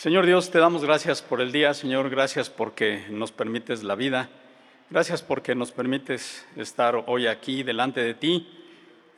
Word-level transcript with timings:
Señor 0.00 0.24
Dios, 0.24 0.50
te 0.50 0.58
damos 0.58 0.82
gracias 0.82 1.20
por 1.20 1.42
el 1.42 1.52
día, 1.52 1.74
Señor, 1.74 2.08
gracias 2.08 2.48
porque 2.48 3.04
nos 3.10 3.32
permites 3.32 3.82
la 3.82 3.94
vida, 3.94 4.30
gracias 4.88 5.20
porque 5.20 5.54
nos 5.54 5.72
permites 5.72 6.46
estar 6.56 7.04
hoy 7.06 7.26
aquí 7.26 7.62
delante 7.62 8.00
de 8.00 8.14
ti, 8.14 8.48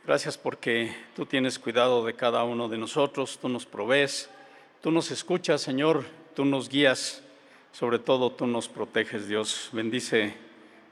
gracias 0.05 0.37
porque 0.37 0.93
tú 1.15 1.25
tienes 1.25 1.57
cuidado 1.57 2.05
de 2.05 2.15
cada 2.15 2.43
uno 2.43 2.67
de 2.67 2.77
nosotros, 2.77 3.39
tú 3.41 3.47
nos 3.47 3.65
provees, 3.65 4.29
tú 4.81 4.91
nos 4.91 5.09
escuchas, 5.09 5.61
Señor, 5.61 6.03
tú 6.35 6.43
nos 6.43 6.67
guías, 6.67 7.23
sobre 7.71 7.97
todo 7.97 8.33
tú 8.33 8.45
nos 8.45 8.67
proteges, 8.67 9.29
Dios. 9.29 9.69
Bendice 9.71 10.33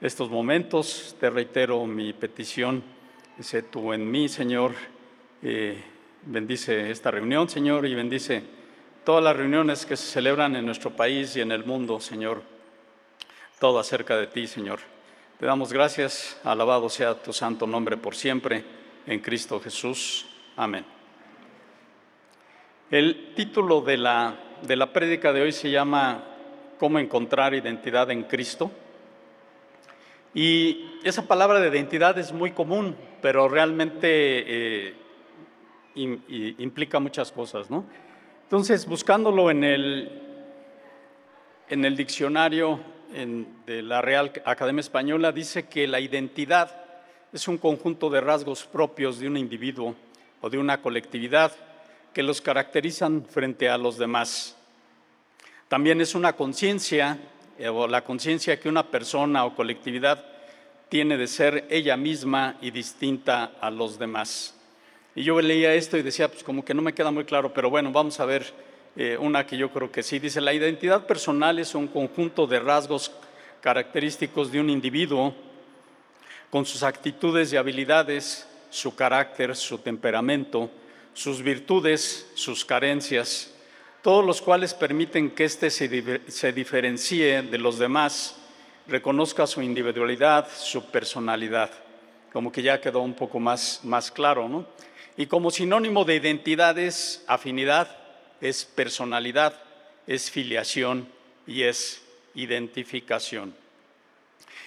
estos 0.00 0.30
momentos, 0.30 1.14
te 1.20 1.28
reitero 1.28 1.84
mi 1.84 2.14
petición, 2.14 2.82
sé 3.40 3.60
tú 3.60 3.92
en 3.92 4.10
mí, 4.10 4.30
Señor, 4.30 4.72
eh, 5.42 5.84
bendice 6.24 6.90
esta 6.90 7.10
reunión, 7.10 7.50
Señor, 7.50 7.84
y 7.84 7.94
bendice 7.94 8.61
todas 9.04 9.22
las 9.22 9.36
reuniones 9.36 9.84
que 9.84 9.96
se 9.96 10.06
celebran 10.06 10.54
en 10.56 10.64
nuestro 10.64 10.90
país 10.90 11.36
y 11.36 11.40
en 11.40 11.52
el 11.52 11.64
mundo, 11.64 12.00
Señor. 12.00 12.42
Todo 13.58 13.78
acerca 13.78 14.16
de 14.16 14.26
ti, 14.26 14.46
Señor. 14.46 14.80
Te 15.38 15.46
damos 15.46 15.72
gracias, 15.72 16.40
alabado 16.44 16.88
sea 16.88 17.14
tu 17.14 17.32
santo 17.32 17.66
nombre 17.66 17.96
por 17.96 18.14
siempre, 18.14 18.64
en 19.06 19.18
Cristo 19.20 19.60
Jesús. 19.60 20.26
Amén. 20.56 20.84
El 22.90 23.32
título 23.34 23.80
de 23.80 23.96
la, 23.96 24.34
de 24.62 24.76
la 24.76 24.92
prédica 24.92 25.32
de 25.32 25.42
hoy 25.42 25.52
se 25.52 25.70
llama 25.70 26.24
¿Cómo 26.78 26.98
encontrar 26.98 27.54
identidad 27.54 28.10
en 28.10 28.24
Cristo? 28.24 28.70
Y 30.34 30.98
esa 31.02 31.26
palabra 31.26 31.60
de 31.60 31.68
identidad 31.68 32.18
es 32.18 32.32
muy 32.32 32.52
común, 32.52 32.96
pero 33.20 33.48
realmente 33.48 34.08
eh, 34.08 34.94
implica 35.94 37.00
muchas 37.00 37.32
cosas, 37.32 37.70
¿no? 37.70 37.84
Entonces, 38.52 38.84
buscándolo 38.84 39.50
en 39.50 39.64
el, 39.64 40.12
en 41.70 41.86
el 41.86 41.96
diccionario 41.96 42.80
de 43.64 43.80
la 43.80 44.02
Real 44.02 44.30
Academia 44.44 44.82
Española, 44.82 45.32
dice 45.32 45.68
que 45.68 45.88
la 45.88 46.00
identidad 46.00 46.70
es 47.32 47.48
un 47.48 47.56
conjunto 47.56 48.10
de 48.10 48.20
rasgos 48.20 48.64
propios 48.64 49.18
de 49.18 49.28
un 49.28 49.38
individuo 49.38 49.94
o 50.42 50.50
de 50.50 50.58
una 50.58 50.82
colectividad 50.82 51.50
que 52.12 52.22
los 52.22 52.42
caracterizan 52.42 53.24
frente 53.24 53.70
a 53.70 53.78
los 53.78 53.96
demás. 53.96 54.54
También 55.68 56.02
es 56.02 56.14
una 56.14 56.34
conciencia, 56.34 57.18
eh, 57.58 57.70
o 57.70 57.88
la 57.88 58.04
conciencia 58.04 58.60
que 58.60 58.68
una 58.68 58.90
persona 58.90 59.46
o 59.46 59.54
colectividad 59.54 60.26
tiene 60.90 61.16
de 61.16 61.26
ser 61.26 61.66
ella 61.70 61.96
misma 61.96 62.58
y 62.60 62.70
distinta 62.70 63.52
a 63.62 63.70
los 63.70 63.98
demás. 63.98 64.61
Y 65.14 65.24
yo 65.24 65.40
leía 65.40 65.74
esto 65.74 65.98
y 65.98 66.02
decía, 66.02 66.28
pues 66.28 66.42
como 66.42 66.64
que 66.64 66.72
no 66.72 66.80
me 66.80 66.94
queda 66.94 67.10
muy 67.10 67.24
claro, 67.24 67.52
pero 67.52 67.68
bueno, 67.68 67.92
vamos 67.92 68.18
a 68.18 68.24
ver 68.24 68.52
eh, 68.96 69.16
una 69.18 69.46
que 69.46 69.56
yo 69.56 69.70
creo 69.70 69.92
que 69.92 70.02
sí. 70.02 70.18
Dice, 70.18 70.40
la 70.40 70.54
identidad 70.54 71.06
personal 71.06 71.58
es 71.58 71.74
un 71.74 71.86
conjunto 71.86 72.46
de 72.46 72.60
rasgos 72.60 73.12
característicos 73.60 74.50
de 74.50 74.60
un 74.60 74.70
individuo 74.70 75.34
con 76.50 76.64
sus 76.64 76.82
actitudes 76.82 77.52
y 77.52 77.56
habilidades, 77.56 78.46
su 78.70 78.94
carácter, 78.94 79.54
su 79.54 79.78
temperamento, 79.78 80.70
sus 81.12 81.42
virtudes, 81.42 82.30
sus 82.34 82.64
carencias, 82.64 83.54
todos 84.02 84.24
los 84.24 84.42
cuales 84.42 84.74
permiten 84.74 85.30
que 85.30 85.44
éste 85.44 85.70
se, 85.70 86.20
se 86.26 86.52
diferencie 86.52 87.42
de 87.42 87.58
los 87.58 87.78
demás, 87.78 88.36
reconozca 88.86 89.46
su 89.46 89.62
individualidad, 89.62 90.48
su 90.54 90.90
personalidad. 90.90 91.70
Como 92.32 92.50
que 92.50 92.62
ya 92.62 92.80
quedó 92.80 93.00
un 93.00 93.14
poco 93.14 93.38
más, 93.38 93.80
más 93.84 94.10
claro, 94.10 94.48
¿no? 94.48 94.66
Y 95.16 95.26
como 95.26 95.50
sinónimo 95.50 96.04
de 96.04 96.16
identidad 96.16 96.78
es 96.78 97.24
afinidad, 97.26 97.96
es 98.40 98.64
personalidad, 98.64 99.60
es 100.06 100.30
filiación 100.30 101.08
y 101.46 101.62
es 101.62 102.02
identificación. 102.34 103.54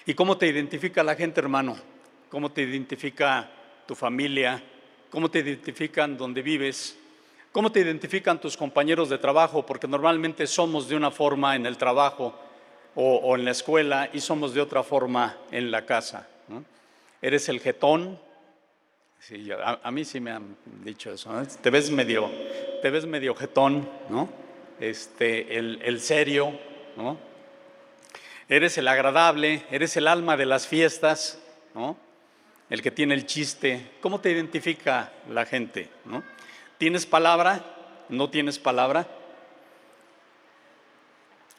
¿Y 0.05 0.13
cómo 0.13 0.37
te 0.37 0.47
identifica 0.47 1.03
la 1.03 1.15
gente, 1.15 1.41
hermano? 1.41 1.77
¿Cómo 2.29 2.51
te 2.51 2.61
identifica 2.61 3.49
tu 3.87 3.95
familia? 3.95 4.61
¿Cómo 5.09 5.31
te 5.31 5.39
identifican 5.39 6.15
donde 6.15 6.43
vives? 6.43 6.95
¿Cómo 7.51 7.71
te 7.71 7.79
identifican 7.79 8.39
tus 8.39 8.55
compañeros 8.55 9.09
de 9.09 9.17
trabajo? 9.17 9.65
Porque 9.65 9.87
normalmente 9.87 10.45
somos 10.45 10.87
de 10.87 10.95
una 10.95 11.09
forma 11.09 11.55
en 11.55 11.65
el 11.65 11.77
trabajo 11.77 12.35
o, 12.93 13.35
en 13.35 13.45
la 13.45 13.51
escuela 13.51 14.09
y 14.13 14.19
somos 14.21 14.53
de 14.53 14.61
otra 14.61 14.83
forma 14.83 15.37
en 15.51 15.71
la 15.71 15.85
casa. 15.85 16.27
¿Eres 17.21 17.49
el 17.49 17.59
jetón? 17.59 18.19
A, 19.83 19.91
mí 19.91 20.05
sí 20.05 20.19
me 20.19 20.31
han 20.31 20.55
dicho 20.83 21.11
eso. 21.11 21.31
Te 21.61 21.69
ves 21.71 21.89
medio, 21.89 22.29
te 22.81 22.89
ves 22.91 23.05
medio 23.05 23.33
jetón, 23.33 23.89
¿no? 24.09 24.29
Este, 24.79 25.57
el, 25.57 25.79
el 25.83 25.99
serio, 25.99 26.59
¿no? 26.95 27.17
Eres 28.47 28.77
el 28.77 28.87
agradable, 28.87 29.63
eres 29.71 29.97
el 29.97 30.07
alma 30.07 30.37
de 30.37 30.45
las 30.45 30.67
fiestas, 30.67 31.41
¿no? 31.73 31.97
El 32.69 32.81
que 32.81 32.91
tiene 32.91 33.15
el 33.15 33.25
chiste. 33.25 33.91
¿Cómo 34.01 34.21
te 34.21 34.31
identifica 34.31 35.11
la 35.29 35.45
gente? 35.45 35.89
¿no? 36.05 36.23
¿Tienes 36.77 37.05
palabra? 37.05 37.63
¿No 38.09 38.29
tienes 38.29 38.59
palabra? 38.59 39.07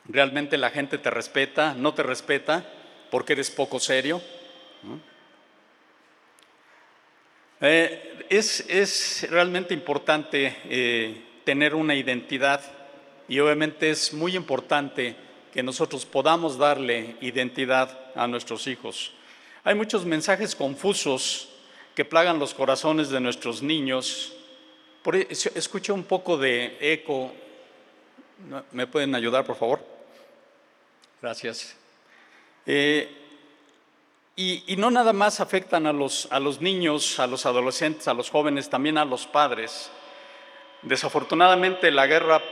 ¿Realmente 0.05 0.57
la 0.57 0.71
gente 0.71 0.99
te 0.99 1.11
respeta? 1.11 1.75
¿No 1.75 1.95
te 1.95 2.03
respeta 2.03 2.65
porque 3.11 3.33
eres 3.33 3.51
poco 3.51 3.81
serio? 3.81 4.21
¿no? 4.83 5.16
Eh, 7.61 8.27
es, 8.29 9.27
realmente 9.31 9.73
importante 9.73 10.57
eh, 10.65 11.23
tener 11.45 11.75
una 11.75 11.95
identidad 11.95 12.61
y 13.29 13.39
obviamente 13.39 13.91
es 13.91 14.13
muy 14.13 14.37
importante 14.37 15.17
que 15.53 15.63
nosotros 15.63 16.05
podamos 16.05 16.59
darle 16.59 17.17
identidad 17.21 17.99
a 18.15 18.27
nuestros 18.27 18.67
hijos. 18.67 19.13
Hay 19.65 19.75
muchos 19.75 20.05
mensajes 20.05 20.55
confusos 20.55 21.49
que 21.95 22.05
plagan 22.05 22.39
los 22.39 22.53
corazones 22.53 23.09
de 23.09 23.21
nuestros 23.21 23.63
niños. 23.63 24.35
Por, 25.03 25.17
e, 25.17 25.27
escucho 25.31 25.95
un 25.95 26.05
poco 26.05 26.37
de 26.37 26.77
eco. 26.81 27.33
¿Me 28.73 28.87
pueden 28.87 29.15
ayudar, 29.15 29.47
por 29.47 29.57
favor? 29.57 29.81
Gracias. 31.23 31.75
Eh, 32.67 33.26
y, 34.39 34.77
no 34.77 34.91
nada 34.91 35.15
más 35.15 35.41
afectan 35.41 35.87
a 35.87 35.95
los, 35.95 36.29
a 36.31 36.39
los 36.39 36.61
niños, 36.61 37.19
a 37.19 37.27
los 37.27 37.47
adolescentes, 37.47 38.07
a 38.07 38.13
los 38.13 38.29
jóvenes, 38.29 38.69
también 38.69 38.99
a 38.99 39.05
los 39.07 39.27
padres. 39.27 39.91
Desafortunadamente 40.83 41.91
la 41.91 42.07
guerra 42.07 42.43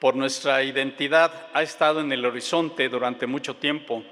por 0.00 0.16
nuestra 0.16 0.62
identidad 0.62 1.48
ha 1.52 1.62
estado 1.62 2.00
en 2.00 2.10
el 2.10 2.24
horizonte 2.24 2.88
durante 2.88 3.26
mucho 3.26 3.56
tiempo. 3.56 4.02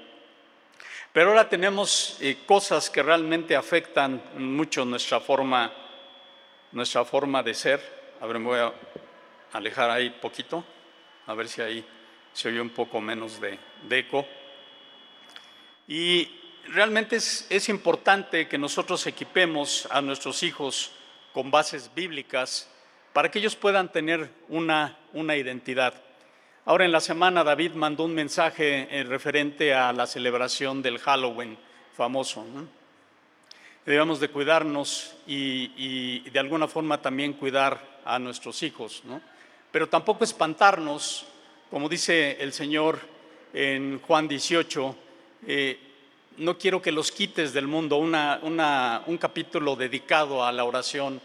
Pero 1.11 1.29
ahora 1.29 1.49
tenemos 1.49 2.17
eh, 2.21 2.37
cosas 2.45 2.91
que 2.91 3.01
realmente 3.01 3.55
afectan 3.55 4.21
mucho 4.37 4.85
nuestra 4.85 5.19
forma, 5.19 5.73
nuestra 6.71 7.05
forma 7.05 7.41
de 7.41 7.55
ser. 7.55 7.81
A 8.21 8.27
ver, 8.27 8.37
me 8.37 8.45
voy 8.45 8.59
a 8.59 8.71
alejar 9.51 9.89
ahí 9.89 10.11
poquito, 10.11 10.63
a 11.25 11.33
ver 11.33 11.47
si 11.47 11.61
ahí 11.61 11.83
se 12.33 12.49
oye 12.49 12.61
un 12.61 12.69
poco 12.69 13.01
menos 13.01 13.41
de 13.41 13.57
eco. 13.89 14.27
Y 15.87 16.29
realmente 16.69 17.17
es, 17.17 17.69
importante 17.69 18.47
que 18.47 18.57
nosotros 18.57 19.05
equipemos 19.07 19.87
a 19.91 20.01
nuestros 20.01 20.43
hijos 20.43 20.91
con 21.33 21.51
bases 21.51 21.91
bíblicas 21.93 22.69
para 23.11 23.29
que 23.29 23.39
ellos 23.39 23.55
puedan 23.55 23.91
tener 23.91 24.29
una, 24.49 24.97
identidad. 25.13 25.93
Ahora 26.65 26.85
en 26.85 26.91
la 26.91 27.01
semana 27.01 27.43
David 27.43 27.73
mandó 27.73 28.05
un 28.05 28.15
mensaje 28.15 28.87
eh, 28.89 29.03
referente 29.03 29.73
a 29.73 29.91
la 29.91 30.07
celebración 30.07 30.81
del 30.81 30.99
Halloween 30.99 31.57
famoso. 31.95 32.45
Debemos 33.85 34.21
de 34.21 34.29
cuidarnos 34.29 35.15
y, 35.27 36.21
de 36.29 36.39
alguna 36.39 36.69
forma 36.69 37.01
también 37.01 37.33
cuidar 37.33 37.99
a 38.05 38.17
nuestros 38.17 38.63
hijos, 38.63 39.03
pero 39.71 39.89
tampoco 39.89 40.23
espantarnos, 40.23 41.25
como 41.69 41.89
dice 41.89 42.37
el 42.39 42.53
Señor 42.53 42.99
en 43.53 43.99
Juan 43.99 44.27
18, 44.27 44.95
eh, 45.47 45.77
no 46.37 46.57
quiero 46.57 46.81
que 46.81 46.91
los 46.91 47.11
quites 47.11 47.53
del 47.53 47.67
mundo, 47.67 47.97
un 47.97 49.17
capítulo 49.19 49.75
dedicado 49.75 50.43
a 50.43 50.51
la 50.51 50.63
oración 50.63 51.21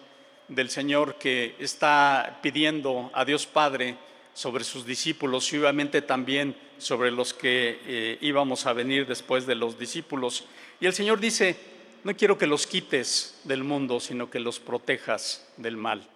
del 0.48 0.70
Señor 0.70 1.16
que 1.16 1.54
está 1.58 2.40
pidiendo 2.42 3.10
a 3.14 3.24
Dios 3.24 3.46
Padre 3.46 3.96
sobre 4.34 4.64
sus 4.64 4.86
discípulos 4.86 5.52
y 5.52 5.58
obviamente 5.58 6.02
también 6.02 6.56
sobre 6.78 7.10
los 7.10 7.34
que 7.34 7.80
eh, 7.86 8.18
íbamos 8.20 8.66
a 8.66 8.72
venir 8.72 9.06
después 9.06 9.46
de 9.46 9.54
los 9.54 9.78
discípulos. 9.78 10.44
Y 10.80 10.86
el 10.86 10.92
Señor 10.92 11.20
dice, 11.20 11.56
no 12.04 12.16
quiero 12.16 12.38
que 12.38 12.46
los 12.46 12.66
quites 12.66 13.40
del 13.44 13.64
mundo, 13.64 14.00
sino 14.00 14.30
que 14.30 14.40
los 14.40 14.60
protejas 14.60 15.46
del 15.56 15.76
mal. 15.76 16.08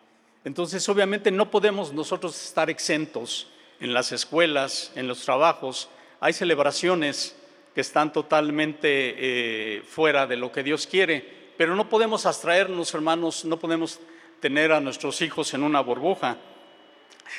Entonces, 0.44 0.88
obviamente 0.88 1.30
no 1.30 1.50
podemos 1.50 1.92
nosotros 1.92 2.40
estar 2.42 2.70
exentos 2.70 3.48
en 3.80 3.92
las 3.92 4.12
escuelas, 4.12 4.92
en 4.94 5.08
los 5.08 5.22
trabajos. 5.24 5.88
Hay 6.20 6.32
celebraciones 6.32 7.36
que 7.74 7.80
están 7.80 8.12
totalmente 8.12 8.88
eh, 8.88 9.82
fuera 9.82 10.26
de 10.26 10.36
lo 10.36 10.52
que 10.52 10.62
Dios 10.62 10.86
quiere. 10.86 11.52
Pero 11.56 11.74
no 11.74 11.88
podemos 11.88 12.26
abstraernos, 12.26 12.92
hermanos, 12.94 13.44
no 13.44 13.58
podemos 13.58 14.00
tener 14.40 14.72
a 14.72 14.80
nuestros 14.80 15.22
hijos 15.22 15.54
en 15.54 15.62
una 15.62 15.80
burbuja. 15.80 16.36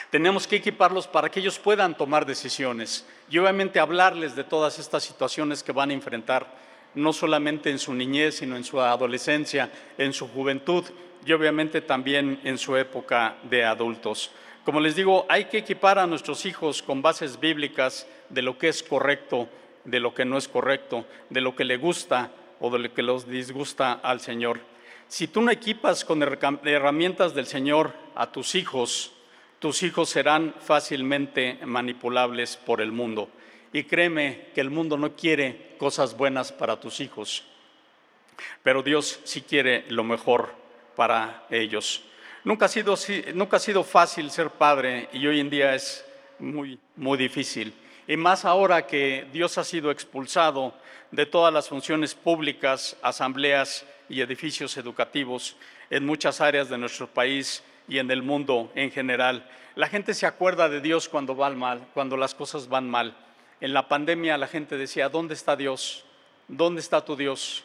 Tenemos 0.09 0.47
que 0.47 0.55
equiparlos 0.55 1.07
para 1.07 1.29
que 1.29 1.39
ellos 1.39 1.59
puedan 1.59 1.95
tomar 1.95 2.25
decisiones 2.25 3.05
y 3.29 3.37
obviamente 3.37 3.79
hablarles 3.79 4.35
de 4.35 4.43
todas 4.43 4.79
estas 4.79 5.03
situaciones 5.03 5.61
que 5.61 5.71
van 5.71 5.89
a 5.89 5.93
enfrentar, 5.93 6.47
no 6.95 7.13
solamente 7.13 7.69
en 7.69 7.79
su 7.79 7.93
niñez, 7.93 8.37
sino 8.37 8.55
en 8.55 8.63
su 8.63 8.79
adolescencia, 8.79 9.71
en 9.97 10.13
su 10.13 10.27
juventud 10.27 10.85
y 11.25 11.33
obviamente 11.33 11.81
también 11.81 12.39
en 12.43 12.57
su 12.57 12.75
época 12.75 13.37
de 13.43 13.63
adultos. 13.63 14.31
Como 14.65 14.79
les 14.79 14.95
digo, 14.95 15.25
hay 15.27 15.45
que 15.45 15.57
equipar 15.57 15.99
a 15.99 16.07
nuestros 16.07 16.45
hijos 16.45 16.81
con 16.81 17.01
bases 17.01 17.39
bíblicas 17.39 18.07
de 18.29 18.41
lo 18.41 18.57
que 18.57 18.69
es 18.69 18.81
correcto, 18.81 19.49
de 19.85 19.99
lo 19.99 20.13
que 20.13 20.25
no 20.25 20.37
es 20.37 20.47
correcto, 20.47 21.05
de 21.29 21.41
lo 21.41 21.55
que 21.55 21.65
le 21.65 21.77
gusta 21.77 22.31
o 22.59 22.69
de 22.69 22.79
lo 22.79 22.93
que 22.93 23.01
los 23.01 23.27
disgusta 23.27 23.93
al 23.93 24.19
Señor. 24.19 24.59
Si 25.07 25.27
tú 25.27 25.41
no 25.41 25.51
equipas 25.51 26.05
con 26.05 26.23
herramientas 26.23 27.35
del 27.35 27.45
Señor 27.45 27.93
a 28.15 28.31
tus 28.31 28.55
hijos, 28.55 29.13
tus 29.59 29.83
hijos 29.83 30.09
serán 30.09 30.55
fácilmente 30.59 31.59
manipulables 31.65 32.57
por 32.57 32.81
el 32.81 32.91
mundo. 32.91 33.29
Y 33.71 33.83
créeme 33.83 34.47
que 34.53 34.61
el 34.61 34.69
mundo 34.69 34.97
no 34.97 35.15
quiere 35.15 35.75
cosas 35.77 36.15
buenas 36.15 36.51
para 36.51 36.79
tus 36.79 36.99
hijos, 36.99 37.43
pero 38.61 38.83
Dios 38.83 39.19
sí 39.23 39.41
quiere 39.41 39.85
lo 39.89 40.03
mejor 40.03 40.53
para 40.95 41.45
ellos. 41.49 42.03
Nunca 42.43 42.65
ha 42.65 42.69
sido, 42.69 42.95
nunca 43.33 43.57
ha 43.57 43.59
sido 43.59 43.83
fácil 43.83 44.29
ser 44.31 44.49
padre 44.49 45.09
y 45.13 45.25
hoy 45.25 45.39
en 45.39 45.49
día 45.49 45.73
es 45.73 46.05
muy, 46.39 46.79
muy 46.95 47.17
difícil. 47.17 47.73
Y 48.07 48.17
más 48.17 48.45
ahora 48.45 48.85
que 48.85 49.27
Dios 49.31 49.57
ha 49.57 49.63
sido 49.63 49.91
expulsado 49.91 50.73
de 51.11 51.25
todas 51.25 51.53
las 51.53 51.69
funciones 51.69 52.15
públicas, 52.15 52.97
asambleas 53.01 53.85
y 54.09 54.21
edificios 54.21 54.75
educativos 54.77 55.55
en 55.89 56.05
muchas 56.05 56.41
áreas 56.41 56.69
de 56.69 56.77
nuestro 56.77 57.07
país 57.07 57.63
y 57.87 57.99
en 57.99 58.09
el 58.11 58.23
mundo 58.23 58.71
en 58.75 58.91
general. 58.91 59.47
La 59.75 59.87
gente 59.87 60.13
se 60.13 60.25
acuerda 60.25 60.69
de 60.69 60.81
Dios 60.81 61.07
cuando 61.07 61.35
va 61.35 61.49
mal, 61.51 61.87
cuando 61.93 62.17
las 62.17 62.35
cosas 62.35 62.67
van 62.67 62.89
mal. 62.89 63.15
En 63.61 63.73
la 63.73 63.87
pandemia 63.87 64.37
la 64.37 64.47
gente 64.47 64.77
decía, 64.77 65.09
¿dónde 65.09 65.33
está 65.33 65.55
Dios? 65.55 66.03
¿Dónde 66.47 66.81
está 66.81 67.05
tu 67.05 67.15
Dios? 67.15 67.63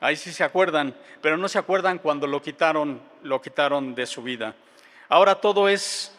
Ahí 0.00 0.16
sí 0.16 0.32
se 0.32 0.44
acuerdan, 0.44 0.94
pero 1.20 1.36
no 1.36 1.48
se 1.48 1.58
acuerdan 1.58 1.98
cuando 1.98 2.26
lo 2.26 2.42
quitaron, 2.42 3.00
lo 3.22 3.40
quitaron 3.40 3.94
de 3.94 4.06
su 4.06 4.22
vida. 4.22 4.54
Ahora 5.08 5.36
todo 5.36 5.68
es 5.68 6.11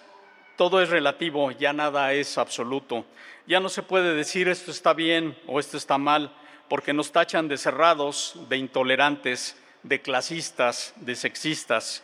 todo 0.55 0.81
es 0.81 0.89
relativo, 0.89 1.51
ya 1.51 1.73
nada 1.73 2.13
es 2.13 2.37
absoluto. 2.37 3.05
Ya 3.47 3.59
no 3.59 3.69
se 3.69 3.83
puede 3.83 4.13
decir 4.13 4.47
esto 4.47 4.71
está 4.71 4.93
bien 4.93 5.37
o 5.47 5.59
esto 5.59 5.77
está 5.77 5.97
mal, 5.97 6.33
porque 6.69 6.93
nos 6.93 7.11
tachan 7.11 7.47
de 7.47 7.57
cerrados, 7.57 8.35
de 8.49 8.57
intolerantes, 8.57 9.57
de 9.83 10.01
clasistas, 10.01 10.93
de 10.97 11.15
sexistas. 11.15 12.03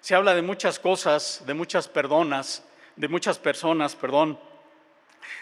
Se 0.00 0.14
habla 0.14 0.34
de 0.34 0.42
muchas 0.42 0.78
cosas, 0.78 1.42
de 1.46 1.54
muchas 1.54 1.88
perdonas, 1.88 2.66
de 2.96 3.08
muchas 3.08 3.38
personas, 3.38 3.94
perdón, 3.94 4.38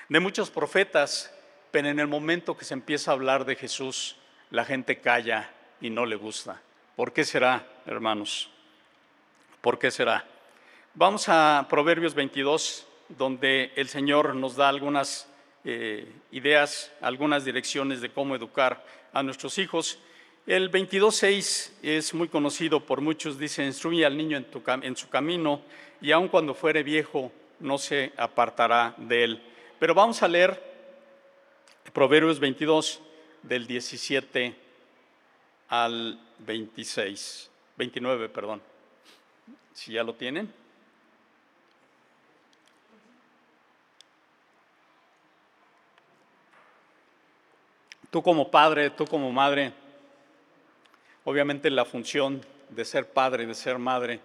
de 0.08 0.20
muchos 0.20 0.50
profetas, 0.50 1.32
pero 1.70 1.88
en 1.88 1.98
el 1.98 2.08
momento 2.08 2.56
que 2.56 2.64
se 2.64 2.74
empieza 2.74 3.10
a 3.10 3.14
hablar 3.14 3.44
de 3.44 3.56
Jesús, 3.56 4.16
la 4.50 4.64
gente 4.64 5.00
calla 5.00 5.50
y 5.80 5.90
no 5.90 6.06
le 6.06 6.16
gusta. 6.16 6.60
¿Por 6.96 7.12
qué 7.12 7.24
será, 7.24 7.66
hermanos? 7.86 8.50
¿Por 9.60 9.78
qué 9.78 9.90
será? 9.90 10.24
Vamos 10.94 11.28
a 11.28 11.66
Proverbios 11.68 12.14
22, 12.14 12.86
donde 13.10 13.70
el 13.76 13.88
Señor 13.88 14.34
nos 14.34 14.56
da 14.56 14.68
algunas 14.68 15.28
eh, 15.64 16.10
ideas, 16.32 16.90
algunas 17.00 17.44
direcciones 17.44 18.00
de 18.00 18.10
cómo 18.10 18.34
educar 18.34 18.84
a 19.12 19.22
nuestros 19.22 19.58
hijos. 19.58 19.98
El 20.46 20.72
22.6 20.72 21.72
es 21.82 22.14
muy 22.14 22.28
conocido 22.28 22.84
por 22.84 23.00
muchos, 23.00 23.38
dice, 23.38 23.64
instruye 23.64 24.04
al 24.04 24.16
niño 24.16 24.38
en, 24.38 24.46
en 24.82 24.96
su 24.96 25.08
camino 25.08 25.60
y 26.00 26.10
aun 26.10 26.26
cuando 26.28 26.54
fuere 26.54 26.82
viejo 26.82 27.30
no 27.60 27.78
se 27.78 28.12
apartará 28.16 28.94
de 28.96 29.24
él. 29.24 29.42
Pero 29.78 29.94
vamos 29.94 30.22
a 30.22 30.28
leer 30.28 30.60
Proverbios 31.92 32.40
22 32.40 33.00
del 33.42 33.66
17 33.66 34.56
al 35.68 36.18
26, 36.40 37.50
29, 37.76 38.28
perdón. 38.30 38.60
Si 39.74 39.92
ya 39.92 40.02
lo 40.02 40.14
tienen. 40.14 40.52
Tú 48.10 48.22
como 48.22 48.50
padre, 48.50 48.88
tú 48.88 49.06
como 49.06 49.30
madre, 49.30 49.72
obviamente 51.24 51.68
la 51.70 51.84
función 51.84 52.40
de 52.70 52.84
ser 52.86 53.10
padre, 53.10 53.44
de 53.44 53.54
ser 53.54 53.78
madre, 53.78 54.20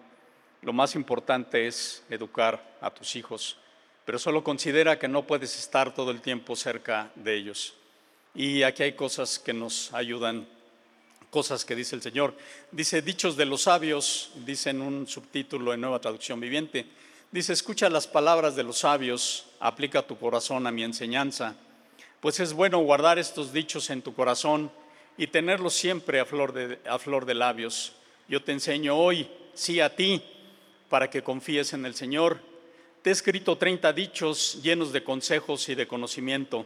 lo 0.62 0.72
más 0.72 0.94
importante 0.94 1.66
es 1.66 2.02
educar 2.08 2.76
a 2.80 2.90
tus 2.90 3.14
hijos, 3.14 3.58
pero 4.06 4.18
solo 4.18 4.42
considera 4.42 4.98
que 4.98 5.06
no 5.06 5.26
puedes 5.26 5.58
estar 5.58 5.92
todo 5.92 6.10
el 6.10 6.22
tiempo 6.22 6.56
cerca 6.56 7.10
de 7.14 7.34
ellos. 7.34 7.74
Y 8.34 8.62
aquí 8.62 8.82
hay 8.82 8.94
cosas 8.94 9.38
que 9.38 9.52
nos 9.52 9.92
ayudan, 9.92 10.48
cosas 11.28 11.66
que 11.66 11.76
dice 11.76 11.94
el 11.94 12.00
Señor. 12.00 12.34
Dice, 12.70 13.02
dichos 13.02 13.36
de 13.36 13.44
los 13.44 13.64
sabios, 13.64 14.32
dice 14.46 14.70
en 14.70 14.80
un 14.80 15.06
subtítulo 15.06 15.74
en 15.74 15.82
Nueva 15.82 16.00
Traducción 16.00 16.40
Viviente, 16.40 16.86
dice, 17.30 17.52
escucha 17.52 17.90
las 17.90 18.06
palabras 18.06 18.56
de 18.56 18.62
los 18.62 18.78
sabios, 18.78 19.44
aplica 19.60 20.00
tu 20.00 20.18
corazón 20.18 20.66
a 20.66 20.72
mi 20.72 20.84
enseñanza 20.84 21.54
pues 22.24 22.40
es 22.40 22.54
bueno 22.54 22.78
guardar 22.78 23.18
estos 23.18 23.52
dichos 23.52 23.90
en 23.90 24.00
tu 24.00 24.14
corazón 24.14 24.72
y 25.18 25.26
tenerlos 25.26 25.74
siempre 25.74 26.20
a 26.20 26.24
flor 26.24 26.54
de, 26.54 26.78
a 26.88 26.98
flor 26.98 27.26
de 27.26 27.34
labios. 27.34 27.92
Yo 28.28 28.42
te 28.42 28.52
enseño 28.52 28.96
hoy, 28.96 29.28
sí 29.52 29.78
a 29.78 29.94
ti, 29.94 30.22
para 30.88 31.10
que 31.10 31.22
confíes 31.22 31.74
en 31.74 31.84
el 31.84 31.94
Señor. 31.94 32.40
Te 33.02 33.10
he 33.10 33.12
escrito 33.12 33.58
30 33.58 33.92
dichos 33.92 34.58
llenos 34.62 34.90
de 34.90 35.04
consejos 35.04 35.68
y 35.68 35.74
de 35.74 35.86
conocimiento. 35.86 36.64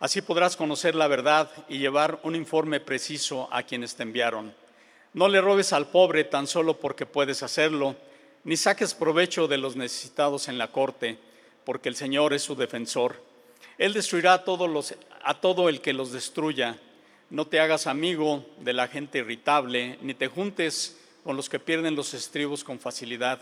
Así 0.00 0.22
podrás 0.22 0.56
conocer 0.56 0.96
la 0.96 1.06
verdad 1.06 1.52
y 1.68 1.78
llevar 1.78 2.18
un 2.24 2.34
informe 2.34 2.80
preciso 2.80 3.48
a 3.52 3.62
quienes 3.62 3.94
te 3.94 4.02
enviaron. 4.02 4.52
No 5.14 5.28
le 5.28 5.40
robes 5.40 5.72
al 5.72 5.86
pobre 5.86 6.24
tan 6.24 6.48
solo 6.48 6.80
porque 6.80 7.06
puedes 7.06 7.44
hacerlo, 7.44 7.94
ni 8.42 8.56
saques 8.56 8.92
provecho 8.92 9.46
de 9.46 9.58
los 9.58 9.76
necesitados 9.76 10.48
en 10.48 10.58
la 10.58 10.72
corte, 10.72 11.16
porque 11.64 11.88
el 11.88 11.94
Señor 11.94 12.34
es 12.34 12.42
su 12.42 12.56
defensor. 12.56 13.24
Él 13.78 13.92
destruirá 13.92 14.34
a, 14.34 14.44
todos 14.44 14.70
los, 14.70 14.94
a 15.22 15.40
todo 15.40 15.68
el 15.68 15.80
que 15.80 15.92
los 15.92 16.12
destruya. 16.12 16.78
No 17.28 17.46
te 17.46 17.60
hagas 17.60 17.86
amigo 17.86 18.46
de 18.60 18.72
la 18.72 18.88
gente 18.88 19.18
irritable, 19.18 19.98
ni 20.02 20.14
te 20.14 20.28
juntes 20.28 20.98
con 21.24 21.36
los 21.36 21.48
que 21.48 21.58
pierden 21.58 21.96
los 21.96 22.14
estribos 22.14 22.62
con 22.62 22.78
facilidad, 22.78 23.40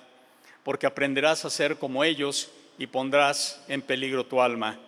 porque 0.63 0.87
aprenderás 0.87 1.45
a 1.45 1.51
ser 1.51 1.77
como 1.77 2.03
ellos 2.03 2.51
y 2.79 2.87
pondrás 2.87 3.63
en 3.69 3.83
peligro 3.83 4.25
tu 4.25 4.41
alma. 4.41 4.79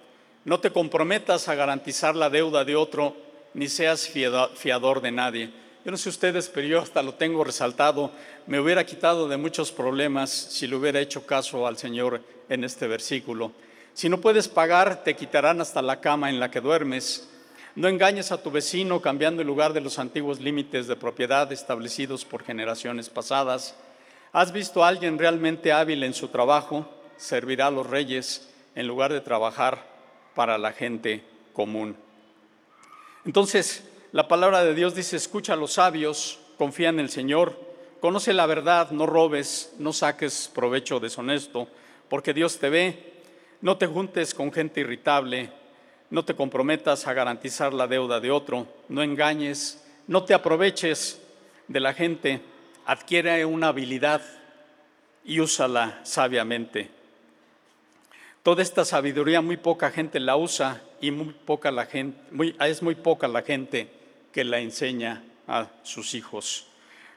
No 0.45 0.61
te 0.61 0.71
comprometas 0.71 1.49
a 1.49 1.55
garantizar 1.55 2.17
la 2.17 2.31
deuda 2.31 2.65
de 2.65 2.75
otro, 2.75 3.17
ni 3.55 3.69
seas 3.69 4.09
fiador 4.09 5.01
de 5.01 5.13
nadie. 5.13 5.51
Yo 5.85 5.93
no 5.93 5.97
sé 5.97 6.09
ustedes, 6.09 6.49
pero 6.49 6.67
yo 6.67 6.81
hasta 6.81 7.03
lo 7.03 7.15
tengo 7.15 7.45
resaltado. 7.45 8.11
Me 8.47 8.59
hubiera 8.59 8.85
quitado 8.85 9.29
de 9.29 9.37
muchos 9.37 9.71
problemas 9.71 10.31
si 10.31 10.67
le 10.67 10.75
hubiera 10.75 11.01
hecho 11.01 11.25
caso 11.25 11.67
al 11.67 11.79
Señor 11.79 12.23
en 12.49 12.65
este 12.65 12.89
versículo. 12.89 13.53
Si 13.97 14.11
no 14.11 14.21
puedes 14.21 14.47
pagar, 14.47 15.05
te 15.05 15.17
quitarán 15.17 15.63
hasta 15.63 15.81
la 15.81 16.03
cama 16.03 16.29
en 16.29 16.39
la 16.39 16.51
que 16.51 16.61
duermes. 16.61 17.27
No 17.75 17.89
engañes 17.89 18.31
a 18.31 18.43
tu 18.43 18.51
vecino 18.51 19.01
cambiando 19.01 19.41
el 19.41 19.49
lugar 19.49 19.73
de 19.73 19.81
los 19.81 19.99
antiguos 19.99 20.39
límites 20.39 20.87
de 20.87 20.97
propiedad 20.97 21.51
establecidos 21.51 22.27
por 22.27 22.45
generaciones 22.45 23.09
pasadas. 23.09 23.75
¿Has 24.35 24.53
visto 24.53 24.85
a 24.85 24.89
alguien 24.89 25.19
realmente 25.19 25.73
hábil 25.73 26.03
en 26.03 26.13
su 26.13 26.29
trabajo? 26.29 26.87
Servirá 27.17 27.69
a 27.69 27.71
los 27.71 27.89
reyes 27.89 28.51
en 28.75 28.87
lugar 28.87 29.15
de 29.15 29.23
trabajar 29.23 29.87
para 30.35 30.59
la 30.59 30.73
gente 30.73 31.25
común. 31.55 31.97
Entonces, 33.25 33.83
la 34.13 34.29
palabra 34.29 34.63
de 34.63 34.75
Dios 34.75 34.95
dice, 34.95 35.17
escucha 35.17 35.55
a 35.55 35.57
los 35.57 35.73
sabios, 35.73 36.39
confía 36.59 36.91
en 36.91 37.01
el 37.01 37.09
Señor, 37.09 37.59
conoce 38.03 38.35
la 38.35 38.45
verdad, 38.45 38.91
no 38.91 39.07
robes, 39.07 39.73
no 39.79 39.95
saques 39.95 40.51
provecho 40.55 41.01
deshonesto, 41.01 41.67
porque 42.11 42.35
Dios 42.35 42.59
te 42.59 42.69
ve 42.69 43.16
no 43.67 43.77
te 43.77 43.89
juntes 43.89 44.33
con 44.33 44.53
gente 44.53 44.79
irritable, 44.79 45.51
no 46.11 46.25
te 46.25 46.37
comprometas 46.37 47.09
a 47.09 47.13
garantizar 47.13 47.75
la 47.75 47.89
deuda 47.89 48.21
de 48.21 48.31
otro, 48.31 48.69
no 48.89 49.03
engañes, 49.03 49.85
no 50.07 50.23
te 50.23 50.35
aproveches 50.35 51.21
de 51.67 51.81
la 51.81 51.93
gente, 51.93 52.41
adquiere 52.85 53.45
una 53.45 53.67
habilidad 53.67 54.23
y 55.25 55.41
úsala 55.41 55.99
sabiamente. 56.05 56.91
Toda 58.45 58.63
esta 58.63 58.85
sabiduría 58.85 59.41
muy 59.41 59.57
poca 59.57 59.91
gente 59.91 60.21
la 60.21 60.37
usa 60.37 60.81
y 61.01 61.11
muy 61.11 61.35
poca 61.35 61.73
la 61.73 61.87
gente, 61.87 62.21
es 62.61 62.83
muy 62.85 62.95
poca 62.95 63.27
la 63.27 63.43
gente 63.43 63.91
que 64.31 64.45
la 64.45 64.61
enseña 64.61 65.25
a 65.49 65.67
sus 65.83 66.15
hijos. 66.15 66.69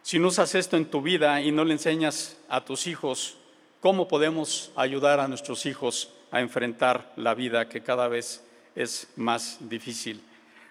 Si 0.02 0.18
no 0.18 0.30
usas 0.30 0.56
esto 0.56 0.78
en 0.78 0.86
tu 0.86 1.04
vida 1.04 1.44
y 1.44 1.52
no 1.52 1.64
le 1.64 1.74
enseñas 1.74 2.38
a 2.50 2.66
tus 2.66 2.88
hijos, 2.88 3.38
¿cómo 3.82 4.08
podemos 4.08 4.72
ayudar 4.76 5.20
a 5.20 5.28
nuestros 5.28 5.68
hijos 5.68 6.16
a 6.32 6.42
enfrentar 6.42 7.12
la 7.16 7.34
vida 7.34 7.70
que 7.70 7.82
cada 7.82 8.08
vez 8.08 8.44
es 8.76 9.08
más 9.16 9.58
difícil. 9.62 10.22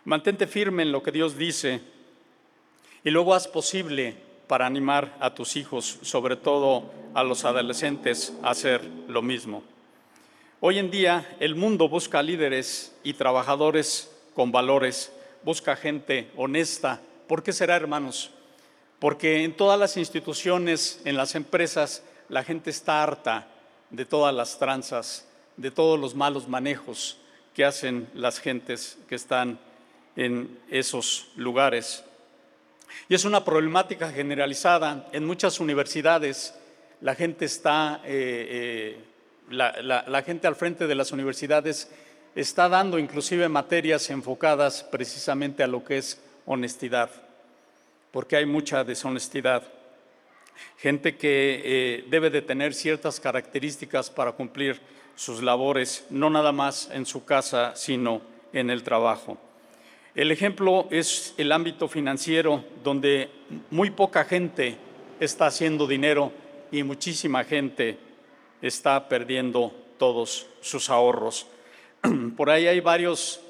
Mantente 0.05 0.47
firme 0.47 0.83
en 0.83 0.93
lo 0.93 1.03
que 1.03 1.13
Dios 1.13 1.37
dice 1.37 1.81
y 3.05 3.11
luego 3.11 3.35
haz 3.35 3.49
posible 3.49 4.17
para 4.47 4.67
animar 4.67 5.15
a 5.21 5.35
tus 5.35 5.57
hijos, 5.57 5.99
sobre 6.03 6.37
todo 6.37 6.91
a 7.15 7.23
los 7.23 7.45
adolescentes, 7.45 8.33
a 8.43 8.51
hacer 8.51 8.83
lo 9.09 9.23
mismo. 9.23 9.63
Hoy 10.61 10.79
en 10.79 10.91
día 10.91 11.37
el 11.39 11.55
mundo 11.55 11.89
busca 11.89 12.23
líderes 12.23 12.97
y 13.05 13.13
trabajadores 13.13 14.11
con 14.35 14.51
valores, 14.51 15.13
busca 15.45 15.77
gente 15.77 16.31
honesta. 16.37 17.01
¿Por 17.29 17.43
qué 17.43 17.53
será, 17.53 17.77
hermanos? 17.77 18.31
Porque 18.99 19.45
en 19.45 19.57
todas 19.57 19.79
las 19.79 19.97
instituciones, 19.97 21.01
en 21.05 21.17
las 21.17 21.35
empresas, 21.35 22.03
la 22.29 22.43
gente 22.43 22.71
está 22.71 23.03
harta 23.03 23.47
de 23.91 24.05
todas 24.05 24.35
las 24.35 24.59
tranzas, 24.59 25.28
de 25.59 25.71
todos 25.71 26.01
los 26.01 26.15
malos 26.15 26.49
manejos 26.49 27.19
que 27.55 27.65
hacen 27.65 28.09
las 28.15 28.39
gentes 28.39 28.97
que 29.09 29.17
están 29.17 29.59
en 30.17 30.59
esos 30.71 31.29
lugares. 31.37 32.05
Y 33.09 33.15
es 33.15 33.25
una 33.25 33.45
problemática 33.45 34.11
generalizada. 34.11 35.09
En 35.13 35.27
muchas 35.27 35.61
universidades 35.61 36.55
la 37.01 37.15
gente 37.15 37.45
está, 37.45 38.01
eh, 38.05 38.97
eh, 38.97 39.05
la, 39.51 40.23
gente 40.23 40.47
al 40.47 40.57
frente 40.57 40.87
de 40.87 40.95
las 40.95 41.13
universidades 41.13 41.91
está 42.35 42.69
dando 42.69 42.99
inclusive 42.99 43.49
materias 43.49 44.11
enfocadas 44.11 44.83
precisamente 44.85 45.63
a 45.63 45.67
lo 45.67 45.85
que 45.85 45.99
es 45.99 46.21
honestidad, 46.47 47.11
porque 48.13 48.37
hay 48.37 48.47
mucha 48.47 48.85
deshonestidad. 48.85 49.63
Gente 50.79 51.17
que 51.17 51.63
eh, 51.65 52.05
debe 52.09 52.31
de 52.31 52.43
tener 52.43 52.75
ciertas 52.75 53.21
características 53.21 54.11
para 54.11 54.33
cumplir 54.33 54.81
sus 55.19 55.43
labores, 55.43 56.07
no 56.11 56.31
nada 56.31 56.53
más 56.53 56.89
en 56.93 57.05
su 57.05 57.25
casa, 57.25 57.75
sino 57.75 58.23
en 58.53 58.71
el 58.71 58.85
trabajo. 58.85 59.37
El 60.15 60.31
ejemplo 60.31 60.87
es 60.93 61.35
el 61.39 61.51
ámbito 61.51 61.89
financiero, 61.89 62.65
donde 62.85 63.29
muy 63.73 63.91
poca 63.91 64.25
gente 64.25 64.77
está 65.19 65.47
haciendo 65.47 65.89
dinero 65.89 66.31
y 66.71 66.85
muchísima 66.85 67.43
gente 67.43 67.99
está 68.63 69.09
perdiendo 69.09 69.73
todos 69.99 70.47
sus 70.61 70.89
ahorros. 70.89 71.49
Por 72.37 72.49
ahí 72.49 72.69
hay 72.69 72.79
varios 72.79 73.41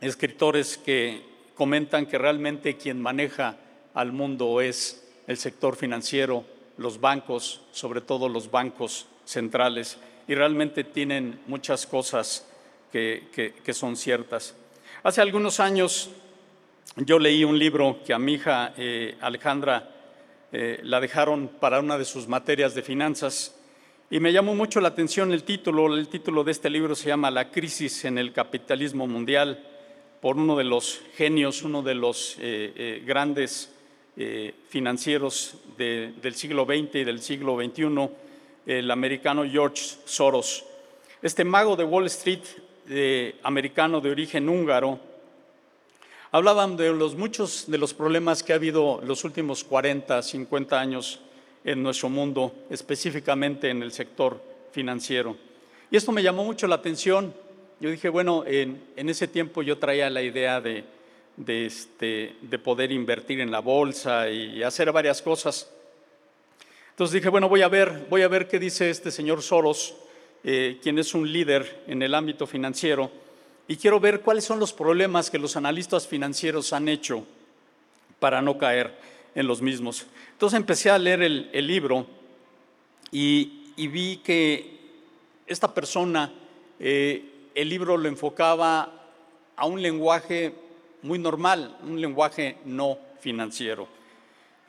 escritores 0.00 0.78
que 0.78 1.20
comentan 1.54 2.06
que 2.06 2.16
realmente 2.16 2.78
quien 2.78 2.98
maneja 2.98 3.58
al 3.92 4.12
mundo 4.12 4.62
es 4.62 5.06
el 5.26 5.36
sector 5.36 5.76
financiero, 5.76 6.46
los 6.78 6.98
bancos, 6.98 7.60
sobre 7.72 8.00
todo 8.00 8.30
los 8.30 8.50
bancos 8.50 9.06
centrales, 9.26 9.98
y 10.26 10.34
realmente 10.34 10.84
tienen 10.84 11.40
muchas 11.46 11.86
cosas 11.86 12.46
que, 12.90 13.72
son 13.72 13.96
ciertas. 13.96 14.54
Hace 15.02 15.20
algunos 15.20 15.58
años 15.60 16.10
yo 16.96 17.18
leí 17.18 17.44
un 17.44 17.58
libro 17.58 17.98
que 18.06 18.14
a 18.14 18.18
mi 18.18 18.34
hija 18.34 18.72
eh, 18.76 19.16
Alejandra 19.20 19.90
eh, 20.52 20.78
la 20.84 21.00
dejaron 21.00 21.48
para 21.48 21.80
una 21.80 21.98
de 21.98 22.04
sus 22.04 22.28
materias 22.28 22.74
de 22.74 22.82
finanzas 22.82 23.56
y 24.10 24.20
me 24.20 24.32
llamó 24.32 24.54
mucho 24.54 24.80
la 24.80 24.88
atención 24.88 25.32
el 25.32 25.42
título. 25.42 25.92
El 25.92 26.06
título 26.08 26.44
de 26.44 26.52
este 26.52 26.70
libro 26.70 26.94
se 26.94 27.08
llama 27.08 27.32
La 27.32 27.50
crisis 27.50 28.04
en 28.04 28.16
el 28.16 28.32
capitalismo 28.32 29.08
mundial 29.08 29.66
por 30.20 30.36
uno 30.36 30.56
de 30.56 30.64
los 30.64 31.02
genios, 31.16 31.62
uno 31.62 31.82
de 31.82 31.94
los 31.94 32.36
eh, 32.38 33.02
grandes 33.04 33.70
financieros 34.68 35.56
del 35.76 36.34
siglo 36.36 36.64
XX 36.64 36.94
y 36.94 37.04
del 37.04 37.20
siglo 37.20 37.56
XXI, 37.56 38.08
el 38.66 38.90
americano 38.90 39.44
George 39.44 39.96
Soros. 40.04 40.64
Este 41.22 41.44
mago 41.44 41.76
de 41.76 41.84
Wall 41.84 42.06
Street, 42.06 42.42
americano 43.42 44.00
de 44.00 44.10
origen 44.10 44.48
húngaro, 44.48 45.00
Hablaban 46.34 46.76
de 46.76 46.92
los 46.92 47.14
muchos 47.14 47.66
de 47.68 47.78
los 47.78 47.94
problemas 47.94 48.42
que 48.42 48.52
ha 48.52 48.56
habido 48.56 49.00
los 49.06 49.22
últimos 49.22 49.62
40, 49.62 50.20
50 50.20 50.80
años 50.80 51.20
en 51.62 51.80
nuestro 51.80 52.08
mundo, 52.08 52.52
específicamente 52.70 53.70
en 53.70 53.84
el 53.84 53.92
sector 53.92 54.42
financiero. 54.72 55.36
Y 55.92 55.96
esto 55.96 56.10
me 56.10 56.24
llamó 56.24 56.42
mucho 56.42 56.66
la 56.66 56.74
atención. 56.74 57.32
Yo 57.78 57.88
dije, 57.88 58.08
bueno, 58.08 58.42
en, 58.44 58.82
ese 58.96 59.28
tiempo 59.28 59.62
yo 59.62 59.78
traía 59.78 60.10
la 60.10 60.22
idea 60.22 60.60
de, 60.60 60.82
este, 61.46 62.34
de 62.40 62.58
poder 62.58 62.90
invertir 62.90 63.38
en 63.38 63.52
la 63.52 63.60
bolsa 63.60 64.28
y 64.28 64.60
hacer 64.64 64.90
varias 64.90 65.22
cosas. 65.22 65.72
Entonces 66.94 67.14
dije, 67.14 67.28
bueno, 67.28 67.48
voy 67.48 67.60
a 67.62 67.68
ver, 67.68 68.06
voy 68.08 68.22
a 68.22 68.28
ver 68.28 68.46
qué 68.46 68.60
dice 68.60 68.88
este 68.88 69.10
señor 69.10 69.42
Soros, 69.42 69.96
eh, 70.44 70.78
quien 70.80 70.96
es 71.00 71.12
un 71.12 71.32
líder 71.32 71.82
en 71.88 72.02
el 72.02 72.14
ámbito 72.14 72.46
financiero 72.46 73.10
y 73.66 73.74
quiero 73.76 73.98
ver 73.98 74.20
cuáles 74.20 74.44
son 74.44 74.60
los 74.60 74.72
problemas 74.72 75.28
que 75.28 75.40
los 75.40 75.56
analistas 75.56 76.06
financieros 76.06 76.72
han 76.72 76.88
hecho 76.88 77.24
para 78.20 78.40
no 78.42 78.58
caer 78.58 78.94
en 79.34 79.48
los 79.48 79.60
mismos. 79.60 80.06
Entonces 80.30 80.56
empecé 80.56 80.88
a 80.88 80.98
leer 80.98 81.22
el, 81.22 81.66
libro 81.66 82.06
y, 83.10 83.72
vi 83.76 84.18
que 84.18 84.78
esta 85.48 85.74
persona, 85.74 86.32
eh, 86.78 87.24
el 87.56 87.68
libro 87.68 87.96
lo 87.96 88.08
enfocaba 88.08 89.10
a 89.56 89.66
un 89.66 89.82
lenguaje 89.82 90.54
muy 91.02 91.18
normal, 91.18 91.76
un 91.82 92.00
lenguaje 92.00 92.58
no 92.64 92.98
financiero. 93.18 93.88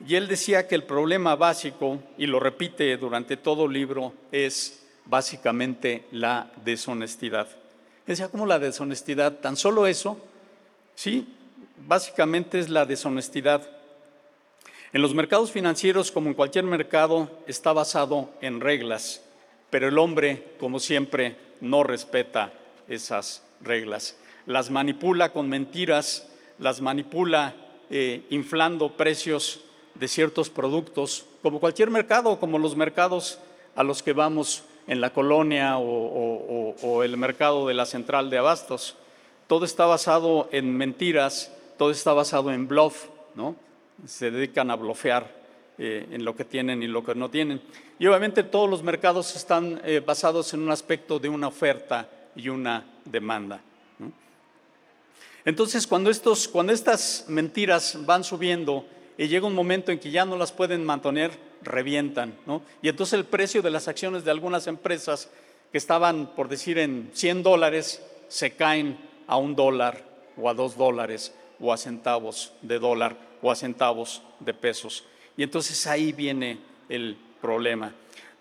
Y 0.04 0.14
él 0.14 0.28
decía 0.28 0.68
que 0.68 0.74
el 0.74 0.84
problema 0.84 1.36
básico, 1.36 2.00
y 2.18 2.26
lo 2.26 2.38
repite 2.38 2.96
durante 2.96 3.36
todo 3.36 3.66
el 3.66 3.72
libro, 3.72 4.12
es 4.30 4.84
básicamente 5.06 6.04
la 6.12 6.50
deshonestidad. 6.64 7.48
Decía, 8.06 8.28
¿cómo 8.28 8.46
la 8.46 8.58
deshonestidad? 8.58 9.38
Tan 9.40 9.56
solo 9.56 9.86
eso, 9.86 10.20
sí, 10.94 11.26
básicamente 11.86 12.58
es 12.58 12.68
la 12.68 12.84
deshonestidad. 12.84 13.68
En 14.92 15.02
los 15.02 15.14
mercados 15.14 15.50
financieros, 15.50 16.12
como 16.12 16.28
en 16.28 16.34
cualquier 16.34 16.64
mercado, 16.64 17.30
está 17.46 17.72
basado 17.72 18.30
en 18.40 18.60
reglas, 18.60 19.22
pero 19.70 19.88
el 19.88 19.98
hombre, 19.98 20.54
como 20.60 20.78
siempre, 20.78 21.36
no 21.60 21.82
respeta 21.82 22.52
esas 22.86 23.42
reglas. 23.60 24.16
Las 24.46 24.70
manipula 24.70 25.32
con 25.32 25.48
mentiras, 25.48 26.28
las 26.58 26.80
manipula 26.80 27.54
eh, 27.90 28.24
inflando 28.30 28.96
precios 28.96 29.64
de 29.98 30.08
ciertos 30.08 30.50
productos, 30.50 31.26
como 31.42 31.60
cualquier 31.60 31.90
mercado, 31.90 32.38
como 32.38 32.58
los 32.58 32.76
mercados 32.76 33.38
a 33.74 33.82
los 33.82 34.02
que 34.02 34.12
vamos 34.12 34.64
en 34.86 35.00
la 35.00 35.10
colonia 35.12 35.78
o, 35.78 37.02
el 37.02 37.16
mercado 37.16 37.66
de 37.66 37.74
la 37.74 37.86
central 37.86 38.30
de 38.30 38.38
abastos. 38.38 38.96
Todo 39.46 39.64
está 39.64 39.86
basado 39.86 40.48
en 40.52 40.76
mentiras, 40.76 41.52
todo 41.78 41.90
está 41.90 42.12
basado 42.12 42.52
en 42.52 42.68
bluff, 42.68 43.06
¿no? 43.34 43.56
Se 44.06 44.30
dedican 44.30 44.70
a 44.70 44.76
blofear 44.76 45.30
eh, 45.78 46.06
en 46.10 46.24
lo 46.24 46.36
que 46.36 46.44
tienen 46.44 46.82
y 46.82 46.86
lo 46.86 47.04
que 47.04 47.14
no 47.14 47.30
tienen. 47.30 47.60
Y 47.98 48.06
obviamente 48.06 48.42
todos 48.42 48.68
los 48.68 48.82
mercados 48.82 49.34
están 49.36 49.80
eh, 49.84 50.02
basados 50.04 50.52
en 50.52 50.60
un 50.60 50.70
aspecto 50.70 51.18
de 51.18 51.28
una 51.28 51.48
oferta 51.48 52.08
y 52.34 52.48
una 52.48 52.84
demanda. 53.04 53.60
Entonces, 55.46 55.86
cuando, 55.86 56.10
estos, 56.10 56.48
cuando 56.48 56.72
estas 56.72 57.26
mentiras 57.28 57.96
van 58.04 58.24
subiendo 58.24 58.84
y 59.18 59.28
llega 59.28 59.46
un 59.46 59.54
momento 59.54 59.92
en 59.92 59.98
que 59.98 60.10
ya 60.10 60.24
no 60.24 60.36
las 60.36 60.52
pueden 60.52 60.84
mantener, 60.84 61.30
revientan. 61.62 62.34
¿no? 62.46 62.62
Y 62.82 62.88
entonces 62.88 63.14
el 63.14 63.24
precio 63.24 63.62
de 63.62 63.70
las 63.70 63.88
acciones 63.88 64.24
de 64.24 64.30
algunas 64.30 64.66
empresas 64.66 65.30
que 65.72 65.78
estaban, 65.78 66.34
por 66.34 66.48
decir, 66.48 66.78
en 66.78 67.10
100 67.12 67.42
dólares, 67.42 68.02
se 68.28 68.52
caen 68.52 68.98
a 69.26 69.36
un 69.36 69.54
dólar 69.54 70.04
o 70.36 70.48
a 70.48 70.54
dos 70.54 70.76
dólares 70.76 71.34
o 71.60 71.72
a 71.72 71.76
centavos 71.76 72.52
de 72.62 72.78
dólar 72.78 73.16
o 73.42 73.50
a 73.50 73.56
centavos 73.56 74.22
de 74.40 74.54
pesos. 74.54 75.04
Y 75.36 75.42
entonces 75.42 75.86
ahí 75.86 76.12
viene 76.12 76.58
el 76.88 77.16
problema. 77.40 77.92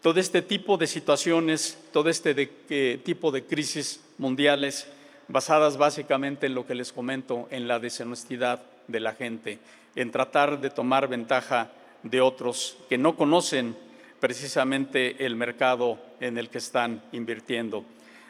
Todo 0.01 0.19
este 0.19 0.41
tipo 0.41 0.77
de 0.77 0.87
situaciones, 0.87 1.79
todo 1.91 2.09
este 2.09 2.51
eh, 2.69 2.99
tipo 3.03 3.31
de 3.31 3.43
crisis 3.43 4.01
mundiales 4.17 4.87
basadas 5.27 5.77
básicamente 5.77 6.45
en 6.45 6.53
lo 6.53 6.67
que 6.67 6.75
les 6.75 6.91
comento, 6.91 7.47
en 7.49 7.67
la 7.67 7.79
deshonestidad 7.79 8.61
de 8.87 8.99
la 8.99 9.13
gente, 9.13 9.59
en 9.95 10.11
tratar 10.11 10.59
de 10.59 10.69
tomar 10.69 11.07
ventaja 11.07 11.71
de 12.03 12.21
otros 12.21 12.77
que 12.89 12.97
no 12.97 13.15
conocen 13.15 13.75
precisamente 14.19 15.25
el 15.25 15.35
mercado 15.35 15.99
en 16.19 16.37
el 16.37 16.49
que 16.49 16.57
están 16.57 17.03
invirtiendo. 17.11 17.85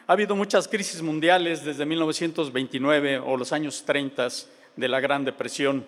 Ha 0.06 0.12
habido 0.12 0.36
muchas 0.36 0.68
crisis 0.68 1.02
mundiales 1.02 1.64
desde 1.64 1.84
1929 1.84 3.18
o 3.18 3.36
los 3.36 3.52
años 3.52 3.84
30 3.84 4.28
de 4.76 4.88
la 4.88 5.00
Gran 5.00 5.24
Depresión. 5.24 5.86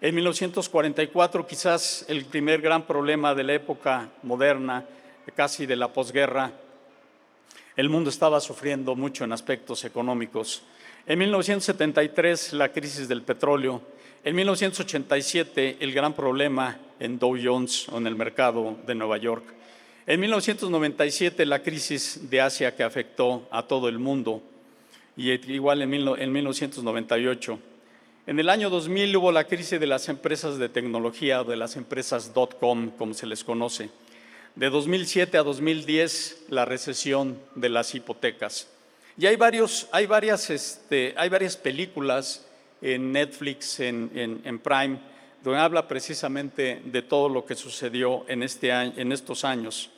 En 0.00 0.14
1944 0.14 1.46
quizás 1.46 2.04
el 2.08 2.24
primer 2.26 2.60
gran 2.60 2.86
problema 2.86 3.34
de 3.34 3.44
la 3.44 3.54
época 3.54 4.10
moderna, 4.22 4.84
casi 5.34 5.66
de 5.66 5.76
la 5.76 5.92
posguerra, 5.92 6.52
el 7.76 7.88
mundo 7.88 8.10
estaba 8.10 8.40
sufriendo 8.40 8.94
mucho 8.94 9.24
en 9.24 9.32
aspectos 9.32 9.84
económicos. 9.84 10.62
En 11.06 11.18
1973 11.18 12.52
la 12.52 12.70
crisis 12.70 13.08
del 13.08 13.22
petróleo, 13.22 13.82
en 14.24 14.34
1987 14.34 15.76
el 15.80 15.92
gran 15.92 16.14
problema 16.14 16.78
en 16.98 17.18
Dow 17.18 17.36
Jones 17.40 17.88
o 17.90 17.98
en 17.98 18.06
el 18.06 18.16
mercado 18.16 18.76
de 18.86 18.94
Nueva 18.94 19.18
York. 19.18 19.44
En 20.06 20.18
1997 20.20 21.44
la 21.44 21.62
crisis 21.62 22.30
de 22.30 22.40
Asia 22.40 22.74
que 22.74 22.82
afectó 22.82 23.46
a 23.50 23.62
todo 23.62 23.88
el 23.88 23.98
mundo 23.98 24.42
y 25.16 25.30
igual 25.52 25.82
en, 25.82 26.32
1998. 26.32 27.58
En 28.26 28.40
el 28.40 28.48
año 28.48 28.70
2000 28.70 29.16
hubo 29.16 29.30
la 29.30 29.44
crisis 29.44 29.78
de 29.78 29.86
las 29.86 30.08
empresas 30.08 30.58
de 30.58 30.70
tecnología 30.70 31.42
o 31.42 31.44
de 31.44 31.56
las 31.56 31.76
empresas 31.76 32.32
.com, 32.58 32.90
como 32.96 33.12
se 33.12 33.26
les 33.26 33.44
conoce. 33.44 33.90
De 34.56 34.70
2007 34.70 35.36
a 35.36 35.42
2010, 35.42 36.46
la 36.48 36.64
recesión 36.64 37.38
de 37.54 37.68
las 37.68 37.94
hipotecas. 37.94 38.68
Y 39.18 39.26
hay, 39.26 39.36
varios, 39.36 39.88
hay, 39.92 40.08
este, 40.48 41.14
hay 41.16 41.28
varias 41.28 41.56
películas 41.56 42.46
en 42.84 43.12
Netflix, 43.12 43.80
en, 43.80 44.10
en, 44.44 44.58
Prime, 44.58 44.98
donde 45.42 45.58
habla 45.58 45.88
precisamente 45.88 46.82
de 46.84 47.00
todo 47.00 47.30
lo 47.30 47.46
que 47.46 47.54
sucedió 47.54 48.26
en, 48.28 48.42
este 48.42 48.70
en 48.70 49.10
estos 49.10 49.42
años. 49.44 49.90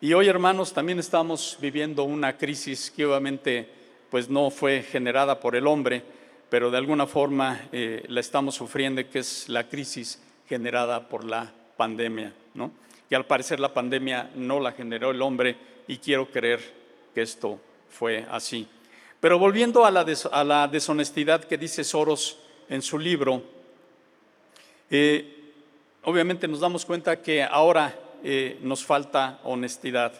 Y 0.00 0.14
hoy, 0.14 0.28
hermanos, 0.28 0.72
también 0.72 0.98
estamos 0.98 1.58
viviendo 1.60 2.04
una 2.04 2.38
crisis 2.38 2.90
que 2.90 3.04
obviamente 3.04 3.68
pues, 4.10 4.30
no 4.30 4.50
fue 4.50 4.82
generada 4.82 5.38
por 5.40 5.54
el 5.54 5.66
hombre, 5.66 6.02
pero 6.48 6.70
de 6.70 6.78
alguna 6.78 7.06
forma 7.06 7.68
eh, 7.70 8.02
la 8.08 8.20
estamos 8.20 8.54
sufriendo, 8.54 9.06
que 9.10 9.18
es 9.18 9.50
la 9.50 9.68
crisis 9.68 10.22
generada 10.48 11.06
por 11.08 11.24
la 11.24 11.52
pandemia, 11.76 12.32
¿no? 12.54 12.72
Y 13.10 13.14
al 13.14 13.26
parecer 13.26 13.60
la 13.60 13.74
pandemia 13.74 14.30
no 14.36 14.58
la 14.58 14.72
generó 14.72 15.10
el 15.10 15.20
hombre 15.20 15.54
y 15.86 15.98
quiero 15.98 16.30
creer 16.30 16.60
que 17.14 17.20
esto 17.20 17.60
fue 17.90 18.24
así. 18.30 18.66
Pero 19.22 19.38
volviendo 19.38 19.86
a 19.86 19.90
la, 19.92 20.04
a 20.32 20.42
la 20.42 20.66
deshonestidad 20.66 21.44
que 21.44 21.56
dice 21.56 21.84
Soros 21.84 22.38
en 22.68 22.82
su 22.82 22.98
libro, 22.98 23.40
eh, 24.90 25.52
obviamente 26.02 26.48
nos 26.48 26.58
damos 26.58 26.84
cuenta 26.84 27.22
que 27.22 27.40
ahora 27.40 27.96
eh, 28.24 28.58
nos 28.62 28.84
falta 28.84 29.38
honestidad. 29.44 30.12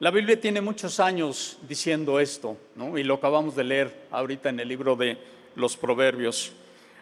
La 0.00 0.10
Biblia 0.10 0.40
tiene 0.40 0.60
muchos 0.60 0.98
años 0.98 1.58
diciendo 1.68 2.18
esto, 2.18 2.56
¿no? 2.74 2.98
y 2.98 3.04
lo 3.04 3.14
acabamos 3.14 3.54
de 3.54 3.62
leer 3.62 4.08
ahorita 4.10 4.48
en 4.48 4.58
el 4.58 4.66
libro 4.66 4.96
de 4.96 5.16
los 5.54 5.76
proverbios. 5.76 6.50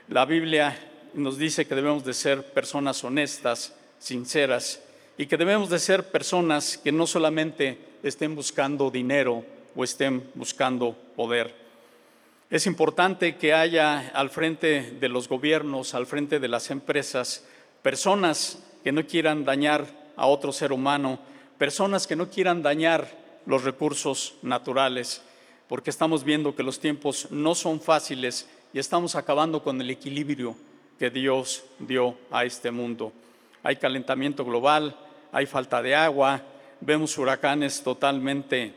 La 0.09 0.27
Biblia 0.27 0.79
nos 1.15 1.39
dice 1.39 1.67
que 1.67 1.75
debemos 1.75 2.05
de 2.05 2.13
ser 2.13 2.45
personas 2.53 3.03
honestas, 3.05 3.75
sinceras, 3.99 4.83
y 5.17 5.25
que 5.25 5.39
debemos 5.39 5.71
de 5.71 5.79
ser 5.79 6.11
personas 6.11 6.77
que 6.77 6.93
no 6.93 7.07
solamente 7.07 7.79
estén 8.03 8.35
buscando 8.35 8.91
dinero 8.91 9.57
o 9.75 9.85
estén 9.85 10.31
buscando 10.35 10.97
poder. 11.17 11.55
Es 12.51 12.67
importante 12.67 13.37
que 13.37 13.53
haya 13.53 14.09
al 14.15 14.31
frente 14.31 14.97
de 14.99 15.09
los 15.09 15.29
gobiernos, 15.29 15.95
al 15.95 16.07
frente 16.07 16.41
de 16.41 16.49
las 16.49 16.71
empresas, 16.71 17.45
personas 17.83 18.65
que 18.83 18.93
no 18.93 19.07
quieran 19.07 19.45
dañar 19.45 19.87
a 20.17 20.27
otro 20.27 20.53
ser 20.53 20.73
humano, 20.73 21.19
personas 21.59 22.07
que 22.07 22.17
no 22.17 22.31
quieran 22.31 22.63
dañar 22.63 23.09
los 23.45 23.65
recursos 23.65 24.37
naturales, 24.43 25.23
porque 25.69 25.91
estamos 25.91 26.25
viendo 26.25 26.55
que 26.55 26.63
los 26.63 26.81
tiempos 26.81 27.31
no 27.31 27.55
son 27.55 27.81
fáciles 27.81 28.49
y 28.73 28.79
estamos 28.79 29.15
acabando 29.15 29.63
con 29.63 29.81
el 29.81 29.91
equilibrio 29.91 30.57
que 30.99 31.11
Dios 31.11 31.65
dio 31.79 32.17
a 32.31 32.45
este 32.45 32.71
mundo. 32.71 33.13
Hay 33.63 33.77
calentamiento 33.77 34.45
global, 34.45 34.97
hay 35.33 35.47
falta 35.47 35.83
de 35.83 35.95
agua, 35.95 36.43
vemos 36.81 37.17
huracanes 37.19 37.83
totalmente 37.83 38.73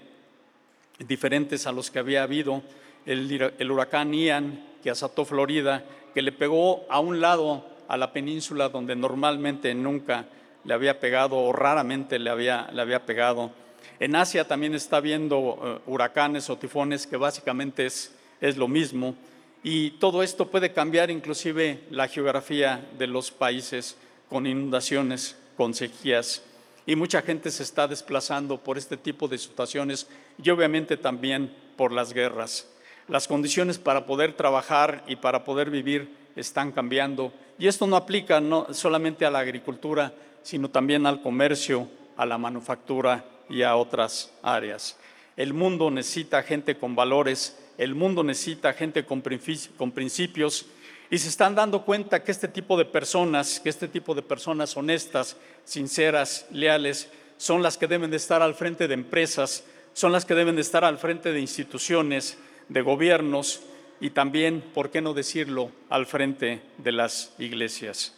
diferentes 1.07 1.67
a 1.67 1.71
los 1.71 1.91
que 1.91 1.99
había 1.99 2.23
habido. 2.23 2.61
El, 3.05 3.71
huracán 3.71 4.13
Ian, 4.13 4.63
que 4.83 4.89
azotó 4.89 5.25
Florida, 5.25 5.83
que 6.13 6.21
le 6.21 6.31
pegó 6.31 6.85
a 6.89 6.99
un 6.99 7.21
lado 7.21 7.65
a 7.87 7.97
la 7.97 8.13
península 8.13 8.69
donde 8.69 8.95
normalmente 8.95 9.73
nunca 9.73 10.25
le 10.63 10.73
había 10.73 10.99
pegado 10.99 11.37
o 11.37 11.51
raramente 11.51 12.19
le 12.19 12.29
había, 12.29 12.69
le 12.71 12.81
había 12.81 13.05
pegado. 13.05 13.51
En 13.99 14.15
Asia 14.15 14.47
también 14.47 14.75
está 14.75 14.97
habiendo 14.97 15.59
eh, 15.63 15.89
huracanes 15.89 16.49
o 16.49 16.57
tifones 16.57 17.07
que 17.07 17.17
básicamente 17.17 17.85
es, 17.85 18.15
es 18.39 18.57
lo 18.57 18.67
mismo 18.67 19.15
y 19.63 19.91
todo 19.91 20.23
esto 20.23 20.49
puede 20.49 20.71
cambiar 20.71 21.11
inclusive 21.11 21.81
la 21.91 22.07
geografía 22.07 22.87
de 22.97 23.07
los 23.07 23.31
países 23.31 23.95
con 24.29 24.47
inundaciones, 24.47 25.37
con 25.55 25.73
sequías 25.73 26.43
y 26.91 26.95
mucha 26.97 27.21
gente 27.21 27.49
se 27.51 27.63
está 27.63 27.87
desplazando 27.87 28.57
por 28.57 28.77
este 28.77 28.97
tipo 28.97 29.29
de 29.29 29.37
situaciones 29.37 30.09
y 30.43 30.49
obviamente 30.49 30.97
también 30.97 31.55
por 31.77 31.93
las 31.93 32.11
guerras. 32.11 32.67
Las 33.07 33.29
condiciones 33.29 33.77
para 33.77 34.05
poder 34.05 34.33
trabajar 34.33 35.01
y 35.07 35.15
para 35.15 35.45
poder 35.45 35.69
vivir 35.69 36.13
están 36.35 36.73
cambiando 36.73 37.31
y 37.57 37.67
esto 37.67 37.87
no 37.87 37.95
aplica 37.95 38.41
no 38.41 38.73
solamente 38.73 39.25
a 39.25 39.31
la 39.31 39.39
agricultura, 39.39 40.13
sino 40.43 40.69
también 40.69 41.05
al 41.05 41.21
comercio, 41.21 41.87
a 42.17 42.25
la 42.25 42.37
manufactura 42.37 43.23
y 43.49 43.61
a 43.61 43.77
otras 43.77 44.33
áreas. 44.43 44.97
El 45.37 45.53
mundo 45.53 45.89
necesita 45.91 46.43
gente 46.43 46.75
con 46.75 46.93
valores, 46.93 47.57
el 47.77 47.95
mundo 47.95 48.21
necesita 48.21 48.73
gente 48.73 49.05
con 49.05 49.21
principios 49.21 50.65
y 51.11 51.19
se 51.19 51.29
están 51.29 51.53
dando 51.53 51.85
cuenta 51.85 52.23
que 52.23 52.31
este 52.31 52.47
tipo 52.47 52.75
de 52.77 52.85
personas, 52.85 53.59
que 53.59 53.69
este 53.69 53.87
tipo 53.87 54.15
de 54.15 54.23
personas 54.23 54.75
honestas, 54.75 55.37
sinceras, 55.65 56.47
leales, 56.49 57.09
son 57.37 57.61
las 57.61 57.77
que 57.77 57.85
deben 57.85 58.09
de 58.09 58.17
estar 58.17 58.41
al 58.41 58.55
frente 58.55 58.87
de 58.87 58.95
empresas, 58.95 59.63
son 59.93 60.11
las 60.11 60.25
que 60.25 60.33
deben 60.33 60.55
de 60.55 60.61
estar 60.61 60.83
al 60.83 60.97
frente 60.97 61.31
de 61.31 61.39
instituciones, 61.39 62.37
de 62.69 62.81
gobiernos 62.81 63.61
y 63.99 64.11
también, 64.11 64.61
¿por 64.73 64.89
qué 64.89 65.01
no 65.01 65.13
decirlo?, 65.13 65.71
al 65.89 66.07
frente 66.07 66.63
de 66.79 66.91
las 66.91 67.33
iglesias. 67.37 68.15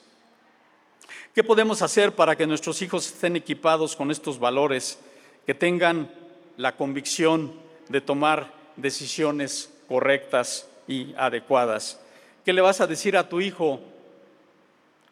¿Qué 1.36 1.44
podemos 1.44 1.82
hacer 1.82 2.14
para 2.14 2.38
que 2.38 2.48
nuestros 2.48 2.82
hijos 2.82 3.08
estén 3.08 3.36
equipados 3.36 3.96
con 3.96 4.12
estos 4.12 4.40
valores? 4.40 5.00
que 5.46 5.54
tengan 5.54 6.10
la 6.58 6.76
convicción 6.76 7.54
de 7.90 8.02
tomar 8.02 8.54
decisiones 8.78 9.74
correctas 9.88 10.68
y 10.88 11.14
adecuadas. 11.18 12.00
¿Qué 12.44 12.52
le 12.52 12.62
vas 12.62 12.82
a 12.82 12.88
decir 12.88 13.16
a 13.16 13.30
tu 13.30 13.40
hijo 13.40 13.80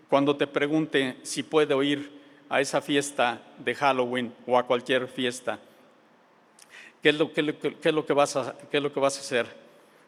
cuando 0.10 0.36
te 0.36 0.48
pregunte 0.48 1.16
si 1.24 1.44
puede 1.44 1.86
ir 1.86 2.12
a 2.50 2.60
esa 2.60 2.82
fiesta 2.82 3.42
de 3.58 3.74
Halloween 3.74 4.34
o 4.46 4.58
a 4.58 4.68
cualquier 4.68 5.08
fiesta? 5.08 5.58
¿Qué 7.02 7.10
es 7.10 7.16
lo, 7.16 7.32
que, 7.32 7.42
vas 8.14 8.36
a, 8.36 8.56
lo 8.74 8.94
que 8.94 9.00
vas 9.00 9.18
a 9.18 9.22
hacer? 9.22 9.48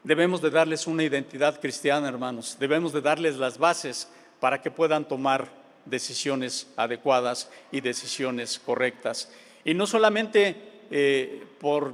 Debemos 0.04 0.42
de 0.42 0.50
darles 0.50 0.86
una 0.86 1.04
identidad 1.04 1.62
cristiana, 1.62 2.10
hermanos. 2.10 2.58
Debemos 2.60 2.92
de 2.92 3.00
darles 3.00 3.38
las 3.38 3.58
bases 3.58 4.10
para 4.42 4.62
que 4.62 4.70
puedan 4.70 5.08
tomar 5.08 5.48
decisiones 5.86 6.68
adecuadas 6.76 7.50
y 7.72 7.80
decisiones 7.80 8.60
correctas. 8.60 9.32
Y 9.64 9.74
no 9.74 9.88
solamente 9.88 10.58
eh, 10.92 11.46
por, 11.58 11.94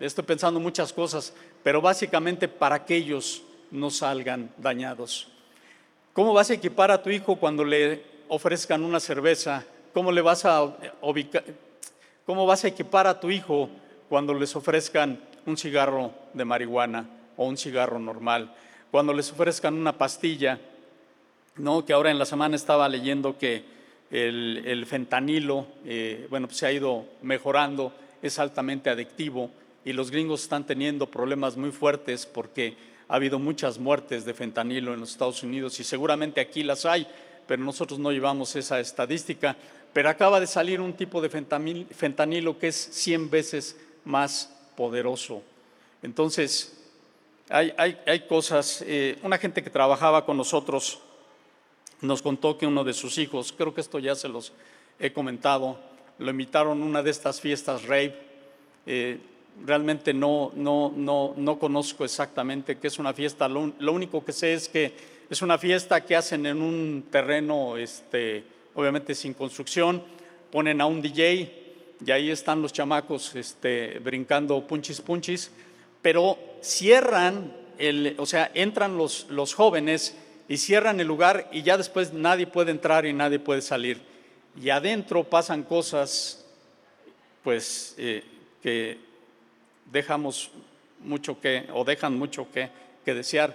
estoy 0.00 0.24
pensando 0.24 0.58
muchas 0.58 0.94
cosas, 0.94 1.34
pero 1.62 1.82
básicamente 1.82 2.48
para 2.48 2.86
que 2.86 2.96
ellos 2.96 3.42
no 3.72 3.90
salgan 3.90 4.50
dañados. 4.58 5.28
¿Cómo 6.12 6.32
vas 6.32 6.50
a 6.50 6.54
equipar 6.54 6.90
a 6.90 7.02
tu 7.02 7.10
hijo 7.10 7.36
cuando 7.36 7.64
le 7.64 8.04
ofrezcan 8.28 8.84
una 8.84 9.00
cerveza? 9.00 9.64
¿Cómo 9.92 10.12
le 10.12 10.20
vas 10.20 10.44
a? 10.44 10.72
¿Cómo 12.26 12.46
vas 12.46 12.64
a 12.64 12.68
equipar 12.68 13.06
a 13.06 13.18
tu 13.18 13.30
hijo 13.30 13.68
cuando 14.08 14.34
les 14.34 14.54
ofrezcan 14.54 15.18
un 15.46 15.56
cigarro 15.56 16.12
de 16.34 16.44
marihuana 16.44 17.08
o 17.36 17.46
un 17.46 17.56
cigarro 17.56 17.98
normal? 17.98 18.54
Cuando 18.90 19.14
les 19.14 19.32
ofrezcan 19.32 19.74
una 19.74 19.96
pastilla, 19.96 20.60
¿no? 21.56 21.84
Que 21.84 21.94
ahora 21.94 22.10
en 22.10 22.18
la 22.18 22.26
semana 22.26 22.56
estaba 22.56 22.88
leyendo 22.88 23.38
que 23.38 23.64
el, 24.10 24.84
fentanilo, 24.86 25.66
eh, 25.86 26.26
bueno, 26.28 26.46
pues 26.46 26.58
se 26.58 26.66
ha 26.66 26.72
ido 26.72 27.06
mejorando, 27.22 27.92
es 28.20 28.38
altamente 28.38 28.90
adictivo 28.90 29.50
y 29.84 29.94
los 29.94 30.10
gringos 30.10 30.42
están 30.42 30.66
teniendo 30.66 31.06
problemas 31.06 31.56
muy 31.56 31.70
fuertes 31.70 32.26
porque 32.26 32.76
ha 33.12 33.16
habido 33.16 33.38
muchas 33.38 33.78
muertes 33.78 34.24
de 34.24 34.32
fentanilo 34.32 34.94
en 34.94 35.00
los 35.00 35.10
Estados 35.10 35.42
Unidos 35.42 35.78
y 35.78 35.84
seguramente 35.84 36.40
aquí 36.40 36.62
las 36.62 36.86
hay, 36.86 37.06
pero 37.46 37.62
nosotros 37.62 37.98
no 37.98 38.10
llevamos 38.10 38.56
esa 38.56 38.80
estadística. 38.80 39.54
Pero 39.92 40.08
acaba 40.08 40.40
de 40.40 40.46
salir 40.46 40.80
un 40.80 40.94
tipo 40.94 41.20
de 41.20 41.28
fentanilo 41.28 42.58
que 42.58 42.68
es 42.68 42.74
100 42.74 43.28
veces 43.28 43.76
más 44.06 44.50
poderoso. 44.78 45.42
Entonces, 46.02 46.72
hay, 47.50 48.20
cosas, 48.26 48.82
eh, 48.86 49.18
una 49.22 49.36
gente 49.36 49.62
que 49.62 49.68
trabajaba 49.68 50.24
con 50.24 50.38
nosotros 50.38 50.98
nos 52.00 52.22
contó 52.22 52.56
que 52.56 52.66
uno 52.66 52.82
de 52.82 52.94
sus 52.94 53.18
hijos, 53.18 53.52
creo 53.52 53.74
que 53.74 53.82
esto 53.82 53.98
ya 53.98 54.14
se 54.14 54.30
los 54.30 54.54
he 54.98 55.12
comentado, 55.12 55.78
lo 56.18 56.30
invitaron 56.30 56.80
a 56.80 56.86
una 56.86 57.02
de 57.02 57.10
estas 57.10 57.42
fiestas 57.42 57.82
rave. 57.82 58.16
Eh, 58.86 59.18
realmente 59.64 60.12
no, 60.12 60.50
no, 60.54 60.92
no, 60.94 61.34
no 61.36 61.58
conozco 61.58 62.04
exactamente 62.04 62.78
qué 62.78 62.88
es 62.88 62.98
una 62.98 63.12
fiesta, 63.12 63.48
lo, 63.48 63.92
único 63.92 64.24
que 64.24 64.32
sé 64.32 64.54
es 64.54 64.68
que 64.68 64.92
es 65.28 65.42
una 65.42 65.58
fiesta 65.58 66.04
que 66.04 66.16
hacen 66.16 66.46
en 66.46 66.60
un 66.60 67.04
terreno, 67.10 67.76
este, 67.76 68.44
obviamente 68.74 69.14
sin 69.14 69.34
construcción, 69.34 70.02
ponen 70.50 70.80
a 70.80 70.86
un 70.86 71.00
DJ 71.00 71.62
y 72.04 72.10
ahí 72.10 72.30
están 72.30 72.60
los 72.60 72.72
chamacos 72.72 73.34
este, 73.34 73.98
brincando 74.00 74.66
punchis 74.66 75.00
punchis, 75.00 75.50
pero 76.02 76.38
cierran, 76.60 77.56
el, 77.78 78.16
o 78.18 78.26
sea, 78.26 78.50
entran 78.54 78.98
los, 78.98 79.26
los 79.30 79.54
jóvenes 79.54 80.16
y 80.48 80.56
cierran 80.56 81.00
el 81.00 81.06
lugar 81.06 81.48
y 81.52 81.62
ya 81.62 81.76
después 81.76 82.12
nadie 82.12 82.46
puede 82.46 82.72
entrar 82.72 83.06
y 83.06 83.12
nadie 83.12 83.38
puede 83.38 83.62
salir. 83.62 84.02
Y 84.60 84.68
adentro 84.68 85.24
pasan 85.24 85.62
cosas, 85.62 86.44
pues, 87.42 87.94
eh, 87.96 88.22
que 88.62 89.11
dejamos 89.92 90.50
mucho 91.00 91.40
que, 91.40 91.68
o 91.72 91.84
dejan 91.84 92.16
mucho 92.16 92.50
que, 92.50 92.70
que 93.04 93.14
desear. 93.14 93.54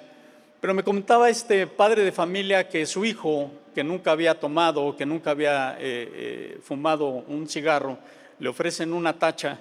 Pero 0.62 0.74
me 0.74 0.84
comentaba 0.84 1.30
este 1.30 1.68
padre 1.68 2.04
de 2.04 2.12
familia 2.12 2.70
que 2.70 2.86
su 2.86 3.06
hijo, 3.06 3.52
que 3.74 3.84
nunca 3.84 4.12
había 4.12 4.40
tomado, 4.40 4.96
que 4.96 5.06
nunca 5.06 5.32
había 5.32 5.74
eh, 5.74 5.78
eh, 5.80 6.60
fumado 6.64 7.08
un 7.08 7.48
cigarro, 7.50 7.98
le 8.40 8.50
ofrecen 8.50 8.94
una 8.94 9.14
tacha, 9.14 9.60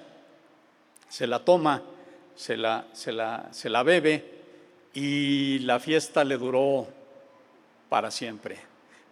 se 1.09 1.27
la 1.27 1.39
toma, 1.39 1.81
se 2.35 2.57
la, 2.57 2.85
se 2.93 3.11
la, 3.11 3.49
se 3.51 3.69
la 3.69 3.83
bebe 3.83 4.23
y 4.93 5.59
la 5.59 5.79
fiesta 5.79 6.23
le 6.23 6.37
duró 6.37 6.87
para 7.89 8.11
siempre. 8.11 8.57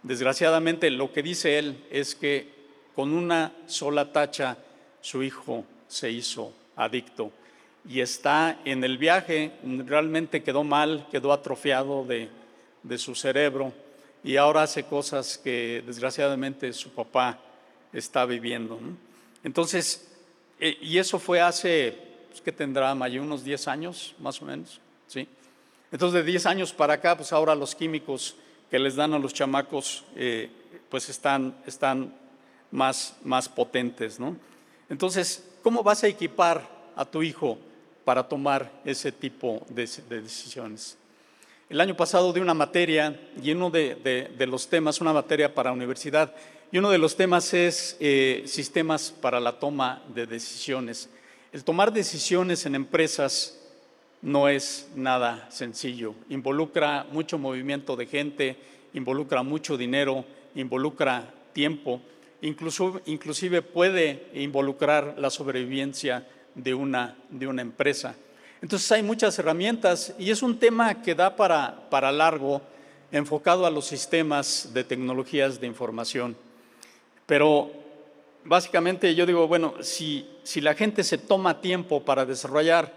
Desgraciadamente 0.04 0.91
lo 0.91 1.12
que 1.12 1.23
dice 1.23 1.58
él 1.58 1.84
es 1.89 2.13
que 2.15 2.54
con 2.93 3.12
una 3.12 3.51
sola 3.65 4.12
tacha 4.12 4.58
su 5.01 5.23
hijo 5.23 5.65
se 5.88 6.12
hizo 6.12 6.51
adicto 6.75 7.32
y 7.88 8.00
está 8.00 8.60
en 8.65 8.84
el 8.84 8.98
viaje, 8.98 9.52
realmente 9.86 10.41
quedó 10.43 10.63
mal, 10.63 11.08
quedó 11.12 11.32
atrofiado 11.32 12.06
de, 12.06 12.30
su 12.98 13.15
cerebro 13.15 13.74
y 14.24 14.38
ahora 14.38 14.63
hace 14.63 14.84
cosas 14.84 15.38
que 15.38 15.84
desgraciadamente 15.86 16.71
su 16.74 16.89
papá 16.91 17.39
está 17.93 18.26
viviendo. 18.26 18.80
Entonces, 19.43 20.08
eh, 20.60 20.78
y 20.82 20.98
eso 20.98 21.19
fue 21.19 21.41
hace, 21.41 21.98
pues, 22.30 22.41
¿qué 22.41 22.52
tendrá, 22.52 22.93
Mayo? 22.95 23.21
Unos 23.21 23.43
10 23.43 23.67
años, 23.67 24.15
más 24.19 24.41
o 24.41 24.45
menos, 24.45 24.80
¿sí? 25.08 25.28
Entonces, 25.91 26.26
de 26.26 26.32
10 26.32 26.45
años 26.48 26.74
para 26.74 26.95
acá, 26.95 27.15
pues 27.15 27.32
ahora 27.32 27.54
los 27.54 27.76
químicos 27.76 28.36
que 28.69 28.80
les 28.80 28.95
dan 28.95 29.13
a 29.13 29.19
los 29.19 29.34
chamacos, 29.34 30.04
eh, 30.15 30.50
pues 30.89 31.10
están, 31.10 31.56
están 31.67 32.13
más, 32.71 33.15
más 33.24 33.48
potentes, 33.48 34.19
¿no? 34.19 34.36
Entonces, 34.89 35.48
¿cómo 35.62 35.84
vas 35.84 36.04
a 36.04 36.08
equipar 36.08 36.67
a 36.95 37.06
tu 37.06 37.21
hijo 37.21 37.58
para 38.06 38.24
tomar 38.30 38.72
ese 38.86 39.12
tipo 39.12 39.65
de, 39.68 39.89
decisiones. 40.08 40.98
El 41.70 41.82
año 41.82 41.98
pasado 41.98 42.32
di 42.32 42.39
una 42.39 42.54
materia 42.54 43.20
y 43.41 43.52
uno 43.52 43.72
de, 43.72 44.46
los 44.48 44.70
temas, 44.70 45.02
una 45.02 45.12
materia 45.12 45.54
para 45.54 45.72
universidad, 45.72 46.34
y 46.72 46.78
uno 46.78 46.91
de 46.91 47.00
los 47.00 47.15
temas 47.15 47.54
es 47.54 47.98
eh, 48.00 48.44
sistemas 48.46 49.12
para 49.12 49.39
la 49.39 49.60
toma 49.60 50.04
de 50.13 50.28
decisiones. 50.28 51.10
El 51.52 51.63
tomar 51.63 51.91
decisiones 51.91 52.65
en 52.65 52.76
empresas 52.76 53.60
no 54.22 54.50
es 54.50 54.89
nada 54.96 55.50
sencillo. 55.50 56.13
Involucra 56.30 57.06
mucho 57.12 57.39
movimiento 57.39 57.96
de 57.96 58.06
gente, 58.06 58.58
involucra 58.94 59.41
mucho 59.41 59.78
dinero, 59.78 60.26
involucra 60.54 61.34
tiempo, 61.54 62.02
incluso, 62.41 63.02
inclusive 63.06 63.62
puede 63.62 64.28
involucrar 64.34 65.15
la 65.18 65.30
sobrevivencia 65.30 66.28
de 66.56 66.74
una, 66.74 67.15
de 67.30 67.48
una 67.48 67.62
empresa. 67.62 68.15
Entonces 68.62 68.91
hay 68.91 69.04
muchas 69.04 69.38
herramientas 69.38 70.13
y 70.18 70.32
es 70.32 70.41
un 70.41 70.58
tema 70.58 71.02
que 71.02 71.13
da 71.13 71.36
para, 71.36 71.89
para 71.89 72.12
largo 72.12 72.62
enfocado 73.12 73.65
a 73.65 73.70
los 73.70 73.86
sistemas 73.86 74.72
de 74.74 74.84
tecnologías 74.84 75.60
de 75.60 75.68
información. 75.68 76.36
Pero 77.26 77.72
básicamente 78.44 79.13
yo 79.13 79.26
digo, 79.26 79.48
bueno, 79.48 79.76
si, 79.82 80.28
si 80.44 80.62
la 80.62 80.74
gente 80.74 81.04
se 81.04 81.18
toma 81.18 81.62
tiempo 81.62 82.04
para 82.04 82.26
desarrollar 82.26 82.91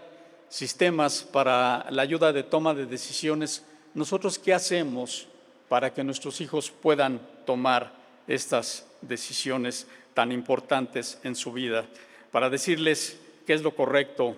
sistemas 0.49 1.21
para 1.21 1.85
la 1.91 2.01
ayuda 2.01 2.33
de 2.33 2.43
toma 2.43 2.73
de 2.73 2.85
decisiones, 2.85 3.63
nosotros 3.93 4.39
qué 4.39 4.53
hacemos 4.53 5.27
para 5.67 5.93
que 5.93 6.03
nuestros 6.03 6.41
hijos 6.41 6.71
puedan 6.71 7.21
tomar 7.45 7.93
estas 8.27 8.85
decisiones 9.01 9.87
tan 10.13 10.31
importantes 10.31 11.19
en 11.23 11.35
su 11.35 11.51
vida? 11.51 11.85
Para 12.31 12.49
decirles, 12.49 13.19
qué 13.49 13.55
es 13.55 13.63
lo 13.63 13.73
correcto, 13.73 14.35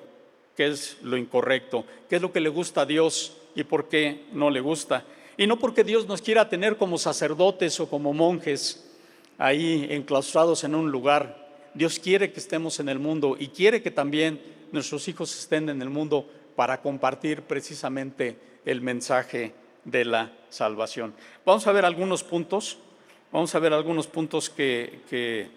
qué 0.56 0.68
es 0.68 0.96
lo 1.02 1.18
incorrecto, 1.18 1.84
qué 2.10 2.16
es 2.16 2.22
lo 2.22 2.32
que 2.32 2.40
le 2.40 2.48
gusta 2.48 2.84
a 2.84 2.86
Dios 2.86 3.36
y 3.56 3.66
por 3.66 3.90
qué 3.90 4.24
no 4.32 4.50
le 4.50 4.62
gusta. 4.62 5.04
Y 5.36 5.48
no 5.48 5.60
porque 5.60 5.84
Dios 5.84 6.08
nos 6.08 6.22
quiera 6.22 6.48
tener 6.48 6.78
como 6.78 6.98
sacerdotes 6.98 7.78
o 7.82 7.90
como 7.90 8.14
monjes 8.14 8.90
ahí 9.38 9.86
enclaustrados 9.90 10.64
en 10.64 10.76
un 10.76 10.92
lugar. 10.92 11.46
Dios 11.74 12.00
quiere 12.00 12.32
que 12.32 12.40
estemos 12.40 12.80
en 12.80 12.88
el 12.88 13.00
mundo 13.00 13.36
y 13.38 13.50
quiere 13.50 13.82
que 13.82 13.92
también 13.92 14.42
nuestros 14.72 15.06
hijos 15.10 15.38
estén 15.38 15.68
en 15.68 15.82
el 15.82 15.90
mundo 15.90 16.26
para 16.56 16.82
compartir 16.82 17.42
precisamente 17.42 18.38
el 18.64 18.80
mensaje 18.80 19.54
de 19.84 20.06
la 20.06 20.32
salvación. 20.48 21.14
Vamos 21.46 21.68
a 21.68 21.74
ver 21.74 21.84
algunos 21.84 22.24
puntos, 22.24 22.78
vamos 23.30 23.54
a 23.56 23.60
ver 23.60 23.74
algunos 23.74 24.08
puntos 24.08 24.50
que, 24.50 25.02
que, 25.10 25.50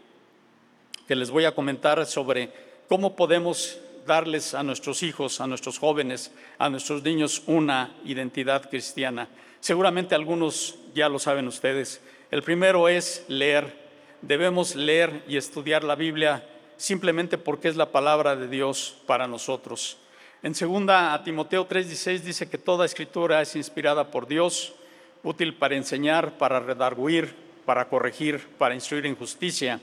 que 1.06 1.14
les 1.14 1.30
voy 1.30 1.44
a 1.44 1.54
comentar 1.54 2.04
sobre 2.04 2.63
¿Cómo 2.88 3.16
podemos 3.16 3.78
darles 4.06 4.52
a 4.52 4.62
nuestros 4.62 5.02
hijos, 5.02 5.40
a 5.40 5.46
nuestros 5.46 5.78
jóvenes, 5.78 6.30
a 6.58 6.68
nuestros 6.68 7.02
niños 7.02 7.42
una 7.46 7.96
identidad 8.04 8.68
cristiana? 8.68 9.26
Seguramente 9.60 10.14
algunos 10.14 10.76
ya 10.94 11.08
lo 11.08 11.18
saben 11.18 11.48
ustedes. 11.48 12.02
El 12.30 12.42
primero 12.42 12.90
es 12.90 13.24
leer. 13.28 13.74
Debemos 14.20 14.74
leer 14.74 15.24
y 15.26 15.38
estudiar 15.38 15.82
la 15.82 15.94
Biblia 15.94 16.46
simplemente 16.76 17.38
porque 17.38 17.68
es 17.68 17.76
la 17.76 17.90
palabra 17.90 18.36
de 18.36 18.48
Dios 18.48 18.96
para 19.06 19.26
nosotros. 19.26 19.96
En 20.42 20.54
segunda 20.54 21.14
a 21.14 21.24
Timoteo 21.24 21.66
3:16 21.66 22.20
dice 22.20 22.50
que 22.50 22.58
toda 22.58 22.84
escritura 22.84 23.40
es 23.40 23.56
inspirada 23.56 24.10
por 24.10 24.28
Dios, 24.28 24.74
útil 25.22 25.54
para 25.54 25.74
enseñar, 25.74 26.36
para 26.36 26.60
redarguir, 26.60 27.34
para 27.64 27.88
corregir, 27.88 28.46
para 28.58 28.74
instruir 28.74 29.06
en 29.06 29.16
justicia 29.16 29.80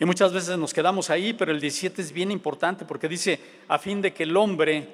y 0.00 0.04
muchas 0.04 0.32
veces 0.32 0.56
nos 0.56 0.72
quedamos 0.72 1.10
ahí, 1.10 1.32
pero 1.32 1.50
el 1.50 1.60
17 1.60 2.00
es 2.00 2.12
bien 2.12 2.30
importante 2.30 2.84
porque 2.84 3.08
dice, 3.08 3.40
a 3.66 3.78
fin 3.78 4.00
de 4.00 4.12
que 4.12 4.22
el 4.22 4.36
hombre, 4.36 4.86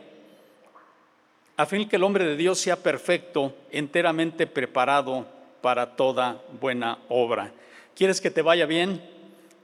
a 1.56 1.66
fin 1.66 1.80
de 1.80 1.88
que 1.88 1.96
el 1.96 2.04
hombre 2.04 2.24
de 2.24 2.36
Dios 2.36 2.58
sea 2.58 2.76
perfecto, 2.76 3.54
enteramente 3.70 4.46
preparado 4.46 5.26
para 5.60 5.94
toda 5.94 6.42
buena 6.58 6.98
obra. 7.10 7.52
¿Quieres 7.94 8.20
que 8.20 8.30
te 8.30 8.40
vaya 8.40 8.64
bien? 8.64 9.02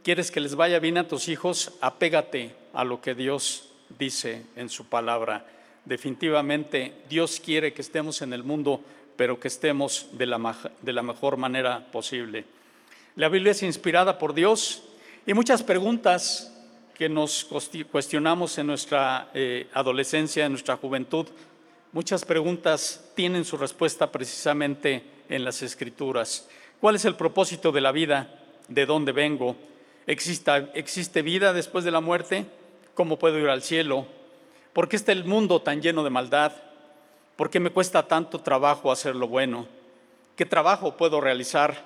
¿Quieres 0.05 0.31
que 0.31 0.41
les 0.41 0.55
vaya 0.55 0.79
bien 0.79 0.99
a 0.99 1.09
tus 1.09 1.29
hijos? 1.29 1.73
Apégate 1.81 2.55
a 2.75 2.85
lo 2.85 3.01
que 3.01 3.15
Dios 3.15 3.73
dice 3.99 4.45
en 4.57 4.69
su 4.69 4.91
palabra. 4.91 5.47
Definitivamente 5.87 6.93
Dios 7.09 7.41
quiere 7.43 7.73
que 7.73 7.81
estemos 7.81 8.21
en 8.21 8.35
el 8.35 8.45
mundo, 8.45 8.83
pero 9.17 9.41
que 9.41 9.49
estemos 9.49 10.09
de 10.13 10.27
la, 10.27 10.57
de 10.83 10.93
la 10.93 11.03
mejor 11.03 11.39
manera 11.39 11.87
posible. 11.91 12.45
La 13.17 13.31
Biblia 13.31 13.53
es 13.53 13.63
inspirada 13.63 14.19
por 14.19 14.35
Dios 14.35 14.85
y 15.27 15.35
muchas 15.35 15.63
preguntas 15.63 16.53
que 16.95 17.09
nos 17.09 17.47
cuestionamos 17.91 18.57
en 18.59 18.67
nuestra 18.67 19.31
eh, 19.35 19.69
adolescencia, 19.75 20.47
en 20.47 20.53
nuestra 20.53 20.77
juventud, 20.77 21.27
muchas 21.93 22.25
preguntas 22.25 23.05
tienen 23.15 23.45
su 23.45 23.57
respuesta 23.57 24.11
precisamente 24.11 25.03
en 25.29 25.45
las 25.45 25.63
escrituras. 25.63 26.49
¿Cuál 26.81 26.97
es 26.97 27.05
el 27.05 27.17
propósito 27.17 27.71
de 27.71 27.83
la 27.83 27.93
vida? 27.93 28.35
¿De 28.69 28.87
dónde 28.87 29.13
vengo? 29.13 29.57
¿Existe, 30.07 30.71
¿Existe 30.75 31.23
vida 31.23 31.53
después 31.53 31.85
de 31.85 31.91
la 31.91 32.01
muerte? 32.01 32.47
¿Cómo 32.95 33.19
puedo 33.19 33.39
ir 33.39 33.49
al 33.49 33.63
cielo? 33.63 34.07
¿Por 34.73 34.89
qué 34.89 34.97
está 34.97 35.13
el 35.13 35.25
mundo 35.25 35.61
tan 35.61 35.83
lleno 35.83 36.03
de 36.03 36.11
maldad? 36.11 36.53
¿Por 37.37 37.51
qué 37.51 37.61
me 37.61 37.71
cuesta 37.71 38.09
tanto 38.09 38.41
trabajo 38.41 38.91
hacer 38.91 39.15
lo 39.17 39.29
bueno? 39.29 39.67
¿Qué 40.37 40.47
trabajo 40.47 40.97
puedo 40.97 41.21
realizar? 41.21 41.85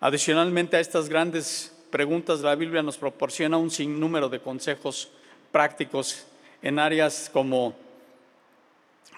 Adicionalmente 0.00 0.76
a 0.76 0.80
estas 0.80 1.08
grandes 1.08 1.74
preguntas, 1.90 2.40
la 2.40 2.54
Biblia 2.54 2.82
nos 2.82 2.96
proporciona 2.96 3.56
un 3.56 3.70
sinnúmero 3.70 4.28
de 4.28 4.40
consejos 4.40 5.10
prácticos 5.52 6.26
en 6.62 6.78
áreas 6.78 7.28
como 7.32 7.74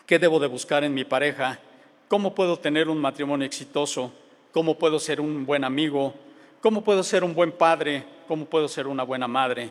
qué 0.07 0.19
debo 0.19 0.41
de 0.41 0.47
buscar 0.47 0.85
en 0.85 0.95
mi 0.95 1.05
pareja, 1.05 1.61
cómo 2.09 2.35
puedo 2.35 2.59
tener 2.59 2.89
un 2.89 2.99
matrimonio 2.99 3.47
exitoso, 3.47 4.13
cómo 4.53 4.79
puedo 4.79 4.99
ser 4.99 5.21
un 5.21 5.47
buen 5.47 5.65
amigo, 5.65 6.15
cómo 6.61 6.83
puedo 6.83 7.03
ser 7.03 7.25
un 7.25 7.35
buen 7.35 7.53
padre, 7.53 8.05
cómo 8.29 8.47
puedo 8.47 8.69
ser 8.69 8.87
una 8.87 9.03
buena 9.03 9.29
madre, 9.29 9.71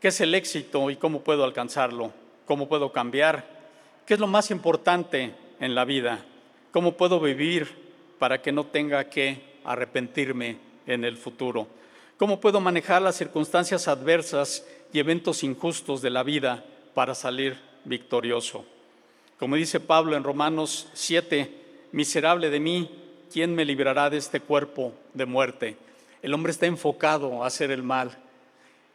qué 0.00 0.08
es 0.08 0.20
el 0.20 0.34
éxito 0.34 0.90
y 0.90 0.96
cómo 0.96 1.20
puedo 1.20 1.44
alcanzarlo, 1.44 2.12
cómo 2.44 2.68
puedo 2.68 2.92
cambiar, 2.92 3.44
qué 4.06 4.14
es 4.14 4.20
lo 4.20 4.26
más 4.26 4.50
importante 4.50 5.34
en 5.60 5.74
la 5.74 5.84
vida, 5.84 6.24
cómo 6.72 6.92
puedo 6.92 7.20
vivir 7.20 7.86
para 8.18 8.40
que 8.40 8.52
no 8.52 8.64
tenga 8.64 9.04
que 9.04 9.56
arrepentirme 9.64 10.58
en 10.86 11.04
el 11.04 11.16
futuro. 11.16 11.66
¿Cómo 12.18 12.40
puedo 12.40 12.60
manejar 12.60 13.02
las 13.02 13.16
circunstancias 13.16 13.88
adversas 13.88 14.64
y 14.90 15.00
eventos 15.00 15.42
injustos 15.42 16.00
de 16.00 16.08
la 16.08 16.22
vida 16.22 16.64
para 16.94 17.14
salir 17.14 17.58
victorioso? 17.84 18.64
Como 19.38 19.56
dice 19.56 19.80
Pablo 19.80 20.16
en 20.16 20.24
Romanos 20.24 20.88
7, 20.94 21.50
miserable 21.92 22.48
de 22.48 22.58
mí, 22.58 22.90
¿quién 23.30 23.54
me 23.54 23.66
librará 23.66 24.08
de 24.08 24.16
este 24.16 24.40
cuerpo 24.40 24.94
de 25.12 25.26
muerte? 25.26 25.76
El 26.22 26.32
hombre 26.32 26.52
está 26.52 26.64
enfocado 26.64 27.44
a 27.44 27.48
hacer 27.48 27.70
el 27.70 27.82
mal. 27.82 28.16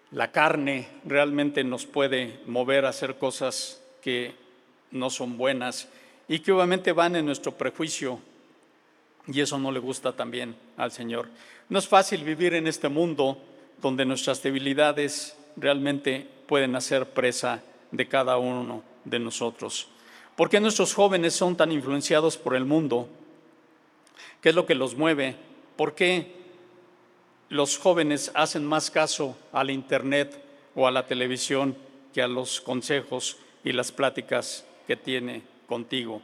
La 0.09 0.31
carne 0.31 0.87
realmente 1.05 1.63
nos 1.63 1.85
puede 1.85 2.39
mover 2.47 2.85
a 2.85 2.89
hacer 2.89 3.19
cosas 3.19 3.83
que 4.01 4.33
no 4.89 5.11
son 5.11 5.37
buenas 5.37 5.89
y 6.27 6.39
que 6.39 6.51
obviamente 6.51 6.91
van 6.91 7.15
en 7.15 7.27
nuestro 7.27 7.51
prejuicio 7.51 8.19
y 9.27 9.41
eso 9.41 9.59
no 9.59 9.71
le 9.71 9.79
gusta 9.79 10.13
también 10.13 10.55
al 10.77 10.91
Señor. 10.91 11.27
No 11.71 11.79
es 11.79 11.87
fácil 11.87 12.25
vivir 12.25 12.53
en 12.53 12.67
este 12.67 12.89
mundo 12.89 13.37
donde 13.81 14.03
nuestras 14.03 14.43
debilidades 14.43 15.37
realmente 15.55 16.27
pueden 16.45 16.75
hacer 16.75 17.05
presa 17.11 17.63
de 17.91 18.09
cada 18.09 18.37
uno 18.37 18.83
de 19.05 19.19
nosotros. 19.19 19.87
¿Por 20.35 20.49
qué 20.49 20.59
nuestros 20.59 20.93
jóvenes 20.93 21.33
son 21.33 21.55
tan 21.55 21.71
influenciados 21.71 22.35
por 22.35 22.57
el 22.57 22.65
mundo? 22.65 23.07
¿Qué 24.41 24.49
es 24.49 24.55
lo 24.55 24.65
que 24.65 24.75
los 24.75 24.95
mueve? 24.95 25.37
¿Por 25.77 25.95
qué 25.95 26.35
los 27.47 27.77
jóvenes 27.77 28.33
hacen 28.33 28.65
más 28.65 28.91
caso 28.91 29.37
al 29.53 29.71
Internet 29.71 30.43
o 30.75 30.87
a 30.87 30.91
la 30.91 31.07
televisión 31.07 31.77
que 32.13 32.21
a 32.21 32.27
los 32.27 32.59
consejos 32.59 33.37
y 33.63 33.71
las 33.71 33.93
pláticas 33.93 34.65
que 34.87 34.97
tiene 34.97 35.43
contigo? 35.67 36.21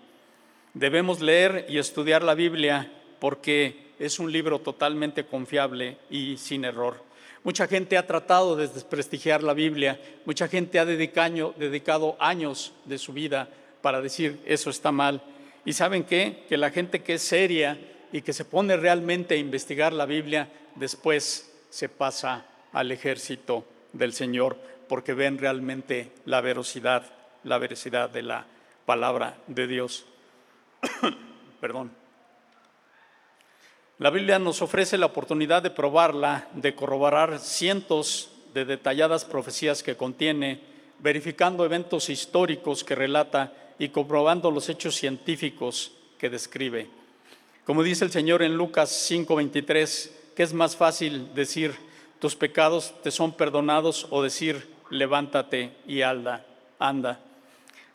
Debemos 0.74 1.22
leer 1.22 1.68
y 1.70 1.78
estudiar 1.78 2.22
la 2.22 2.36
Biblia 2.36 2.92
porque 3.22 3.87
es 4.00 4.20
un 4.20 4.32
libro 4.32 4.60
totalmente 4.60 5.26
confiable 5.26 5.98
y 6.10 6.38
sin 6.38 6.66
error. 6.66 7.08
Mucha 7.44 7.68
gente 7.68 7.98
ha 7.98 8.06
tratado 8.06 8.56
de 8.56 8.68
desprestigiar 8.68 9.44
la 9.44 9.54
Biblia, 9.54 10.00
mucha 10.26 10.48
gente 10.48 10.80
ha 10.80 10.86
dedicado, 10.86 12.18
años 12.20 12.74
de 12.86 12.98
su 12.98 13.14
vida 13.14 13.50
para 13.82 14.02
decir 14.02 14.42
eso 14.46 14.70
está 14.70 14.92
mal. 14.92 15.22
¿Y 15.64 15.74
saben 15.74 16.04
qué? 16.04 16.44
Que 16.50 16.58
la 16.58 16.72
gente 16.72 17.04
que 17.04 17.16
es 17.16 17.22
seria 17.22 17.80
y 18.12 18.22
que 18.22 18.34
se 18.34 18.46
pone 18.46 18.76
realmente 18.76 19.36
a 19.36 19.38
investigar 19.38 19.94
la 19.94 20.06
Biblia, 20.06 20.50
después 20.76 21.54
se 21.70 21.90
pasa 21.90 22.46
al 22.74 22.92
ejército 22.92 23.66
del 23.94 24.14
Señor 24.14 24.58
porque 24.88 25.14
ven 25.14 25.38
realmente 25.38 26.12
la 26.26 26.42
veracidad, 26.42 27.06
la 27.44 27.58
veracidad 27.58 28.10
de 28.10 28.24
la 28.24 28.46
palabra 28.86 29.38
de 29.48 29.68
Dios. 29.68 30.06
Perdón. 31.62 32.07
La 34.00 34.12
Biblia 34.12 34.38
nos 34.38 34.62
ofrece 34.62 34.96
la 35.00 35.08
oportunidad 35.08 35.64
de 35.64 35.72
probarla, 35.72 36.48
de 36.54 36.76
corroborar 36.76 37.40
cientos 37.40 38.30
de 38.54 38.64
detalladas 38.64 39.26
profecías 39.26 39.82
que 39.82 39.98
contiene, 39.98 40.60
verificando 41.00 41.66
eventos 41.66 42.12
históricos 42.12 42.84
que 42.84 42.94
relata 42.94 43.54
y 43.80 43.90
comprobando 43.90 44.52
los 44.52 44.70
hechos 44.70 44.96
científicos 44.96 45.94
que 46.20 46.30
describe. 46.30 46.88
Como 47.66 47.82
dice 47.82 48.06
el 48.06 48.12
Señor 48.12 48.44
en 48.44 48.56
Lucas 48.56 48.92
5:23, 49.10 50.12
que 50.36 50.44
es 50.44 50.54
más 50.54 50.76
fácil 50.76 51.34
decir, 51.34 51.74
tus 52.20 52.36
pecados 52.36 52.94
te 53.02 53.10
son 53.10 53.32
perdonados 53.34 54.06
o 54.12 54.22
decir, 54.22 54.68
levántate 54.92 55.72
y 55.88 56.04
anda, 56.04 56.46
anda. 56.78 57.20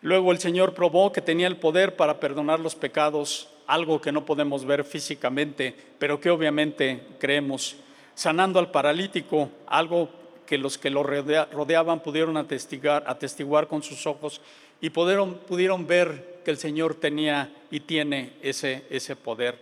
Luego 0.01 0.33
el 0.33 0.41
Señor 0.41 0.75
probó 0.75 1.13
que 1.13 1.23
tenía 1.23 1.47
el 1.47 1.59
poder 1.59 1.95
para 1.95 2.19
perdonar 2.19 2.59
los 2.59 2.75
pecados, 2.75 3.49
algo 3.67 4.01
que 4.01 4.13
no 4.13 4.25
podemos 4.25 4.65
ver 4.65 4.85
físicamente, 4.85 5.75
pero 5.99 6.21
que 6.21 6.31
obviamente 6.31 7.03
creemos. 7.19 7.77
Sanando 8.15 8.59
al 8.59 8.71
paralítico, 8.71 9.51
algo 9.67 10.11
que 10.47 10.59
los 10.59 10.77
que 10.77 10.91
lo 10.91 11.03
rodeaban 11.03 12.01
pudieron 12.01 12.37
atestiguar, 12.37 13.69
con 13.69 13.83
sus 13.83 14.07
ojos 14.07 14.41
y 14.81 14.91
pudieron, 14.91 15.35
pudieron 15.35 15.87
ver 15.87 16.41
que 16.45 16.51
el 16.51 16.59
Señor 16.59 16.95
tenía 16.95 17.51
y 17.71 17.81
tiene 17.81 18.35
ese, 18.43 18.85
ese 18.91 19.17
poder. 19.17 19.59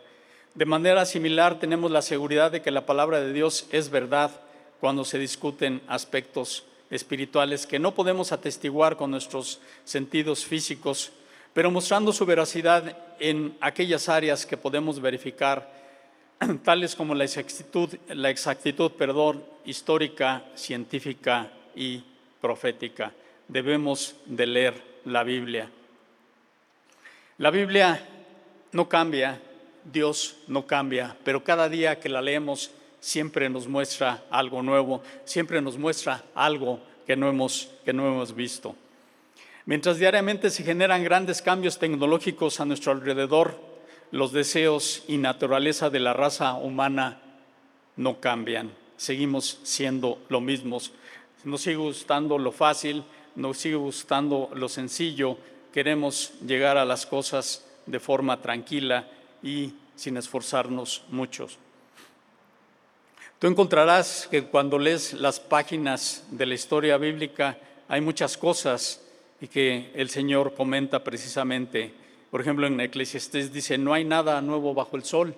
De 0.54 0.64
manera 0.64 1.04
similar 1.04 1.60
tenemos 1.60 1.90
la 1.90 2.02
seguridad 2.02 2.50
de 2.50 2.60
que 2.60 2.70
la 2.70 2.86
palabra 2.86 3.20
de 3.20 3.32
Dios 3.32 3.68
es 3.70 3.90
verdad 3.90 4.32
cuando 4.80 5.04
se 5.04 5.18
discuten 5.18 5.80
aspectos 5.86 6.64
espirituales 6.90 7.66
que 7.66 7.78
no 7.78 7.94
podemos 7.94 8.32
atestiguar 8.32 8.96
con 8.96 9.12
nuestros 9.12 9.60
sentidos 9.84 10.44
físicos, 10.44 11.12
pero 11.52 11.70
mostrando 11.70 12.12
su 12.12 12.24
veracidad 12.24 12.96
en 13.18 13.56
aquellas 13.60 14.08
áreas 14.08 14.46
que 14.46 14.56
podemos 14.56 15.00
verificar, 15.00 15.70
tales 16.64 16.94
como 16.94 17.14
la 17.14 17.24
exactitud, 17.24 17.90
la 18.08 18.30
exactitud 18.30 18.92
perdón, 18.92 19.44
histórica, 19.64 20.44
científica 20.54 21.50
y 21.74 22.02
profética. 22.40 23.12
Debemos 23.48 24.14
de 24.26 24.46
leer 24.46 24.74
la 25.04 25.22
Biblia. 25.24 25.70
La 27.38 27.50
Biblia 27.50 28.06
no 28.72 28.88
cambia, 28.88 29.40
Dios 29.84 30.36
no 30.46 30.66
cambia, 30.66 31.16
pero 31.24 31.42
cada 31.42 31.68
día 31.68 31.98
que 31.98 32.08
la 32.08 32.22
leemos 32.22 32.70
siempre 33.00 33.48
nos 33.48 33.66
muestra 33.66 34.24
algo 34.30 34.62
nuevo, 34.62 35.02
siempre 35.24 35.60
nos 35.60 35.78
muestra 35.78 36.22
algo 36.34 36.80
que 37.06 37.16
no 37.16 37.28
hemos, 37.28 37.70
que 37.84 37.92
no 37.92 38.06
hemos 38.06 38.34
visto. 38.34 38.76
Mientras 39.70 39.98
diariamente 39.98 40.50
se 40.50 40.64
generan 40.64 41.04
grandes 41.04 41.42
cambios 41.42 41.78
tecnológicos 41.78 42.58
a 42.58 42.64
nuestro 42.64 42.90
alrededor, 42.90 43.56
los 44.10 44.32
deseos 44.32 45.04
y 45.06 45.16
naturaleza 45.16 45.90
de 45.90 46.00
la 46.00 46.12
raza 46.12 46.54
humana 46.54 47.20
no 47.94 48.18
cambian. 48.18 48.72
Seguimos 48.96 49.60
siendo 49.62 50.18
lo 50.28 50.40
mismos. 50.40 50.90
Nos 51.44 51.60
sigue 51.60 51.76
gustando 51.76 52.36
lo 52.36 52.50
fácil, 52.50 53.04
nos 53.36 53.58
sigue 53.58 53.76
gustando 53.76 54.50
lo 54.54 54.68
sencillo. 54.68 55.38
Queremos 55.72 56.32
llegar 56.44 56.76
a 56.76 56.84
las 56.84 57.06
cosas 57.06 57.64
de 57.86 58.00
forma 58.00 58.42
tranquila 58.42 59.06
y 59.40 59.72
sin 59.94 60.16
esforzarnos 60.16 61.04
muchos. 61.10 61.58
Tú 63.38 63.46
encontrarás 63.46 64.26
que 64.28 64.42
cuando 64.46 64.80
lees 64.80 65.12
las 65.12 65.38
páginas 65.38 66.24
de 66.32 66.46
la 66.46 66.54
historia 66.54 66.96
bíblica 66.96 67.56
hay 67.86 68.00
muchas 68.00 68.36
cosas 68.36 69.06
y 69.40 69.48
que 69.48 69.90
el 69.94 70.10
Señor 70.10 70.54
comenta 70.54 71.02
precisamente. 71.02 71.92
Por 72.30 72.40
ejemplo, 72.40 72.66
en 72.66 72.80
Eclesiastés 72.80 73.52
dice, 73.52 73.78
no 73.78 73.94
hay 73.94 74.04
nada 74.04 74.40
nuevo 74.40 74.74
bajo 74.74 74.96
el 74.96 75.04
sol. 75.04 75.34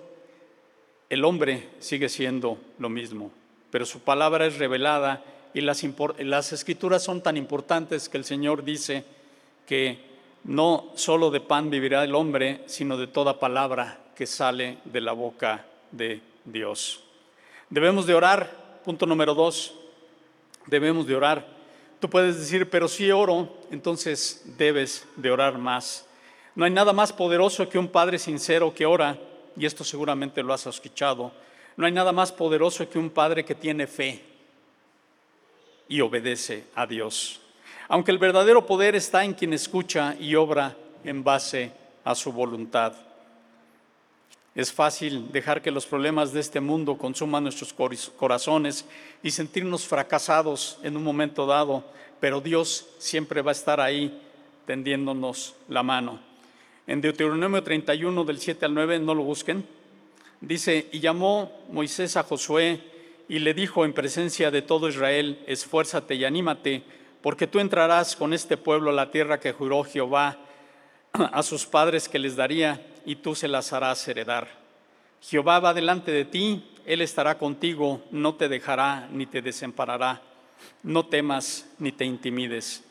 El 1.08 1.24
hombre 1.24 1.68
sigue 1.78 2.08
siendo 2.08 2.58
lo 2.78 2.88
mismo, 2.88 3.30
pero 3.70 3.86
su 3.86 4.00
palabra 4.00 4.46
es 4.46 4.58
revelada 4.58 5.22
y 5.54 5.60
las, 5.60 5.84
las 6.18 6.52
escrituras 6.52 7.02
son 7.02 7.22
tan 7.22 7.36
importantes 7.36 8.08
que 8.08 8.18
el 8.18 8.24
Señor 8.24 8.64
dice 8.64 9.04
que 9.66 9.98
no 10.44 10.90
solo 10.96 11.30
de 11.30 11.40
pan 11.40 11.70
vivirá 11.70 12.02
el 12.02 12.14
hombre, 12.14 12.62
sino 12.66 12.96
de 12.96 13.06
toda 13.06 13.38
palabra 13.38 14.00
que 14.16 14.26
sale 14.26 14.78
de 14.84 15.00
la 15.00 15.12
boca 15.12 15.66
de 15.90 16.20
Dios. 16.44 17.04
Debemos 17.70 18.06
de 18.06 18.14
orar, 18.14 18.80
punto 18.84 19.06
número 19.06 19.34
dos, 19.34 19.74
debemos 20.66 21.06
de 21.06 21.16
orar. 21.16 21.61
Tú 22.02 22.10
puedes 22.10 22.36
decir, 22.36 22.68
pero 22.68 22.88
si 22.88 23.12
oro, 23.12 23.48
entonces 23.70 24.42
debes 24.58 25.06
de 25.14 25.30
orar 25.30 25.56
más. 25.56 26.04
No 26.56 26.64
hay 26.64 26.72
nada 26.72 26.92
más 26.92 27.12
poderoso 27.12 27.68
que 27.68 27.78
un 27.78 27.86
Padre 27.86 28.18
sincero 28.18 28.74
que 28.74 28.84
ora, 28.84 29.16
y 29.56 29.66
esto 29.66 29.84
seguramente 29.84 30.42
lo 30.42 30.52
has 30.52 30.66
escuchado. 30.66 31.30
No 31.76 31.86
hay 31.86 31.92
nada 31.92 32.10
más 32.10 32.32
poderoso 32.32 32.90
que 32.90 32.98
un 32.98 33.08
Padre 33.08 33.44
que 33.44 33.54
tiene 33.54 33.86
fe 33.86 34.20
y 35.86 36.00
obedece 36.00 36.64
a 36.74 36.88
Dios. 36.88 37.40
Aunque 37.86 38.10
el 38.10 38.18
verdadero 38.18 38.66
poder 38.66 38.96
está 38.96 39.24
en 39.24 39.34
quien 39.34 39.52
escucha 39.52 40.16
y 40.18 40.34
obra 40.34 40.76
en 41.04 41.22
base 41.22 41.70
a 42.02 42.16
su 42.16 42.32
voluntad. 42.32 42.94
Es 44.54 44.70
fácil 44.70 45.32
dejar 45.32 45.62
que 45.62 45.70
los 45.70 45.86
problemas 45.86 46.32
de 46.32 46.40
este 46.40 46.60
mundo 46.60 46.98
consuman 46.98 47.42
nuestros 47.42 47.72
corazones 47.72 48.84
y 49.22 49.30
sentirnos 49.30 49.86
fracasados 49.86 50.78
en 50.82 50.94
un 50.96 51.02
momento 51.02 51.46
dado, 51.46 51.84
pero 52.20 52.42
Dios 52.42 52.86
siempre 52.98 53.40
va 53.40 53.50
a 53.50 53.52
estar 53.52 53.80
ahí 53.80 54.20
tendiéndonos 54.66 55.54
la 55.68 55.82
mano. 55.82 56.20
En 56.86 57.00
Deuteronomio 57.00 57.62
31 57.62 58.24
del 58.24 58.38
7 58.38 58.66
al 58.66 58.74
9, 58.74 58.98
no 58.98 59.14
lo 59.14 59.22
busquen, 59.22 59.64
dice, 60.42 60.86
y 60.92 61.00
llamó 61.00 61.50
Moisés 61.70 62.18
a 62.18 62.22
Josué 62.22 62.80
y 63.30 63.38
le 63.38 63.54
dijo 63.54 63.86
en 63.86 63.94
presencia 63.94 64.50
de 64.50 64.60
todo 64.60 64.88
Israel, 64.90 65.42
esfuérzate 65.46 66.14
y 66.14 66.26
anímate, 66.26 66.82
porque 67.22 67.46
tú 67.46 67.58
entrarás 67.58 68.16
con 68.16 68.34
este 68.34 68.58
pueblo 68.58 68.90
a 68.90 68.94
la 68.94 69.10
tierra 69.10 69.40
que 69.40 69.52
juró 69.52 69.82
Jehová 69.84 70.36
a 71.12 71.42
sus 71.42 71.64
padres 71.64 72.06
que 72.06 72.18
les 72.18 72.36
daría 72.36 72.91
y 73.04 73.16
tú 73.16 73.34
se 73.34 73.48
las 73.48 73.72
harás 73.72 74.06
heredar. 74.08 74.48
Jehová 75.20 75.60
va 75.60 75.74
delante 75.74 76.10
de 76.10 76.24
ti, 76.24 76.64
Él 76.84 77.00
estará 77.00 77.38
contigo, 77.38 78.02
no 78.10 78.34
te 78.34 78.48
dejará 78.48 79.08
ni 79.12 79.26
te 79.26 79.42
desamparará. 79.42 80.20
No 80.82 81.06
temas 81.06 81.68
ni 81.78 81.92
te 81.92 82.04
intimides. 82.04 82.84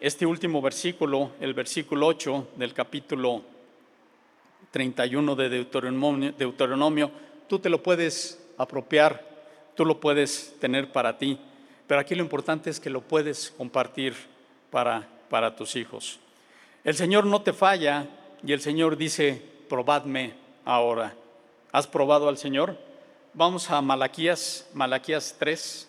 Este 0.00 0.24
último 0.24 0.62
versículo, 0.62 1.32
el 1.40 1.54
versículo 1.54 2.06
8 2.06 2.48
del 2.56 2.72
capítulo 2.72 3.42
31 4.70 5.36
de 5.36 5.48
Deuteronomio, 5.48 6.32
Deuteronomio, 6.32 7.10
tú 7.48 7.58
te 7.58 7.68
lo 7.68 7.82
puedes 7.82 8.42
apropiar, 8.56 9.26
tú 9.74 9.84
lo 9.84 10.00
puedes 10.00 10.56
tener 10.58 10.92
para 10.92 11.18
ti, 11.18 11.38
pero 11.86 12.00
aquí 12.00 12.14
lo 12.14 12.22
importante 12.22 12.70
es 12.70 12.80
que 12.80 12.88
lo 12.88 13.02
puedes 13.02 13.50
compartir 13.50 14.14
para, 14.70 15.06
para 15.28 15.54
tus 15.54 15.76
hijos. 15.76 16.18
El 16.84 16.94
Señor 16.94 17.26
no 17.26 17.42
te 17.42 17.52
falla, 17.52 18.06
y 18.42 18.52
el 18.52 18.60
Señor 18.60 18.96
dice, 18.96 19.42
probadme 19.68 20.34
ahora. 20.64 21.14
¿Has 21.72 21.86
probado 21.86 22.28
al 22.28 22.38
Señor? 22.38 22.76
Vamos 23.34 23.70
a 23.70 23.80
Malaquías, 23.80 24.68
Malaquías 24.74 25.36
3, 25.38 25.88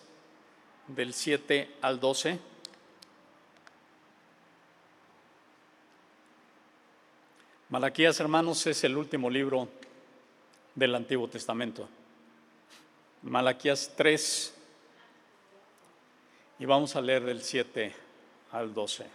del 0.88 1.14
7 1.14 1.70
al 1.80 1.98
12. 1.98 2.38
Malaquías, 7.70 8.20
hermanos, 8.20 8.66
es 8.66 8.84
el 8.84 8.96
último 8.96 9.30
libro 9.30 9.68
del 10.74 10.94
Antiguo 10.94 11.26
Testamento. 11.28 11.88
Malaquías 13.22 13.92
3, 13.96 14.54
y 16.58 16.66
vamos 16.66 16.94
a 16.96 17.00
leer 17.00 17.24
del 17.24 17.42
7 17.42 17.94
al 18.52 18.74
12. 18.74 19.06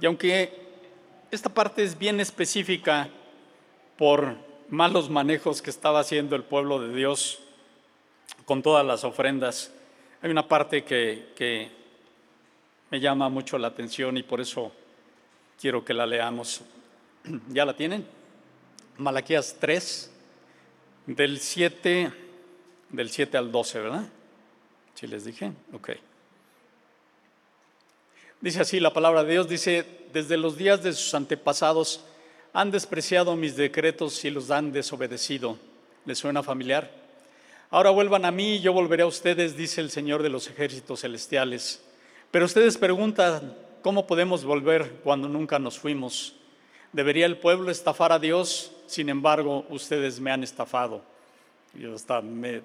Y 0.00 0.06
aunque 0.06 0.67
esta 1.30 1.48
parte 1.48 1.82
es 1.82 1.98
bien 1.98 2.20
específica 2.20 3.08
por 3.96 4.36
malos 4.68 5.10
manejos 5.10 5.62
que 5.62 5.70
estaba 5.70 6.00
haciendo 6.00 6.36
el 6.36 6.44
pueblo 6.44 6.80
de 6.80 6.94
Dios 6.94 7.40
con 8.44 8.62
todas 8.62 8.84
las 8.84 9.04
ofrendas, 9.04 9.72
hay 10.22 10.30
una 10.30 10.48
parte 10.48 10.84
que, 10.84 11.76
me 12.90 13.00
llama 13.00 13.28
mucho 13.28 13.58
la 13.58 13.68
atención 13.68 14.16
y 14.16 14.22
por 14.22 14.40
eso 14.40 14.72
quiero 15.60 15.84
que 15.84 15.92
la 15.92 16.06
leamos. 16.06 16.62
¿Ya 17.50 17.66
la 17.66 17.76
tienen? 17.76 18.06
Malaquías 18.96 19.56
3, 19.60 20.10
del 21.06 21.38
7, 21.38 22.10
del 22.88 23.10
7 23.10 23.36
al 23.36 23.52
12, 23.52 23.80
¿verdad? 23.80 24.08
Si 24.94 25.06
les 25.06 25.26
dije, 25.26 25.52
ok. 25.74 25.90
Dice 28.40 28.60
así 28.60 28.78
la 28.78 28.92
palabra 28.92 29.24
de 29.24 29.32
Dios, 29.32 29.48
dice, 29.48 29.84
desde 30.12 30.36
los 30.36 30.56
días 30.56 30.82
de 30.84 30.92
sus 30.92 31.12
antepasados 31.14 32.04
han 32.52 32.70
despreciado 32.70 33.34
mis 33.34 33.56
decretos 33.56 34.24
y 34.24 34.30
los 34.30 34.52
han 34.52 34.70
desobedecido. 34.70 35.58
¿Les 36.04 36.18
suena 36.18 36.44
familiar? 36.44 36.88
Ahora 37.70 37.90
vuelvan 37.90 38.24
a 38.24 38.30
mí 38.30 38.54
y 38.54 38.60
yo 38.60 38.72
volveré 38.72 39.02
a 39.02 39.06
ustedes, 39.06 39.56
dice 39.56 39.80
el 39.80 39.90
Señor 39.90 40.22
de 40.22 40.28
los 40.28 40.46
ejércitos 40.46 41.00
celestiales. 41.00 41.82
Pero 42.30 42.44
ustedes 42.44 42.78
preguntan, 42.78 43.56
¿cómo 43.82 44.06
podemos 44.06 44.44
volver 44.44 45.00
cuando 45.02 45.28
nunca 45.28 45.58
nos 45.58 45.76
fuimos? 45.76 46.36
¿Debería 46.92 47.26
el 47.26 47.38
pueblo 47.38 47.72
estafar 47.72 48.12
a 48.12 48.20
Dios? 48.20 48.70
Sin 48.86 49.08
embargo, 49.08 49.66
ustedes 49.68 50.20
me 50.20 50.30
han 50.30 50.44
estafado. 50.44 51.02
Yo 51.74 51.94
hasta 51.94 52.22
me 52.22 52.62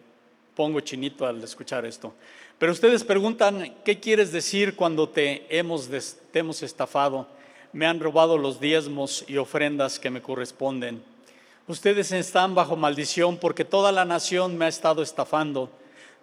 pongo 0.55 0.79
chinito 0.81 1.25
al 1.25 1.43
escuchar 1.43 1.83
esto. 1.85 2.13
Pero 2.63 2.71
ustedes 2.71 3.03
preguntan, 3.03 3.75
¿qué 3.83 3.99
quieres 3.99 4.31
decir 4.31 4.77
cuando 4.77 5.09
te 5.09 5.45
hemos, 5.49 5.89
te 6.31 6.39
hemos 6.39 6.63
estafado? 6.63 7.27
Me 7.73 7.85
han 7.85 7.99
robado 7.99 8.37
los 8.37 8.61
diezmos 8.61 9.25
y 9.27 9.35
ofrendas 9.35 9.99
que 9.99 10.09
me 10.09 10.21
corresponden. 10.21 11.03
Ustedes 11.67 12.13
están 12.13 12.55
bajo 12.55 12.77
maldición 12.77 13.35
porque 13.35 13.65
toda 13.65 13.91
la 13.91 14.05
nación 14.05 14.57
me 14.57 14.63
ha 14.63 14.69
estado 14.69 15.03
estafando. 15.03 15.69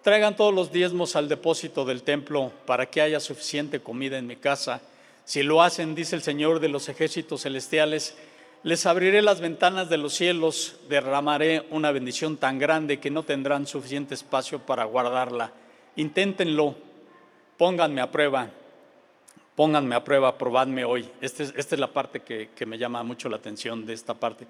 Traigan 0.01 0.35
todos 0.35 0.51
los 0.51 0.71
diezmos 0.71 1.15
al 1.15 1.29
depósito 1.29 1.85
del 1.85 2.01
templo 2.01 2.51
para 2.65 2.87
que 2.87 3.01
haya 3.01 3.19
suficiente 3.19 3.79
comida 3.79 4.17
en 4.17 4.25
mi 4.25 4.35
casa. 4.35 4.81
Si 5.25 5.43
lo 5.43 5.61
hacen, 5.61 5.93
dice 5.93 6.15
el 6.15 6.23
Señor 6.23 6.59
de 6.59 6.69
los 6.69 6.89
ejércitos 6.89 7.43
celestiales, 7.43 8.15
les 8.63 8.87
abriré 8.87 9.21
las 9.21 9.41
ventanas 9.41 9.91
de 9.91 9.97
los 9.97 10.15
cielos, 10.15 10.77
derramaré 10.89 11.67
una 11.69 11.91
bendición 11.91 12.35
tan 12.35 12.57
grande 12.57 12.99
que 12.99 13.11
no 13.11 13.21
tendrán 13.21 13.67
suficiente 13.67 14.15
espacio 14.15 14.57
para 14.57 14.85
guardarla. 14.85 15.53
Inténtenlo, 15.97 16.75
pónganme 17.57 18.01
a 18.01 18.09
prueba, 18.09 18.49
pónganme 19.55 19.95
a 19.95 20.03
prueba, 20.03 20.37
probadme 20.37 20.85
hoy. 20.85 21.07
Este 21.19 21.43
esta 21.43 21.75
es 21.75 21.79
la 21.79 21.91
parte 21.91 22.21
que, 22.21 22.65
me 22.65 22.77
llama 22.77 23.03
mucho 23.03 23.27
la 23.27 23.37
atención 23.37 23.85
de 23.85 23.93
esta 23.93 24.13
parte 24.13 24.47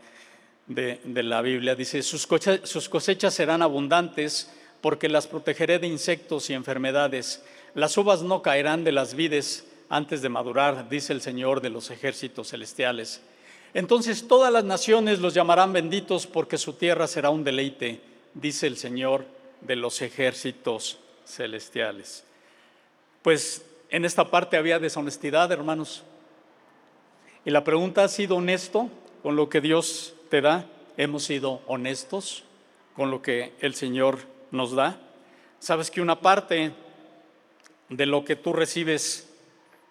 de, 0.68 1.00
la 1.24 1.42
Biblia. 1.42 1.74
Dice, 1.74 2.04
sus 2.04 2.28
cosechas 2.28 3.34
serán 3.34 3.64
abundantes 3.64 4.52
porque 4.82 5.10
las 5.10 5.26
protegeré 5.28 5.80
de 5.80 5.88
insectos 5.88 6.50
y 6.50 6.54
enfermedades. 6.54 7.44
Las 7.74 7.98
uvas 7.98 8.22
no 8.22 8.42
caerán 8.44 8.84
de 8.84 8.92
las 8.92 9.16
vides 9.16 9.68
antes 9.90 10.22
de 10.22 10.30
madurar, 10.30 10.90
dice 10.90 11.12
el 11.12 11.22
Señor 11.22 11.62
de 11.62 11.70
los 11.70 11.90
ejércitos 11.90 12.50
celestiales. 12.50 13.22
Entonces 13.74 14.28
todas 14.28 14.54
las 14.54 14.64
naciones 14.64 15.20
los 15.20 15.34
llamarán 15.34 15.74
benditos 15.74 16.28
porque 16.28 16.58
su 16.58 16.74
tierra 16.74 17.08
será 17.08 17.30
un 17.30 17.44
deleite, 17.44 18.00
dice 18.36 18.68
el 18.68 18.78
Señor 18.78 19.26
de 19.62 19.76
los 19.76 20.02
ejércitos 20.02 21.00
celestiales. 21.32 22.24
Pues 23.22 23.66
en 23.90 24.06
esta 24.06 24.30
parte 24.30 24.58
había 24.58 24.80
deshonestidad, 24.80 25.52
hermanos. 25.52 26.04
Y 27.46 27.52
la 27.52 27.64
pregunta 27.64 28.04
ha 28.04 28.08
sido 28.08 28.38
honesto 28.38 28.90
con 29.24 29.36
lo 29.36 29.50
que 29.50 29.62
Dios 29.62 30.16
te 30.30 30.42
da. 30.42 30.66
Hemos 30.98 31.24
sido 31.24 31.62
honestos 31.68 32.44
con 32.96 33.12
lo 33.12 33.22
que 33.22 33.54
el 33.60 33.76
Señor 33.76 34.20
nos 34.52 34.74
da. 34.74 35.00
Sabes 35.60 35.92
que 35.92 36.02
una 36.02 36.22
parte 36.22 36.72
de 37.90 38.06
lo 38.06 38.24
que 38.26 38.36
tú 38.36 38.54
recibes 38.54 39.30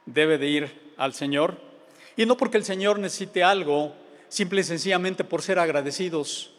debe 0.06 0.38
de 0.38 0.46
ir 0.48 0.92
al 0.96 1.14
Señor 1.14 1.70
y 2.16 2.26
no 2.26 2.36
porque 2.36 2.56
el 2.56 2.64
Señor 2.64 2.98
necesite 2.98 3.42
algo, 3.42 3.94
simple 4.28 4.60
y 4.60 4.64
sencillamente 4.64 5.24
por 5.24 5.42
ser 5.42 5.58
agradecidos, 5.58 6.52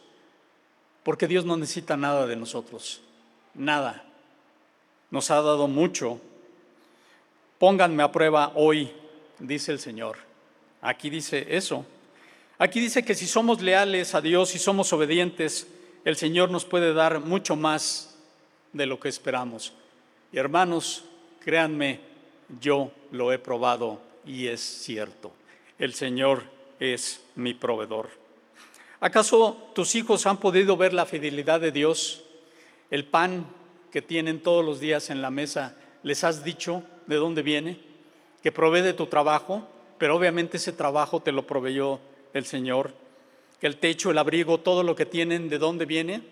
porque 1.02 1.28
Dios 1.28 1.44
no 1.44 1.56
necesita 1.56 1.96
nada 1.96 2.26
de 2.26 2.36
nosotros, 2.36 3.00
nada. 3.54 4.04
Nos 5.12 5.30
ha 5.30 5.36
dado 5.36 5.68
mucho. 5.68 6.20
Pónganme 7.58 8.02
a 8.02 8.10
prueba 8.10 8.50
hoy, 8.56 8.90
dice 9.38 9.70
el 9.70 9.78
Señor. 9.78 10.16
Aquí 10.80 11.08
dice 11.08 11.46
eso. 11.48 11.86
Aquí 12.58 12.80
dice 12.80 13.04
que 13.04 13.14
si 13.14 13.28
somos 13.28 13.62
leales 13.62 14.16
a 14.16 14.20
Dios 14.20 14.56
y 14.56 14.58
somos 14.58 14.92
obedientes, 14.92 15.68
el 16.04 16.16
Señor 16.16 16.50
nos 16.50 16.64
puede 16.64 16.92
dar 16.92 17.20
mucho 17.20 17.54
más 17.54 18.18
de 18.72 18.86
lo 18.86 18.98
que 18.98 19.08
esperamos. 19.08 19.72
Y 20.32 20.38
hermanos, 20.38 21.04
créanme, 21.38 22.00
yo 22.60 22.90
lo 23.12 23.32
he 23.32 23.38
probado 23.38 24.00
y 24.26 24.48
es 24.48 24.60
cierto 24.60 25.32
el 25.82 25.94
Señor 25.94 26.44
es 26.78 27.20
mi 27.34 27.54
proveedor. 27.54 28.08
¿Acaso 29.00 29.70
tus 29.74 29.96
hijos 29.96 30.26
han 30.26 30.36
podido 30.36 30.76
ver 30.76 30.92
la 30.92 31.06
fidelidad 31.06 31.60
de 31.60 31.72
Dios? 31.72 32.22
El 32.88 33.04
pan 33.04 33.46
que 33.92 34.02
tienen 34.02 34.42
todos 34.42 34.64
los 34.64 34.80
días 34.80 35.10
en 35.10 35.22
la 35.22 35.30
mesa, 35.30 35.76
¿les 36.02 36.24
has 36.24 36.42
dicho 36.42 36.82
de 37.06 37.16
dónde 37.16 37.42
viene? 37.42 37.78
Que 38.42 38.50
provee 38.50 38.80
de 38.80 38.94
tu 38.94 39.06
trabajo, 39.06 39.68
pero 39.98 40.16
obviamente 40.16 40.56
ese 40.56 40.72
trabajo 40.72 41.20
te 41.20 41.30
lo 41.30 41.46
proveyó 41.46 42.00
el 42.32 42.44
Señor. 42.44 42.92
Que 43.60 43.68
el 43.68 43.76
techo, 43.76 44.10
el 44.10 44.18
abrigo, 44.18 44.58
todo 44.58 44.82
lo 44.82 44.96
que 44.96 45.06
tienen, 45.06 45.48
¿de 45.48 45.58
dónde 45.58 45.86
viene? 45.86 46.22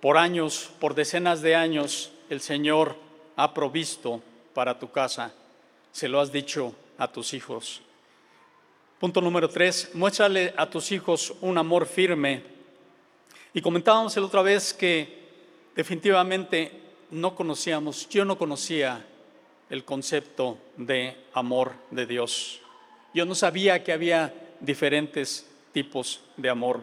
Por 0.00 0.16
años, 0.16 0.70
por 0.80 0.94
decenas 0.94 1.42
de 1.42 1.54
años, 1.54 2.12
el 2.30 2.40
Señor 2.40 2.96
ha 3.36 3.52
provisto 3.52 4.22
para 4.54 4.78
tu 4.78 4.90
casa 4.90 5.34
se 5.96 6.08
lo 6.08 6.20
has 6.20 6.30
dicho 6.30 6.74
a 6.98 7.10
tus 7.10 7.32
hijos. 7.32 7.80
Punto 9.00 9.22
número 9.22 9.48
tres, 9.48 9.92
muéstrale 9.94 10.52
a 10.54 10.68
tus 10.68 10.92
hijos 10.92 11.32
un 11.40 11.56
amor 11.56 11.86
firme. 11.86 12.42
Y 13.56 13.62
comentábamos 13.62 14.14
la 14.14 14.22
otra 14.22 14.42
vez 14.42 14.74
que 14.74 15.08
definitivamente 15.74 16.72
no 17.10 17.34
conocíamos, 17.34 18.06
yo 18.10 18.22
no 18.26 18.36
conocía 18.36 19.02
el 19.70 19.82
concepto 19.82 20.58
de 20.76 21.16
amor 21.32 21.72
de 21.90 22.04
Dios. 22.04 22.60
Yo 23.14 23.24
no 23.24 23.34
sabía 23.34 23.82
que 23.82 23.94
había 23.94 24.34
diferentes 24.60 25.48
tipos 25.72 26.20
de 26.36 26.50
amor. 26.50 26.82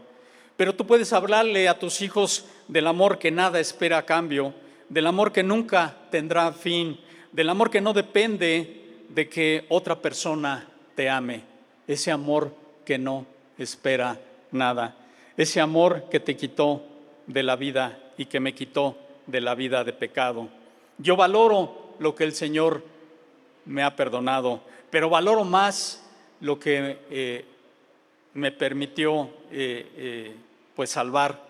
Pero 0.58 0.74
tú 0.74 0.88
puedes 0.88 1.14
hablarle 1.14 1.70
a 1.70 1.78
tus 1.78 2.02
hijos 2.02 2.46
del 2.68 2.88
amor 2.88 3.20
que 3.20 3.30
nada 3.30 3.60
espera 3.60 4.00
a 4.00 4.06
cambio, 4.08 4.56
del 4.90 5.06
amor 5.06 5.32
que 5.32 5.44
nunca 5.44 5.96
tendrá 6.10 6.54
fin, 6.54 7.00
del 7.32 7.50
amor 7.50 7.70
que 7.70 7.82
no 7.82 7.94
depende 7.94 9.04
de 9.10 9.30
que 9.30 9.68
otra 9.70 10.02
persona 10.02 10.68
te 10.96 11.08
ame, 11.08 11.44
ese 11.88 12.10
amor 12.10 12.52
que 12.84 12.98
no 12.98 13.28
espera 13.60 14.20
nada, 14.52 15.03
ese 15.38 15.62
amor 15.62 16.10
que 16.10 16.20
te 16.20 16.36
quitó 16.36 16.84
de 17.28 17.44
la 17.44 17.56
vida 17.56 18.00
y 18.18 18.26
que 18.26 18.40
me 18.40 18.54
quitó 18.54 18.98
de 19.28 19.42
la 19.42 19.56
vida 19.56 19.84
de 19.84 19.94
pecado. 19.94 20.50
Yo 20.98 21.16
valoro 21.16 21.96
lo 22.00 22.16
que 22.16 22.24
el 22.24 22.34
Señor 22.34 22.84
me 23.66 23.84
ha 23.84 23.96
perdonado, 23.96 24.62
pero 24.90 25.10
valoro 25.10 25.44
más 25.44 26.04
lo 26.42 26.60
que 26.60 26.98
eh, 27.10 27.46
me 28.34 28.52
permitió 28.52 29.30
eh, 29.52 29.92
eh, 29.96 30.36
pues 30.76 30.92
salvar, 30.92 31.48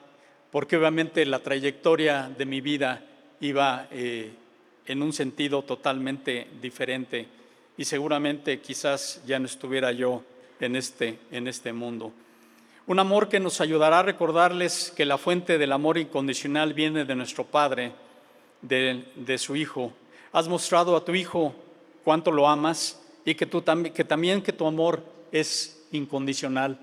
porque 0.52 0.78
obviamente 0.78 1.26
la 1.26 1.40
trayectoria 1.40 2.30
de 2.38 2.46
mi 2.46 2.62
vida 2.62 3.04
iba 3.40 3.88
en 3.92 5.02
un 5.02 5.12
sentido 5.12 5.64
totalmente 5.64 6.48
diferente 6.62 7.28
y 7.76 7.84
seguramente 7.84 8.60
quizás 8.62 9.22
ya 9.26 9.40
no 9.40 9.48
estuviera 9.48 9.92
yo 9.92 10.24
en 10.60 10.76
este, 10.76 11.20
en 11.32 11.48
este 11.48 11.74
mundo. 11.74 12.14
Un 12.86 13.00
amor 13.00 13.30
que 13.30 13.40
nos 13.40 13.62
ayudará 13.62 14.00
a 14.00 14.04
recordarles 14.04 14.92
que 14.96 15.06
la 15.06 15.18
fuente 15.18 15.58
del 15.58 15.72
amor 15.72 15.98
incondicional 15.98 16.74
viene 16.74 17.06
de 17.06 17.16
nuestro 17.16 17.46
Padre, 17.46 17.94
de, 18.62 19.38
su 19.38 19.56
Hijo. 19.56 19.94
Has 20.34 20.50
mostrado 20.50 20.98
a 20.98 21.06
tu 21.06 21.16
Hijo 21.16 21.56
cuánto 22.04 22.30
lo 22.30 22.48
amas 22.50 23.02
y 23.24 23.36
que, 23.36 23.46
también 23.46 24.42
que 24.42 24.52
tu 24.52 24.68
amor 24.68 25.02
es 25.32 25.82
incondicional. 25.94 26.78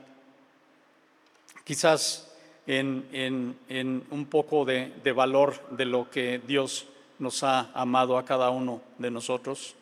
Quizás 1.65 2.33
en 2.67 4.07
un 4.11 4.27
poco 4.27 4.65
de, 4.65 4.95
de 5.05 5.13
valor 5.13 5.61
de 5.71 5.85
lo 5.85 6.09
que 6.09 6.41
Dios 6.47 6.87
nos 7.19 7.43
ha 7.43 7.71
amado 7.75 8.17
a 8.17 8.25
cada 8.25 8.49
uno 8.49 8.81
de 8.97 9.11
nosotros. 9.11 9.75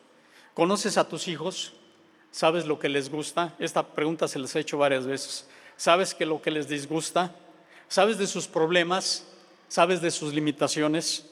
¿Conoces 0.53 0.97
a 0.97 1.07
tus 1.07 1.29
hijos? 1.29 1.71
¿Sabes 2.31 2.65
lo 2.65 2.77
que 2.77 2.89
les 2.89 3.09
gusta? 3.09 3.55
Esta 3.57 3.87
pregunta 3.87 4.27
se 4.27 4.37
les 4.37 4.53
he 4.55 4.59
hecho 4.59 4.77
varias 4.77 5.05
veces. 5.07 5.47
¿Sabes 5.79 6.13
que 6.13 6.25
lo 6.25 6.41
que 6.41 6.51
les 6.51 6.67
disgusta? 6.67 7.33
¿Sabes 7.87 8.17
de 8.17 8.27
sus 8.27 8.49
problemas? 8.49 9.25
¿Sabes 9.69 10.01
de 10.01 10.11
sus 10.11 10.33
limitaciones? 10.33 11.25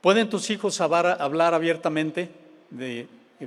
¿Pueden 0.00 0.30
tus 0.30 0.48
hijos 0.50 0.80
hablar, 0.80 1.54
abiertamente 1.54 2.30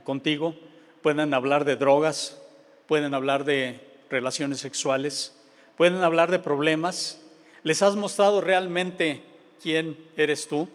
contigo, 0.04 0.54
pueden 1.02 1.34
hablar 1.34 1.64
de 1.64 1.78
drogas, 1.78 2.38
pueden 2.88 3.14
hablar 3.14 3.46
de 3.46 3.80
relaciones 4.10 4.60
sexuales, 4.60 5.34
pueden 5.78 6.04
hablar 6.04 6.30
de 6.30 6.40
problemas. 6.40 7.22
¿Les 7.64 7.82
has 7.82 7.96
mostrado 7.96 8.42
realmente 8.42 9.24
quién 9.64 9.98
eres 10.18 10.46
tú? 10.46 10.68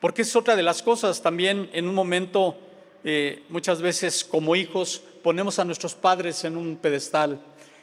Porque 0.00 0.22
es 0.22 0.34
otra 0.34 0.56
de 0.56 0.62
las 0.62 0.82
cosas 0.82 1.20
también 1.20 1.68
en 1.74 1.86
un 1.86 1.94
momento, 1.94 2.56
eh, 3.04 3.44
muchas 3.50 3.82
veces 3.82 4.24
como 4.24 4.56
hijos, 4.56 5.02
ponemos 5.22 5.58
a 5.58 5.66
nuestros 5.66 5.94
padres 5.94 6.42
en 6.44 6.56
un 6.56 6.76
pedestal. 6.76 7.38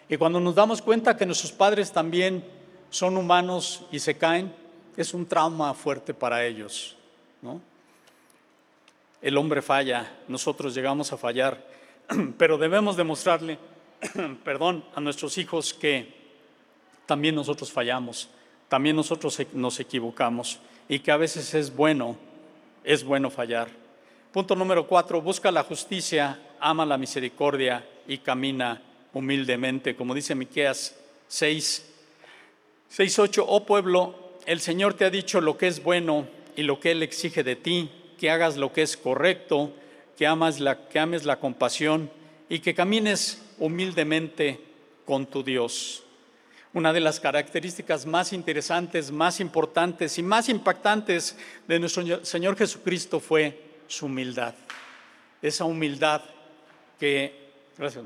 Y 0.10 0.18
cuando 0.18 0.40
nos 0.40 0.56
damos 0.56 0.82
cuenta 0.82 1.16
que 1.16 1.26
nuestros 1.28 1.52
padres 1.52 1.92
también 1.92 2.44
son 2.90 3.16
humanos 3.16 3.86
y 3.92 4.00
se 4.00 4.18
caen, 4.18 4.52
es 4.98 5.14
un 5.14 5.28
trauma 5.28 5.74
fuerte 5.76 6.16
para 6.16 6.44
ellos. 6.44 6.98
El 9.22 9.38
hombre 9.38 9.62
falla, 9.62 10.12
nosotros 10.28 10.74
llegamos 10.74 11.14
a 11.14 11.18
fallar, 11.18 11.64
pero 12.40 12.58
debemos 12.58 12.98
demostrarle, 12.98 13.60
perdón, 14.44 14.84
a 14.96 15.00
nuestros 15.00 15.38
hijos 15.38 15.76
que 15.76 16.18
también 17.06 17.36
nosotros 17.36 17.72
fallamos, 17.72 18.30
también 18.68 18.96
nosotros 18.96 19.40
nos 19.54 19.80
equivocamos 19.80 20.60
y 20.88 21.00
que 21.00 21.12
a 21.12 21.18
veces 21.18 21.54
es 21.54 21.76
bueno, 21.76 22.18
es 22.84 23.04
bueno 23.04 23.30
fallar. 23.30 23.70
Punto 24.32 24.56
número 24.56 24.88
cuatro, 24.88 25.22
busca 25.22 25.52
la 25.52 25.64
justicia, 25.64 26.40
ama 26.60 26.86
la 26.86 26.98
misericordia 26.98 27.88
y 28.08 28.18
camina 28.20 28.82
humildemente, 29.14 29.96
como 29.96 30.14
dice 30.14 30.36
Miqueas 30.36 30.96
6, 31.28 31.86
6, 32.90 33.20
8, 33.20 33.46
oh 33.48 33.66
pueblo, 33.66 34.34
el 34.46 34.60
Señor 34.62 34.94
te 34.94 35.06
ha 35.06 35.10
dicho 35.10 35.42
lo 35.42 35.58
que 35.58 35.68
es 35.68 35.84
bueno 35.84 36.28
y 36.56 36.64
lo 36.64 36.80
que 36.80 36.92
Él 36.92 37.04
exige 37.04 37.44
de 37.44 37.56
ti, 37.56 37.92
que 38.18 38.30
hagas 38.30 38.58
lo 38.58 38.74
que 38.74 38.82
es 38.82 38.98
correcto, 38.98 39.74
que, 40.18 40.28
amas 40.28 40.60
la, 40.60 40.88
que 40.90 41.00
ames 41.00 41.24
la 41.26 41.40
compasión 41.40 42.10
y 42.50 42.60
que 42.60 42.74
camines 42.74 43.42
humildemente 43.60 44.60
con 45.06 45.26
tu 45.26 45.44
Dios. 45.44 46.04
Una 46.74 46.94
de 46.94 47.00
las 47.00 47.20
características 47.20 48.06
más 48.06 48.34
interesantes, 48.34 49.12
más 49.12 49.40
importantes 49.40 50.18
y 50.18 50.24
más 50.24 50.50
impactantes 50.50 51.38
de 51.68 51.80
nuestro 51.80 52.24
Señor 52.26 52.58
Jesucristo 52.58 53.20
fue 53.20 53.60
su 53.88 54.06
humildad. 54.06 54.54
Esa 55.42 55.66
humildad 55.66 56.22
que, 57.00 57.52
gracias, 57.78 58.04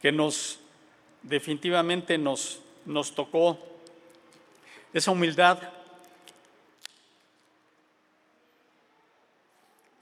que 0.00 0.12
nos 0.12 0.60
definitivamente 1.22 2.18
nos, 2.18 2.60
nos 2.84 3.14
tocó, 3.14 3.58
esa 4.92 5.10
humildad, 5.10 5.58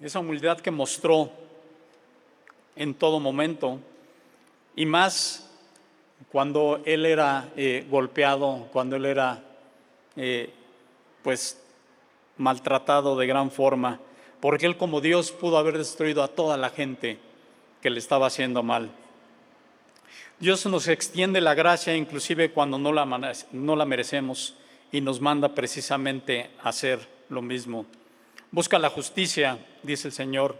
esa 0.00 0.20
humildad 0.20 0.60
que 0.60 0.70
mostró 0.70 1.30
en 2.76 2.94
todo 2.94 3.18
momento. 3.18 3.80
Y 4.76 4.86
más 4.86 5.50
cuando 6.30 6.80
él 6.84 7.06
era 7.06 7.48
eh, 7.56 7.86
golpeado, 7.90 8.68
cuando 8.72 8.96
él 8.96 9.06
era 9.06 9.42
eh, 10.16 10.50
pues 11.22 11.60
maltratado 12.36 13.16
de 13.16 13.26
gran 13.26 13.50
forma, 13.50 13.98
porque 14.40 14.66
él 14.66 14.76
como 14.76 15.00
Dios 15.00 15.32
pudo 15.32 15.58
haber 15.58 15.78
destruido 15.78 16.22
a 16.22 16.28
toda 16.28 16.56
la 16.56 16.70
gente 16.70 17.18
que 17.82 17.90
le 17.90 17.98
estaba 17.98 18.26
haciendo 18.26 18.62
mal. 18.62 18.90
Dios 20.38 20.66
nos 20.66 20.86
extiende 20.88 21.40
la 21.40 21.54
gracia 21.54 21.96
inclusive 21.96 22.50
cuando 22.50 22.78
no 22.78 22.92
la, 22.92 23.06
no 23.52 23.74
la 23.74 23.84
merecemos 23.86 24.54
y 24.92 25.00
nos 25.00 25.18
manda 25.18 25.54
precisamente 25.54 26.50
a 26.62 26.68
hacer 26.68 27.08
lo 27.30 27.40
mismo. 27.40 27.86
Busca 28.50 28.78
la 28.78 28.90
justicia, 28.90 29.58
dice 29.82 30.08
el 30.08 30.12
Señor. 30.12 30.58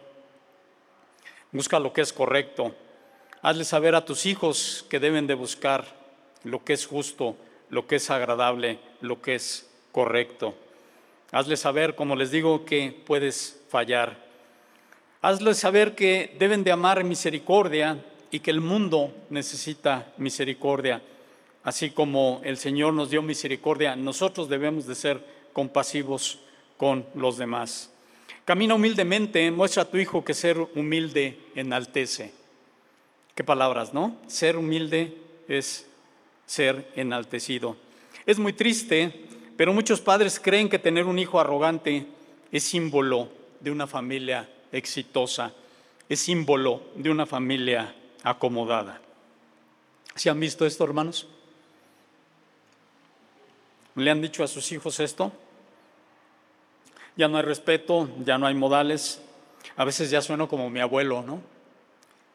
Busca 1.52 1.78
lo 1.78 1.92
que 1.92 2.00
es 2.00 2.14
correcto. 2.14 2.74
Hazle 3.42 3.66
saber 3.66 3.94
a 3.94 4.06
tus 4.06 4.24
hijos 4.24 4.86
que 4.88 4.98
deben 4.98 5.26
de 5.26 5.34
buscar 5.34 5.84
lo 6.42 6.64
que 6.64 6.72
es 6.72 6.86
justo, 6.86 7.36
lo 7.68 7.86
que 7.86 7.96
es 7.96 8.10
agradable, 8.10 8.78
lo 9.02 9.20
que 9.20 9.34
es 9.34 9.68
correcto. 9.92 10.54
Hazle 11.32 11.58
saber, 11.58 11.94
como 11.94 12.16
les 12.16 12.30
digo, 12.30 12.64
que 12.64 12.98
puedes 13.06 13.60
fallar. 13.68 14.24
Hazle 15.20 15.52
saber 15.52 15.94
que 15.94 16.34
deben 16.38 16.64
de 16.64 16.72
amar 16.72 17.04
misericordia 17.04 18.02
y 18.30 18.40
que 18.40 18.50
el 18.50 18.60
mundo 18.60 19.12
necesita 19.30 20.12
misericordia. 20.18 21.02
Así 21.62 21.90
como 21.90 22.40
el 22.44 22.58
Señor 22.58 22.94
nos 22.94 23.10
dio 23.10 23.22
misericordia, 23.22 23.96
nosotros 23.96 24.48
debemos 24.48 24.86
de 24.86 24.94
ser 24.94 25.24
compasivos 25.52 26.38
con 26.76 27.06
los 27.14 27.38
demás. 27.38 27.92
Camina 28.44 28.74
humildemente, 28.74 29.50
muestra 29.50 29.82
a 29.82 29.90
tu 29.90 29.96
hijo 29.96 30.24
que 30.24 30.34
ser 30.34 30.58
humilde 30.58 31.38
enaltece. 31.54 32.32
Qué 33.34 33.42
palabras, 33.42 33.92
¿no? 33.92 34.16
Ser 34.28 34.56
humilde 34.56 35.16
es 35.48 35.86
ser 36.46 36.90
enaltecido. 36.94 37.76
Es 38.24 38.38
muy 38.38 38.52
triste, 38.52 39.26
pero 39.56 39.72
muchos 39.72 40.00
padres 40.00 40.38
creen 40.38 40.68
que 40.68 40.78
tener 40.78 41.06
un 41.06 41.18
hijo 41.18 41.40
arrogante 41.40 42.06
es 42.52 42.62
símbolo 42.62 43.28
de 43.60 43.70
una 43.70 43.86
familia 43.86 44.48
exitosa, 44.70 45.52
es 46.08 46.20
símbolo 46.20 46.82
de 46.94 47.10
una 47.10 47.26
familia 47.26 47.94
acomodada. 48.26 49.00
¿Se 50.16 50.28
han 50.28 50.40
visto 50.40 50.66
esto, 50.66 50.82
hermanos? 50.82 51.28
¿Le 53.94 54.10
han 54.10 54.20
dicho 54.20 54.42
a 54.42 54.48
sus 54.48 54.72
hijos 54.72 54.98
esto? 54.98 55.30
Ya 57.14 57.28
no 57.28 57.36
hay 57.36 57.44
respeto, 57.44 58.08
ya 58.24 58.36
no 58.36 58.48
hay 58.48 58.54
modales. 58.54 59.22
A 59.76 59.84
veces 59.84 60.10
ya 60.10 60.20
sueno 60.20 60.48
como 60.48 60.68
mi 60.70 60.80
abuelo, 60.80 61.22
¿no? 61.22 61.40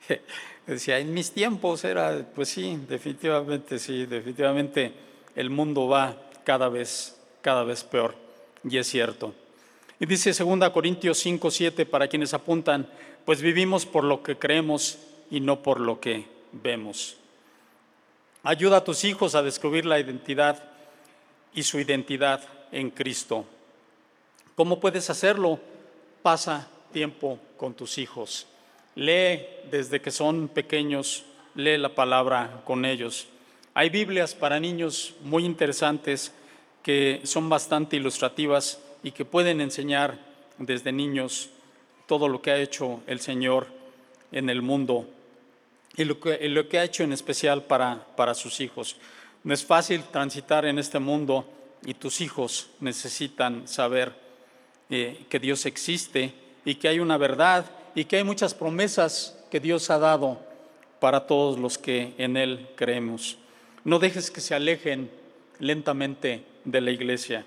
Decía, 0.66 0.98
en 1.00 1.14
mis 1.14 1.32
tiempos 1.32 1.84
era, 1.84 2.26
pues 2.36 2.48
sí, 2.48 2.80
definitivamente, 2.88 3.78
sí, 3.78 4.06
definitivamente 4.06 4.94
el 5.36 5.50
mundo 5.50 5.89
va 5.89 6.16
cada 6.46 6.70
vez, 6.70 7.20
cada 7.42 7.66
vez 7.66 7.84
peor, 7.84 8.16
y 8.64 8.78
es 8.78 8.88
cierto. 8.88 9.34
Y 10.00 10.06
dice 10.06 10.32
2 10.32 10.70
Corintios 10.70 11.18
5, 11.20 11.52
7, 11.52 11.86
para 11.86 12.08
quienes 12.08 12.34
apuntan, 12.34 12.88
pues 13.26 13.42
vivimos 13.42 13.86
por 13.86 14.06
lo 14.06 14.24
que 14.24 14.38
creemos 14.38 14.98
y 15.32 15.39
no 15.39 15.63
por 15.63 15.79
lo 15.79 15.99
que 15.99 16.27
vemos. 16.51 17.17
Ayuda 18.43 18.77
a 18.77 18.84
tus 18.84 19.03
hijos 19.05 19.34
a 19.34 19.41
descubrir 19.41 19.86
la 19.86 19.99
identidad 19.99 20.61
y 21.53 21.63
su 21.63 21.79
identidad 21.79 22.43
en 22.71 22.91
Cristo. 22.91 23.45
¿Cómo 24.55 24.79
puedes 24.79 25.09
hacerlo? 25.09 25.59
Pasa 26.21 26.67
tiempo 26.91 27.39
con 27.57 27.73
tus 27.73 27.97
hijos. 27.97 28.45
Lee 28.95 29.45
desde 29.71 30.01
que 30.01 30.11
son 30.11 30.49
pequeños, 30.49 31.23
lee 31.55 31.77
la 31.77 31.95
palabra 31.95 32.61
con 32.65 32.84
ellos. 32.84 33.27
Hay 33.73 33.89
Biblias 33.89 34.36
para 34.36 34.59
niños 34.59 35.15
muy 35.21 35.45
interesantes 35.45 36.34
que 36.84 37.21
son 37.23 37.47
bastante 37.47 37.95
ilustrativas 37.95 38.82
y 39.01 39.11
que 39.11 39.23
pueden 39.23 39.61
enseñar 39.61 40.19
desde 40.57 40.91
niños 40.91 41.49
todo 42.05 42.27
lo 42.27 42.41
que 42.41 42.51
ha 42.51 42.57
hecho 42.57 43.01
el 43.07 43.21
Señor 43.21 43.67
en 44.32 44.49
el 44.49 44.61
mundo 44.61 45.07
y 45.96 46.06
lo 46.06 46.20
que, 46.20 46.80
ha 46.80 46.84
hecho 46.84 47.04
en 47.04 47.14
especial 47.14 47.64
para, 47.64 48.06
para 48.16 48.34
sus 48.34 48.62
hijos. 48.62 48.98
No 49.44 49.54
es 49.54 49.66
fácil 49.66 50.04
transitar 50.04 50.66
en 50.66 50.80
este 50.80 51.00
mundo 51.00 51.46
y 51.86 51.94
tus 51.94 52.22
hijos 52.22 52.70
necesitan 52.80 53.68
saber 53.68 54.14
eh, 54.89 55.26
que 55.30 55.39
Dios 55.39 55.66
existe 55.66 56.34
y 56.64 56.76
que 56.76 56.88
hay 56.88 57.00
una 57.00 57.18
verdad 57.18 57.66
y 57.96 58.06
que 58.06 58.18
hay 58.18 58.24
muchas 58.24 58.54
promesas 58.54 59.38
que 59.50 59.60
Dios 59.60 59.89
ha 59.89 59.98
dado 59.98 60.39
para 61.00 61.26
todos 61.28 61.60
los 61.60 61.78
que 61.78 62.14
en 62.18 62.38
Él 62.38 62.68
creemos. 62.76 63.38
No 63.84 64.00
dejes 64.00 64.30
que 64.30 64.42
se 64.42 64.54
alejen 64.54 65.10
lentamente 65.60 66.46
de 66.64 66.82
la 66.82 66.92
iglesia. 66.92 67.46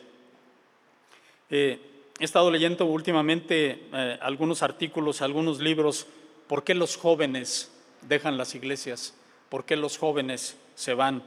Eh, 1.51 1.79
he 2.19 2.25
estado 2.25 2.51
leyendo 2.51 2.87
últimamente 2.87 3.87
eh, 3.93 4.19
algunos 4.21 4.63
artículos, 4.63 5.23
algunos 5.23 5.61
libros, 5.61 6.07
¿por 6.49 6.65
qué 6.65 6.75
los 6.75 6.97
jóvenes 6.97 7.71
dejan 8.09 8.37
las 8.37 8.55
iglesias? 8.55 9.15
¿Por 9.49 9.65
qué 9.65 9.77
los 9.77 9.99
jóvenes 9.99 10.57
se 10.75 10.95
van? 10.95 11.23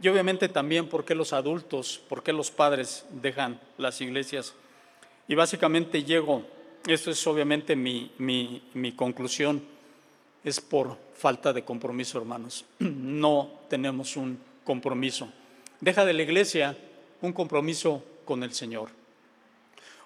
Y 0.00 0.08
obviamente 0.08 0.48
también 0.48 0.88
por 0.88 1.04
qué 1.04 1.14
los 1.14 1.32
adultos, 1.32 2.00
por 2.08 2.22
qué 2.22 2.32
los 2.32 2.50
padres 2.50 3.04
dejan 3.10 3.60
las 3.76 4.00
iglesias. 4.00 4.54
Y 5.26 5.34
básicamente 5.34 6.04
llego 6.04 6.44
esto 6.86 7.10
es 7.10 7.26
obviamente 7.26 7.76
mi, 7.76 8.10
mi, 8.18 8.92
conclusión, 8.92 9.62
es 10.42 10.60
por 10.60 10.96
falta 11.14 11.52
de 11.52 11.64
compromiso, 11.64 12.18
hermanos. 12.18 12.64
No 12.78 13.50
tenemos 13.68 14.16
un 14.16 14.38
compromiso. 14.64 15.28
Deja 15.80 16.04
de 16.04 16.14
la 16.14 16.22
iglesia 16.22 16.76
un 17.20 17.32
compromiso 17.32 18.02
con 18.24 18.42
el 18.42 18.52
Señor. 18.54 18.90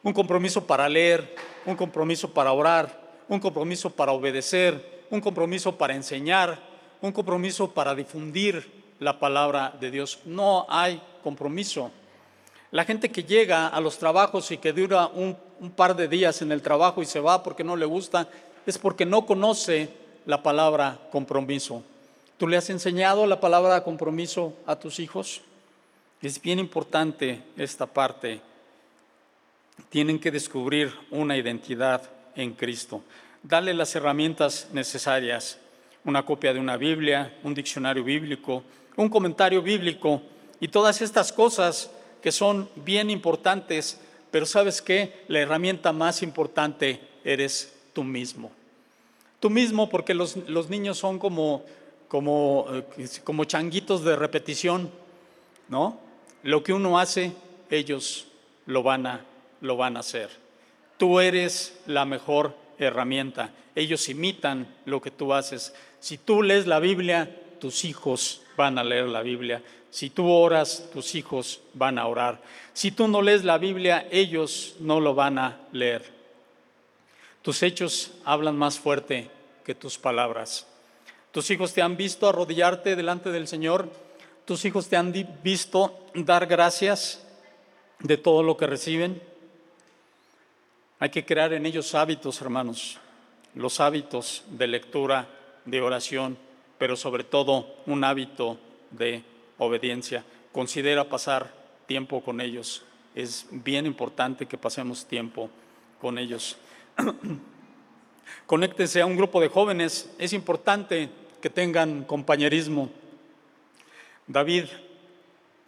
Un 0.02 0.12
compromiso 0.12 0.66
para 0.66 0.88
leer, 0.88 1.36
un 1.66 1.76
compromiso 1.76 2.32
para 2.32 2.52
orar, 2.52 3.00
un 3.28 3.38
compromiso 3.38 3.90
para 3.90 4.12
obedecer, 4.12 5.01
un 5.12 5.20
compromiso 5.20 5.76
para 5.76 5.94
enseñar, 5.94 6.58
un 7.02 7.12
compromiso 7.12 7.70
para 7.70 7.94
difundir 7.94 8.66
la 8.98 9.18
palabra 9.18 9.74
de 9.78 9.90
Dios. 9.90 10.20
No 10.24 10.64
hay 10.70 11.02
compromiso. 11.22 11.90
La 12.70 12.86
gente 12.86 13.10
que 13.10 13.22
llega 13.22 13.68
a 13.68 13.78
los 13.82 13.98
trabajos 13.98 14.50
y 14.50 14.56
que 14.56 14.72
dura 14.72 15.08
un, 15.08 15.36
par 15.76 15.94
de 15.94 16.08
días 16.08 16.40
en 16.40 16.50
el 16.50 16.62
trabajo 16.62 17.02
y 17.02 17.04
se 17.04 17.20
va 17.20 17.42
porque 17.42 17.62
no 17.62 17.76
le 17.76 17.84
gusta, 17.84 18.26
es 18.64 18.78
porque 18.78 19.04
no 19.04 19.26
conoce 19.26 19.90
la 20.24 20.42
palabra 20.42 20.98
compromiso. 21.12 21.82
¿Tú 22.38 22.48
le 22.48 22.56
has 22.56 22.70
enseñado 22.70 23.26
la 23.26 23.38
palabra 23.38 23.84
compromiso 23.84 24.54
a 24.64 24.76
tus 24.76 24.98
hijos? 24.98 25.42
Es 26.22 26.40
bien 26.40 26.58
importante 26.58 27.42
esta 27.58 27.84
parte. 27.84 28.40
Tienen 29.90 30.18
que 30.18 30.30
descubrir 30.30 30.90
una 31.10 31.36
identidad 31.36 32.02
en 32.34 32.54
Cristo. 32.54 33.02
Dale 33.42 33.74
las 33.74 33.94
herramientas 33.96 34.68
necesarias, 34.72 35.58
una 36.04 36.24
copia 36.24 36.52
de 36.52 36.60
una 36.60 36.76
Biblia, 36.76 37.36
un 37.42 37.54
diccionario 37.54 38.04
bíblico, 38.04 38.62
un 38.96 39.08
comentario 39.08 39.62
bíblico 39.62 40.22
y 40.60 40.68
todas 40.68 41.02
estas 41.02 41.32
cosas 41.32 41.90
que 42.22 42.30
son 42.30 42.68
bien 42.76 43.10
importantes, 43.10 44.00
pero 44.30 44.46
sabes 44.46 44.80
qué, 44.80 45.24
la 45.28 45.40
herramienta 45.40 45.92
más 45.92 46.22
importante 46.22 47.00
eres 47.24 47.76
tú 47.92 48.04
mismo. 48.04 48.52
Tú 49.40 49.50
mismo 49.50 49.88
porque 49.88 50.14
los, 50.14 50.36
los 50.48 50.70
niños 50.70 50.98
son 50.98 51.18
como, 51.18 51.64
como, 52.06 52.66
eh, 52.70 53.08
como 53.24 53.44
changuitos 53.44 54.04
de 54.04 54.14
repetición, 54.14 54.88
¿no? 55.68 55.98
Lo 56.44 56.62
que 56.62 56.72
uno 56.72 56.98
hace, 56.98 57.32
ellos 57.70 58.28
lo 58.66 58.84
van 58.84 59.06
a, 59.06 59.24
lo 59.60 59.76
van 59.76 59.96
a 59.96 60.00
hacer. 60.00 60.30
Tú 60.96 61.18
eres 61.18 61.80
la 61.86 62.04
mejor 62.04 62.54
herramienta. 62.78 63.50
Ellos 63.74 64.08
imitan 64.08 64.66
lo 64.84 65.00
que 65.00 65.10
tú 65.10 65.32
haces. 65.32 65.74
Si 66.00 66.18
tú 66.18 66.42
lees 66.42 66.66
la 66.66 66.78
Biblia, 66.78 67.38
tus 67.60 67.84
hijos 67.84 68.42
van 68.56 68.78
a 68.78 68.84
leer 68.84 69.06
la 69.06 69.22
Biblia. 69.22 69.62
Si 69.90 70.10
tú 70.10 70.30
oras, 70.30 70.88
tus 70.92 71.14
hijos 71.14 71.60
van 71.74 71.98
a 71.98 72.06
orar. 72.06 72.40
Si 72.72 72.90
tú 72.90 73.08
no 73.08 73.22
lees 73.22 73.44
la 73.44 73.58
Biblia, 73.58 74.06
ellos 74.10 74.76
no 74.80 75.00
lo 75.00 75.14
van 75.14 75.38
a 75.38 75.60
leer. 75.72 76.10
Tus 77.42 77.62
hechos 77.62 78.12
hablan 78.24 78.56
más 78.56 78.78
fuerte 78.78 79.30
que 79.64 79.74
tus 79.74 79.98
palabras. 79.98 80.66
Tus 81.30 81.50
hijos 81.50 81.72
te 81.72 81.82
han 81.82 81.96
visto 81.96 82.28
arrodillarte 82.28 82.94
delante 82.94 83.30
del 83.30 83.48
Señor. 83.48 83.90
Tus 84.44 84.64
hijos 84.64 84.88
te 84.88 84.96
han 84.96 85.12
visto 85.42 86.06
dar 86.14 86.46
gracias 86.46 87.26
de 88.00 88.16
todo 88.16 88.42
lo 88.42 88.56
que 88.56 88.66
reciben. 88.66 89.22
Hay 91.02 91.10
que 91.10 91.24
crear 91.24 91.52
en 91.52 91.66
ellos 91.66 91.96
hábitos, 91.96 92.40
hermanos, 92.42 92.96
los 93.56 93.80
hábitos 93.80 94.44
de 94.50 94.68
lectura, 94.68 95.26
de 95.64 95.80
oración, 95.80 96.38
pero 96.78 96.94
sobre 96.94 97.24
todo 97.24 97.74
un 97.86 98.04
hábito 98.04 98.56
de 98.92 99.24
obediencia. 99.58 100.24
Considera 100.52 101.08
pasar 101.08 101.52
tiempo 101.86 102.22
con 102.22 102.40
ellos. 102.40 102.84
Es 103.16 103.48
bien 103.50 103.84
importante 103.84 104.46
que 104.46 104.56
pasemos 104.56 105.04
tiempo 105.04 105.50
con 106.00 106.18
ellos. 106.18 106.56
Conéctese 108.46 109.00
a 109.00 109.06
un 109.06 109.16
grupo 109.16 109.40
de 109.40 109.48
jóvenes. 109.48 110.08
Es 110.20 110.32
importante 110.32 111.08
que 111.40 111.50
tengan 111.50 112.04
compañerismo. 112.04 112.90
David 114.28 114.66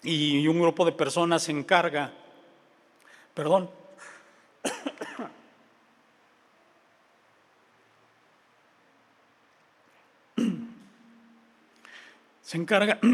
y 0.05 0.47
un 0.47 0.61
grupo 0.61 0.85
de 0.85 0.93
personas 0.93 1.43
se 1.43 1.51
encarga, 1.51 2.13
perdón, 3.35 3.69
se 12.45 12.57
encarga, 12.59 13.01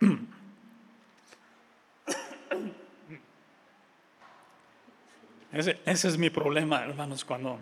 ese, 5.52 5.78
es 5.84 6.18
mi 6.18 6.30
problema, 6.30 6.84
hermanos, 6.84 7.24
cuando, 7.24 7.60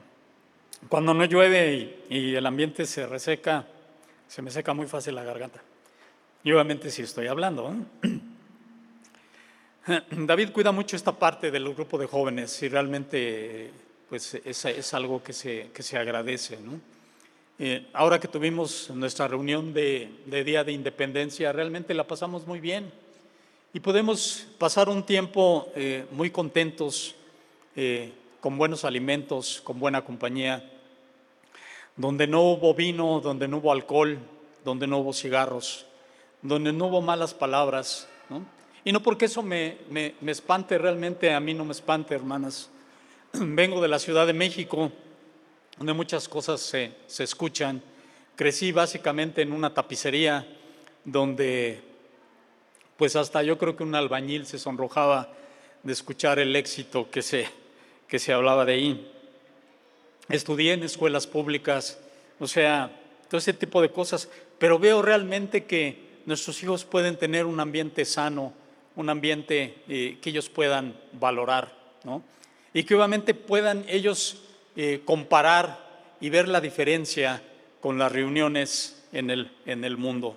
cuando 0.89 1.13
no 1.13 1.27
llueve 1.27 2.05
y, 2.09 2.35
el 2.35 2.47
ambiente 2.47 2.87
se 2.87 3.07
reseca, 3.07 3.67
se 4.27 4.41
me 4.41 4.51
seca 4.51 4.73
muy 4.73 4.87
fácil 4.87 5.15
la 5.15 5.25
garganta. 5.25 5.61
Y 6.43 6.53
obviamente 6.53 6.91
si 6.91 7.03
estoy 7.03 7.27
hablando. 7.27 7.77
David 10.11 10.53
cuida 10.53 10.73
mucho 10.73 10.97
esta 10.97 11.13
parte 11.13 11.51
del 11.51 11.75
grupo 11.75 11.99
de 11.99 12.07
jóvenes 12.07 12.63
y 12.63 12.69
realmente 12.69 13.71
pues, 14.09 14.33
es, 14.35 14.65
es 14.65 14.95
algo 14.95 15.23
que 15.23 15.35
se, 15.35 15.71
que 15.73 15.83
se 15.83 15.99
agradece. 15.99 16.59
¿no? 16.61 16.81
Eh, 17.59 17.87
ahora 17.95 18.21
que 18.21 18.29
tuvimos 18.29 18.91
nuestra 18.91 19.29
reunión 19.29 19.73
de, 19.73 20.11
de, 20.27 20.45
Día 20.45 20.63
de 20.63 20.73
Independencia, 20.73 21.53
realmente 21.53 21.95
la 21.95 22.07
pasamos 22.07 22.47
muy 22.47 22.61
bien 22.61 22.93
y 23.73 23.81
podemos 23.81 24.47
pasar 24.59 24.91
un 24.91 25.03
tiempo 25.03 25.73
eh, 25.75 26.05
muy 26.11 26.31
contentos, 26.31 27.15
eh, 27.75 28.13
con 28.41 28.59
buenos 28.59 28.85
alimentos, 28.85 29.63
con 29.65 29.81
buena 29.81 30.05
compañía, 30.05 30.71
donde 31.97 32.27
no 32.27 32.43
hubo 32.43 32.75
vino, 32.75 33.21
donde 33.21 33.49
no 33.49 33.57
hubo 33.57 33.73
alcohol, 33.73 34.19
donde 34.63 34.87
no 34.87 34.99
hubo 34.99 35.15
cigarros, 35.15 35.87
donde 36.43 36.75
no 36.75 36.89
hubo 36.89 37.01
malas 37.01 37.33
palabras. 37.33 38.07
¿no? 38.29 38.45
Y 38.85 38.93
no 38.93 39.03
porque 39.03 39.25
eso 39.25 39.43
me, 39.43 39.79
me, 39.89 40.15
me 40.21 40.33
espante, 40.33 40.77
realmente 40.77 41.33
a 41.33 41.41
mí 41.41 41.55
no 41.55 41.65
me 41.65 41.73
espante, 41.73 42.15
hermanas. 42.15 42.69
Vengo 43.33 43.81
de 43.81 43.89
la 43.89 43.99
Ciudad 43.99 44.27
de 44.27 44.35
México 44.35 44.93
donde 45.77 45.93
muchas 45.93 46.29
cosas 46.29 46.61
se, 46.61 46.93
se 47.07 47.25
escuchan. 47.25 47.83
Crecí 48.35 48.73
básicamente 48.73 49.43
en 49.43 49.53
una 49.53 49.73
tapicería 49.73 50.47
donde 51.05 51.81
pues 52.97 53.15
hasta 53.15 53.43
yo 53.43 53.59
creo 53.59 53.77
que 53.77 53.83
un 53.83 53.95
albañil 53.95 54.47
se 54.47 54.59
sonrojaba 54.59 55.29
de 55.83 55.93
escuchar 55.93 56.39
el 56.39 56.57
éxito 56.57 57.11
que 57.11 57.23
se, 57.23 57.47
que 58.09 58.19
se 58.19 58.33
hablaba 58.33 58.65
de 58.65 58.73
ahí. 58.73 59.13
Estudié 60.29 60.73
en 60.73 60.83
escuelas 60.83 61.27
públicas, 61.27 62.01
o 62.41 62.47
sea, 62.47 62.91
todo 63.29 63.39
ese 63.39 63.53
tipo 63.53 63.83
de 63.83 63.91
cosas, 63.91 64.29
pero 64.59 64.79
veo 64.79 65.03
realmente 65.03 65.65
que 65.65 66.07
nuestros 66.25 66.63
hijos 66.63 66.85
pueden 66.85 67.17
tener 67.17 67.47
un 67.47 67.61
ambiente 67.61 68.05
sano, 68.05 68.53
un 68.97 69.11
ambiente 69.11 69.83
eh, 69.89 70.19
que 70.21 70.31
ellos 70.31 70.49
puedan 70.49 70.99
valorar, 71.13 71.73
¿no? 72.03 72.23
Y 72.73 72.85
que 72.85 72.95
obviamente 72.95 73.35
puedan 73.35 73.85
ellos 73.89 74.43
eh, 74.77 75.03
comparar 75.05 76.17
y 76.21 76.31
ver 76.31 76.49
la 76.49 76.61
diferencia 76.61 77.43
con 77.81 77.99
las 77.99 78.13
reuniones 78.13 79.05
en 79.13 79.31
el, 79.31 79.51
en 79.65 79.85
el 79.85 79.97
mundo. 79.97 80.37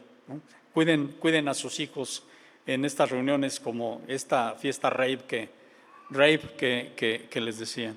Cuiden, 0.74 1.16
cuiden 1.20 1.48
a 1.48 1.54
sus 1.54 1.80
hijos 1.80 2.24
en 2.66 2.86
estas 2.86 3.10
reuniones 3.10 3.60
como 3.60 4.02
esta 4.08 4.56
fiesta 4.56 4.90
rave 4.90 5.20
que, 5.28 5.50
que, 6.96 7.28
que 7.30 7.42
les 7.42 7.60
decía. 7.60 7.96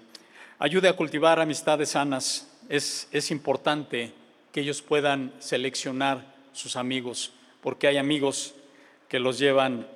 Ayude 0.59 0.88
a 0.88 0.97
cultivar 0.97 1.40
amistades 1.40 1.90
sanas. 1.90 2.49
Es, 2.68 3.09
es 3.12 3.30
importante 3.30 4.12
que 4.53 4.61
ellos 4.61 4.82
puedan 4.82 5.32
seleccionar 5.38 6.34
sus 6.53 6.76
amigos, 6.76 7.32
porque 7.61 7.86
hay 7.86 7.97
amigos 7.97 8.55
que 9.09 9.18
los 9.18 9.38
llevan 9.38 9.86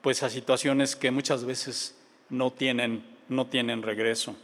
pues 0.00 0.22
a 0.22 0.30
situaciones 0.30 0.96
que 0.96 1.10
muchas 1.10 1.44
veces 1.44 1.96
no 2.30 2.50
tienen, 2.50 3.04
no 3.28 3.46
tienen 3.46 3.82
regreso. 3.82 4.36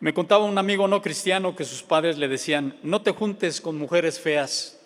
Me 0.00 0.14
contaba 0.14 0.46
un 0.46 0.56
amigo 0.56 0.88
no 0.88 1.02
cristiano 1.02 1.54
que 1.54 1.66
sus 1.66 1.82
padres 1.82 2.16
le 2.16 2.26
decían, 2.26 2.74
no 2.82 3.02
te 3.02 3.10
juntes 3.10 3.60
con 3.60 3.76
mujeres 3.76 4.18
feas, 4.18 4.80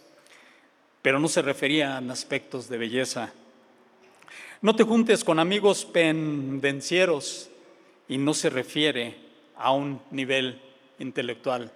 pero 1.03 1.21
no 1.21 1.29
se 1.29 1.41
refería 1.41 1.97
a 1.97 2.13
aspectos 2.13 2.69
de 2.69 2.79
belleza. 2.79 3.33
No 4.61 4.75
te 4.75 4.83
juntes 4.83 5.23
con 5.23 5.39
amigos 5.39 5.85
pendencieros 5.85 7.49
y 8.09 8.19
no 8.19 8.35
se 8.35 8.51
refiere 8.51 9.15
a 9.57 9.71
un 9.71 10.01
nivel 10.11 10.61
intelectual. 10.99 11.71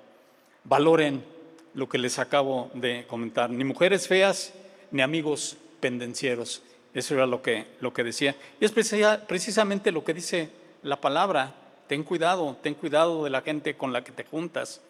Valoren 0.64 1.22
lo 1.74 1.88
que 1.88 1.98
les 1.98 2.18
acabo 2.18 2.72
de 2.74 3.06
comentar, 3.06 3.50
ni 3.50 3.62
mujeres 3.62 4.08
feas 4.08 4.52
ni 4.90 5.00
amigos 5.00 5.56
pendencieros. 5.78 6.62
Eso 6.92 7.14
era 7.14 7.24
lo 7.24 7.40
que, 7.40 7.66
lo 7.78 7.92
que 7.92 8.02
decía. 8.02 8.34
Y 8.60 8.64
es 8.64 8.72
precisamente 8.72 9.92
lo 9.92 10.02
que 10.02 10.14
dice 10.14 10.50
la 10.82 11.00
palabra 11.00 11.54
Ten 11.88 12.04
cuidado, 12.04 12.56
ten 12.62 12.74
cuidado 12.74 13.24
de 13.24 13.30
la 13.30 13.40
gente 13.40 13.76
con 13.76 13.92
la 13.92 14.04
que 14.04 14.12
te 14.12 14.24
juntas. 14.24 14.82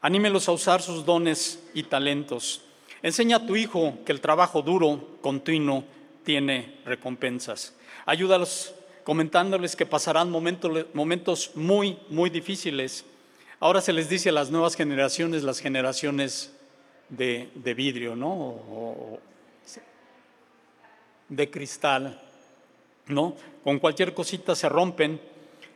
Anímelos 0.00 0.48
a 0.48 0.52
usar 0.52 0.80
sus 0.80 1.04
dones 1.04 1.68
y 1.74 1.82
talentos. 1.82 2.62
Enseña 3.02 3.36
a 3.36 3.46
tu 3.46 3.56
hijo 3.56 3.98
que 4.06 4.12
el 4.12 4.20
trabajo 4.20 4.62
duro, 4.62 5.18
continuo, 5.20 5.84
tiene 6.24 6.78
recompensas. 6.84 7.74
Ayúdalos 8.06 8.72
comentándoles 9.02 9.74
que 9.74 9.86
pasarán 9.86 10.30
momentos, 10.30 10.86
momentos 10.94 11.50
muy, 11.56 11.98
muy 12.08 12.30
difíciles. 12.30 13.04
Ahora 13.58 13.80
se 13.80 13.92
les 13.92 14.08
dice 14.08 14.28
a 14.28 14.32
las 14.32 14.50
nuevas 14.50 14.76
generaciones, 14.76 15.42
las 15.42 15.58
generaciones 15.58 16.54
de, 17.08 17.50
de 17.54 17.74
vidrio, 17.74 18.14
¿no? 18.14 18.30
O, 18.30 19.20
de 21.28 21.50
cristal, 21.50 22.20
¿no? 23.06 23.34
Con 23.64 23.78
cualquier 23.78 24.14
cosita 24.14 24.54
se 24.54 24.68
rompen 24.68 25.20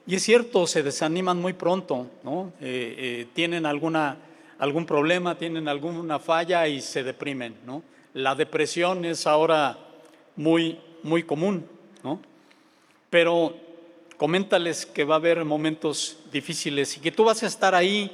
y 0.06 0.16
es 0.16 0.22
cierto, 0.24 0.66
se 0.66 0.82
desaniman 0.82 1.40
muy 1.40 1.52
pronto, 1.52 2.08
¿no? 2.24 2.52
Eh, 2.60 2.94
eh, 2.98 3.26
tienen 3.34 3.66
alguna, 3.66 4.16
algún 4.58 4.84
problema, 4.84 5.36
tienen 5.38 5.68
alguna 5.68 6.18
falla 6.18 6.66
y 6.66 6.80
se 6.80 7.04
deprimen. 7.04 7.54
¿no? 7.64 7.82
La 8.14 8.34
depresión 8.34 9.04
es 9.04 9.26
ahora 9.26 9.78
muy, 10.34 10.78
muy 11.04 11.22
común. 11.22 11.66
¿no? 12.02 12.20
Pero 13.10 13.54
coméntales 14.16 14.86
que 14.86 15.04
va 15.04 15.14
a 15.14 15.18
haber 15.18 15.44
momentos 15.44 16.18
difíciles 16.32 16.96
y 16.96 17.00
que 17.00 17.12
tú 17.12 17.24
vas 17.24 17.42
a 17.44 17.46
estar 17.46 17.74
ahí 17.74 18.10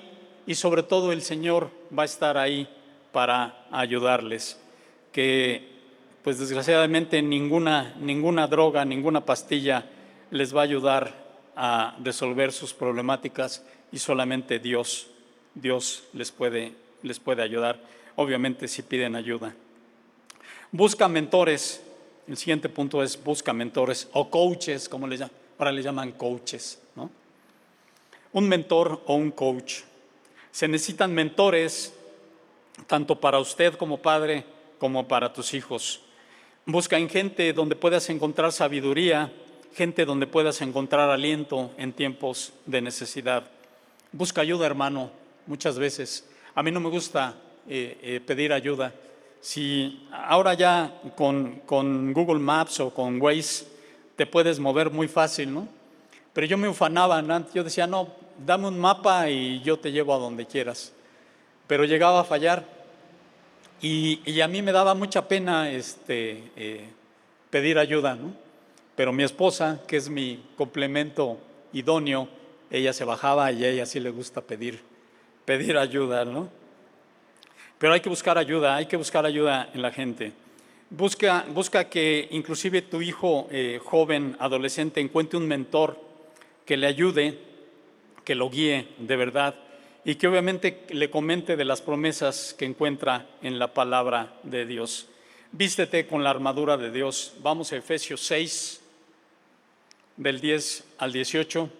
y 0.46 0.54
sobre 0.56 0.82
todo 0.82 1.12
el 1.12 1.22
Señor 1.22 1.70
va 1.96 2.02
a 2.02 2.06
estar 2.06 2.36
ahí 2.36 2.68
para 3.12 3.66
ayudarles. 3.70 4.60
Que 5.10 5.68
pues 6.22 6.38
desgraciadamente 6.38 7.22
ninguna, 7.22 7.94
ninguna 7.98 8.46
droga, 8.46 8.84
ninguna 8.84 9.24
pastilla 9.24 9.86
les 10.30 10.54
va 10.54 10.60
a 10.60 10.64
ayudar 10.64 11.27
a 11.60 11.96
resolver 12.04 12.52
sus 12.52 12.72
problemáticas 12.72 13.64
y 13.90 13.98
solamente 13.98 14.60
Dios, 14.60 15.08
Dios 15.56 16.04
les 16.12 16.30
puede, 16.30 16.72
les 17.02 17.18
puede 17.18 17.42
ayudar, 17.42 17.82
obviamente 18.14 18.68
si 18.68 18.82
piden 18.82 19.16
ayuda. 19.16 19.56
Busca 20.70 21.08
mentores, 21.08 21.82
el 22.28 22.36
siguiente 22.36 22.68
punto 22.68 23.02
es 23.02 23.20
busca 23.22 23.52
mentores 23.52 24.08
o 24.12 24.30
coaches, 24.30 24.88
como 24.88 25.08
le 25.08 25.16
llaman, 25.16 25.34
ahora 25.58 25.72
le 25.72 25.82
llaman 25.82 26.12
coaches, 26.12 26.80
¿no? 26.94 27.10
Un 28.32 28.48
mentor 28.48 29.02
o 29.06 29.14
un 29.16 29.32
coach. 29.32 29.80
Se 30.52 30.68
necesitan 30.68 31.12
mentores 31.12 31.92
tanto 32.86 33.18
para 33.18 33.40
usted 33.40 33.74
como 33.74 34.00
padre 34.00 34.44
como 34.78 35.08
para 35.08 35.32
tus 35.32 35.54
hijos. 35.54 36.02
Busca 36.66 36.98
en 36.98 37.08
gente 37.08 37.52
donde 37.52 37.74
puedas 37.74 38.08
encontrar 38.10 38.52
sabiduría, 38.52 39.32
gente 39.74 40.04
donde 40.04 40.26
puedas 40.26 40.60
encontrar 40.60 41.10
aliento 41.10 41.70
en 41.76 41.92
tiempos 41.92 42.52
de 42.66 42.80
necesidad. 42.80 43.44
Busca 44.12 44.40
ayuda, 44.40 44.66
hermano, 44.66 45.10
muchas 45.46 45.78
veces. 45.78 46.28
A 46.54 46.62
mí 46.62 46.70
no 46.70 46.80
me 46.80 46.88
gusta 46.88 47.34
eh, 47.68 47.98
eh, 48.02 48.20
pedir 48.24 48.52
ayuda. 48.52 48.92
Si 49.40 50.06
ahora 50.10 50.54
ya 50.54 51.00
con, 51.14 51.60
con, 51.66 52.12
Google 52.12 52.40
Maps 52.40 52.80
o 52.80 52.92
con 52.92 53.20
Waze 53.20 53.66
te 54.16 54.26
puedes 54.26 54.58
mover 54.58 54.90
muy 54.90 55.06
fácil, 55.06 55.54
¿no? 55.54 55.68
Pero 56.32 56.46
yo 56.46 56.58
me 56.58 56.68
ufanaba, 56.68 57.22
yo 57.54 57.62
decía, 57.62 57.86
no, 57.86 58.08
dame 58.44 58.68
un 58.68 58.78
mapa 58.78 59.28
y 59.30 59.60
yo 59.60 59.78
te 59.78 59.92
llevo 59.92 60.14
a 60.14 60.18
donde 60.18 60.46
quieras. 60.46 60.92
Pero 61.66 61.84
llegaba 61.84 62.20
a 62.20 62.24
fallar 62.24 62.64
y, 63.80 64.40
a 64.40 64.48
mí 64.48 64.62
me 64.62 64.72
daba 64.72 64.94
mucha 64.94 65.28
pena 65.28 65.70
este, 65.70 66.50
eh, 66.56 66.88
pedir 67.50 67.78
ayuda, 67.78 68.16
¿no? 68.16 68.47
Pero 68.98 69.12
mi 69.12 69.22
esposa, 69.22 69.80
que 69.86 69.96
es 69.96 70.10
mi 70.10 70.42
complemento 70.56 71.38
idóneo, 71.72 72.28
ella 72.68 72.92
se 72.92 73.04
bajaba 73.04 73.52
y 73.52 73.64
a 73.64 73.68
ella 73.68 73.86
sí 73.86 74.00
le 74.00 74.10
gusta 74.10 74.40
pedir, 74.40 74.80
pedir 75.44 75.78
ayuda, 75.78 76.24
¿no? 76.24 76.48
Pero 77.78 77.92
hay 77.92 78.00
que 78.00 78.08
buscar 78.08 78.38
ayuda, 78.38 78.74
hay 78.74 78.86
que 78.86 78.96
buscar 78.96 79.24
ayuda 79.24 79.70
en 79.72 79.82
la 79.82 79.92
gente. 79.92 80.32
Busca, 80.90 81.46
busca 81.54 81.88
que 81.88 82.26
inclusive 82.32 82.82
tu 82.82 83.00
hijo 83.00 83.46
eh, 83.52 83.78
joven, 83.80 84.34
adolescente, 84.40 85.00
encuentre 85.00 85.38
un 85.38 85.46
mentor 85.46 85.96
que 86.66 86.76
le 86.76 86.88
ayude, 86.88 87.38
que 88.24 88.34
lo 88.34 88.50
guíe 88.50 88.88
de 88.98 89.14
verdad 89.14 89.54
y 90.04 90.16
que 90.16 90.26
obviamente 90.26 90.82
le 90.90 91.08
comente 91.08 91.56
de 91.56 91.64
las 91.64 91.82
promesas 91.82 92.52
que 92.52 92.64
encuentra 92.64 93.28
en 93.42 93.60
la 93.60 93.72
palabra 93.72 94.40
de 94.42 94.66
Dios. 94.66 95.06
Vístete 95.52 96.08
con 96.08 96.24
la 96.24 96.30
armadura 96.30 96.76
de 96.76 96.90
Dios. 96.90 97.34
Vamos 97.42 97.72
a 97.72 97.76
Efesios 97.76 98.22
6, 98.22 98.86
del 100.18 100.40
10 100.40 100.84
al 100.98 101.12
18. 101.12 101.70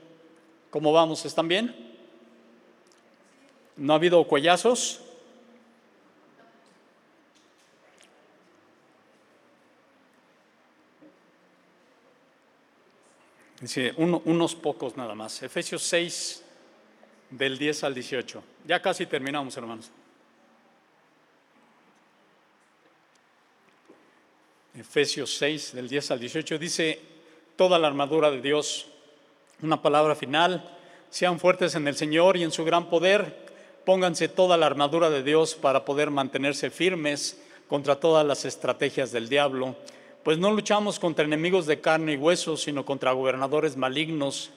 ¿Cómo 0.71 0.93
vamos? 0.93 1.27
¿Están 1.27 1.49
bien? 1.49 1.75
¿No 3.77 3.93
ha 3.93 3.97
habido 3.97 4.25
cuellazos? 4.25 5.03
Dice, 13.61 13.93
unos 13.97 14.55
pocos 14.55 14.97
nada 14.97 15.17
más. 15.17 15.43
Efesios 15.43 15.83
6, 15.83 16.45
del 17.31 17.59
10 17.59 17.85
al 17.85 17.95
18. 17.95 18.43
Ya 18.65 18.81
casi 18.81 19.07
terminamos, 19.07 19.57
hermanos. 19.57 19.91
Efesios 24.75 25.37
6, 25.39 25.73
del 25.73 25.89
10 25.89 26.11
al 26.13 26.21
18, 26.21 26.57
dice, 26.57 27.18
toda 27.59 27.81
la 27.81 27.89
armadura 27.89 28.31
de 28.31 28.41
Dios, 28.41 28.87
una 29.63 29.83
palabra 29.83 30.15
final, 30.15 30.71
sean 31.11 31.41
fuertes 31.41 31.75
en 31.75 31.89
el 31.89 31.97
Señor 31.97 32.37
y 32.37 32.45
en 32.45 32.53
su 32.53 32.65
gran 32.65 32.89
poder, 32.89 33.35
pónganse 33.85 34.29
toda 34.29 34.57
la 34.57 34.67
armadura 34.67 35.11
de 35.11 35.25
Dios 35.25 35.57
para 35.57 35.85
poder 35.85 36.13
mantenerse 36.13 36.71
firmes 36.71 37.43
contra 37.67 37.97
todas 37.97 38.25
las 38.25 38.45
estrategias 38.45 39.11
del 39.11 39.29
diablo, 39.29 39.75
pues 40.23 40.39
no 40.39 40.53
luchamos 40.53 41.01
contra 41.01 41.25
enemigos 41.25 41.67
de 41.67 41.81
carne 41.81 42.13
y 42.13 42.17
hueso, 42.17 42.57
sino 42.57 42.87
contra 42.87 43.11
gobernadores 43.11 43.77
malignos 43.77 44.51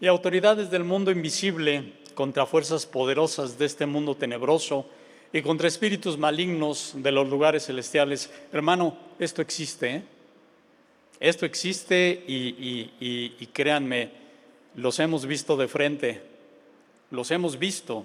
y 0.00 0.06
autoridades 0.06 0.70
del 0.70 0.84
mundo 0.84 1.10
invisible 1.10 1.94
contra 2.14 2.46
fuerzas 2.46 2.86
poderosas 2.86 3.58
de 3.58 3.64
este 3.64 3.84
mundo 3.84 4.14
tenebroso 4.14 4.86
y 5.32 5.42
contra 5.42 5.66
espíritus 5.66 6.16
malignos 6.16 6.92
de 6.94 7.10
los 7.10 7.28
lugares 7.28 7.66
celestiales. 7.66 8.32
Hermano, 8.52 8.96
esto 9.18 9.42
existe. 9.42 9.90
¿eh? 9.90 10.13
Esto 11.20 11.46
existe 11.46 12.24
y, 12.26 13.46
créanme, 13.52 14.10
los 14.74 14.98
hemos 14.98 15.26
visto 15.26 15.56
de 15.56 15.68
frente, 15.68 16.22
los 17.10 17.30
hemos 17.30 17.58
visto, 17.58 18.04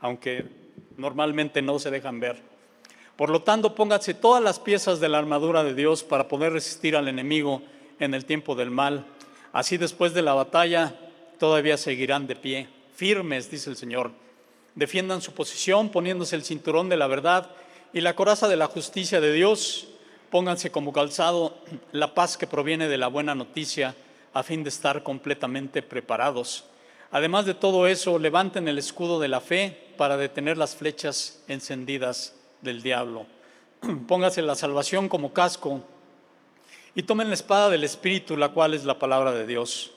aunque 0.00 0.44
normalmente 0.96 1.62
no 1.62 1.78
se 1.78 1.90
dejan 1.90 2.20
ver. 2.20 2.42
Por 3.16 3.30
lo 3.30 3.42
tanto, 3.42 3.74
pónganse 3.74 4.12
todas 4.12 4.42
las 4.42 4.58
piezas 4.58 5.00
de 5.00 5.08
la 5.08 5.18
armadura 5.18 5.64
de 5.64 5.74
Dios 5.74 6.02
para 6.02 6.28
poder 6.28 6.52
resistir 6.52 6.96
al 6.96 7.08
enemigo 7.08 7.62
en 8.00 8.12
el 8.12 8.24
tiempo 8.24 8.54
del 8.54 8.70
mal. 8.70 9.06
Así 9.52 9.76
después 9.76 10.14
de 10.14 10.22
la 10.22 10.34
batalla 10.34 10.94
todavía 11.38 11.76
seguirán 11.76 12.26
de 12.26 12.36
pie 12.36 12.68
firmes, 12.94 13.50
dice 13.50 13.70
el 13.70 13.76
Señor. 13.76 14.12
Defiendan 14.74 15.20
su 15.20 15.32
posición 15.32 15.90
poniéndose 15.90 16.36
el 16.36 16.44
cinturón 16.44 16.88
de 16.88 16.96
la 16.96 17.06
verdad 17.06 17.50
y 17.92 18.00
la 18.00 18.16
coraza 18.16 18.48
de 18.48 18.56
la 18.56 18.66
justicia 18.66 19.20
de 19.20 19.32
Dios. 19.32 19.88
Pónganse 20.34 20.72
como 20.72 20.92
calzado 20.92 21.54
la 21.92 22.12
paz 22.12 22.36
que 22.36 22.48
proviene 22.48 22.88
de 22.88 22.98
la 22.98 23.06
buena 23.06 23.36
noticia 23.36 23.94
a 24.32 24.42
fin 24.42 24.64
de 24.64 24.68
estar 24.68 25.04
completamente 25.04 25.80
preparados. 25.80 26.64
Además 27.12 27.46
de 27.46 27.54
todo 27.54 27.86
eso, 27.86 28.18
levanten 28.18 28.66
el 28.66 28.76
escudo 28.76 29.20
de 29.20 29.28
la 29.28 29.40
fe 29.40 29.92
para 29.96 30.16
detener 30.16 30.58
las 30.58 30.74
flechas 30.74 31.44
encendidas 31.46 32.34
del 32.62 32.82
diablo. 32.82 33.26
Pónganse 34.08 34.42
la 34.42 34.56
salvación 34.56 35.08
como 35.08 35.32
casco 35.32 35.82
y 36.96 37.04
tomen 37.04 37.28
la 37.28 37.34
espada 37.34 37.70
del 37.70 37.84
Espíritu, 37.84 38.36
la 38.36 38.48
cual 38.48 38.74
es 38.74 38.84
la 38.84 38.98
palabra 38.98 39.30
de 39.30 39.46
Dios. 39.46 39.92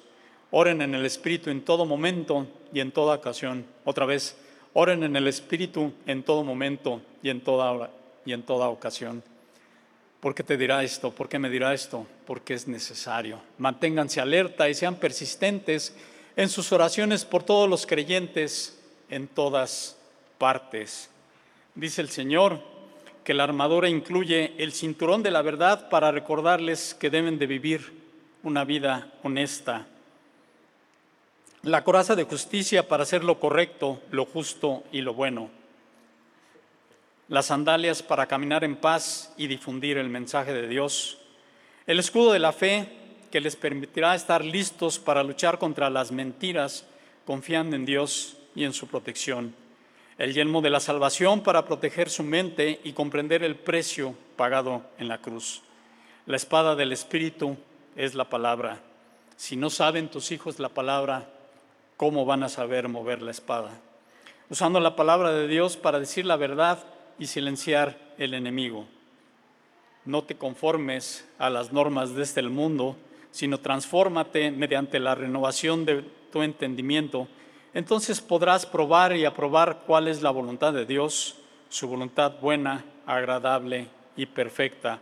Oren 0.51 0.83
en 0.83 0.93
el 0.93 1.03
Espíritu 1.07 1.49
en 1.49 1.65
todo 1.65 1.87
momento 1.87 2.45
y 2.71 2.79
en 2.81 2.91
toda 2.91 3.15
ocasión. 3.15 3.65
Otra 3.85 4.05
vez, 4.05 4.37
oren 4.73 5.01
en 5.01 5.15
el 5.15 5.27
Espíritu 5.27 5.93
en 6.05 6.21
todo 6.21 6.43
momento 6.43 7.01
y 7.23 7.31
en 7.31 7.41
toda, 7.41 7.89
y 8.23 8.33
en 8.33 8.43
toda 8.43 8.69
ocasión. 8.69 9.23
¿Por 10.19 10.33
qué 10.33 10.43
te 10.43 10.57
dirá 10.57 10.83
esto? 10.83 11.11
¿Por 11.11 11.29
qué 11.29 11.39
me 11.39 11.49
dirá 11.49 11.73
esto? 11.73 12.07
Porque 12.25 12.53
es 12.53 12.67
necesario. 12.67 13.39
Manténganse 13.57 14.19
alerta 14.19 14.67
y 14.69 14.73
sean 14.73 14.95
persistentes 14.95 15.95
en 16.35 16.49
sus 16.49 16.71
oraciones 16.71 17.25
por 17.25 17.43
todos 17.43 17.69
los 17.69 17.85
creyentes 17.85 18.79
en 19.09 19.27
todas 19.27 19.97
partes. 20.37 21.09
Dice 21.75 22.01
el 22.01 22.09
Señor 22.09 22.59
que 23.23 23.33
la 23.33 23.43
armadura 23.43 23.89
incluye 23.89 24.53
el 24.57 24.73
cinturón 24.73 25.21
de 25.21 25.31
la 25.31 25.41
verdad 25.41 25.89
para 25.89 26.11
recordarles 26.11 26.93
que 26.93 27.09
deben 27.09 27.37
de 27.37 27.47
vivir 27.47 27.93
una 28.43 28.63
vida 28.63 29.11
honesta 29.23 29.85
la 31.67 31.83
coraza 31.83 32.15
de 32.15 32.23
justicia 32.23 32.87
para 32.87 33.03
hacer 33.03 33.23
lo 33.23 33.39
correcto, 33.39 34.01
lo 34.11 34.25
justo 34.25 34.83
y 34.91 35.01
lo 35.01 35.13
bueno, 35.13 35.49
las 37.29 37.47
sandalias 37.47 38.01
para 38.01 38.27
caminar 38.27 38.63
en 38.63 38.75
paz 38.75 39.33
y 39.37 39.47
difundir 39.47 39.97
el 39.97 40.09
mensaje 40.09 40.53
de 40.53 40.67
Dios, 40.67 41.17
el 41.85 41.99
escudo 41.99 42.31
de 42.31 42.39
la 42.39 42.53
fe 42.53 42.89
que 43.31 43.41
les 43.41 43.55
permitirá 43.55 44.15
estar 44.15 44.43
listos 44.43 44.99
para 44.99 45.23
luchar 45.23 45.59
contra 45.59 45.89
las 45.89 46.11
mentiras, 46.11 46.85
confiando 47.25 47.75
en 47.75 47.85
Dios 47.85 48.37
y 48.55 48.63
en 48.63 48.73
su 48.73 48.87
protección, 48.87 49.53
el 50.17 50.33
yelmo 50.33 50.61
de 50.61 50.69
la 50.69 50.79
salvación 50.79 51.41
para 51.41 51.65
proteger 51.65 52.09
su 52.09 52.23
mente 52.23 52.79
y 52.83 52.93
comprender 52.93 53.43
el 53.43 53.55
precio 53.55 54.15
pagado 54.35 54.83
en 54.97 55.07
la 55.09 55.19
cruz. 55.19 55.61
La 56.25 56.37
espada 56.37 56.75
del 56.75 56.91
Espíritu 56.91 57.57
es 57.95 58.15
la 58.15 58.29
palabra. 58.29 58.79
Si 59.35 59.55
no 59.55 59.69
saben 59.69 60.09
tus 60.09 60.31
hijos 60.31 60.59
la 60.59 60.69
palabra, 60.69 61.29
¿cómo 61.97 62.25
van 62.25 62.43
a 62.43 62.49
saber 62.49 62.87
mover 62.87 63.21
la 63.21 63.31
espada? 63.31 63.71
Usando 64.49 64.79
la 64.79 64.95
palabra 64.95 65.31
de 65.31 65.47
Dios 65.47 65.77
para 65.77 65.99
decir 65.99 66.25
la 66.25 66.37
verdad 66.37 66.79
y 67.19 67.27
silenciar 67.27 67.97
el 68.17 68.33
enemigo. 68.33 68.85
No 70.05 70.23
te 70.23 70.37
conformes 70.37 71.27
a 71.37 71.49
las 71.49 71.73
normas 71.73 72.15
de 72.15 72.23
este 72.23 72.41
mundo, 72.43 72.95
sino 73.31 73.59
transfórmate 73.59 74.51
mediante 74.51 74.99
la 74.99 75.15
renovación 75.15 75.85
de 75.85 76.03
tu 76.31 76.41
entendimiento. 76.41 77.27
Entonces 77.73 78.21
podrás 78.21 78.65
probar 78.65 79.15
y 79.15 79.25
aprobar 79.25 79.83
cuál 79.85 80.07
es 80.07 80.21
la 80.21 80.31
voluntad 80.31 80.73
de 80.73 80.85
Dios, 80.85 81.35
su 81.69 81.87
voluntad 81.87 82.39
buena, 82.39 82.85
agradable 83.05 83.87
y 84.15 84.25
perfecta. 84.25 84.99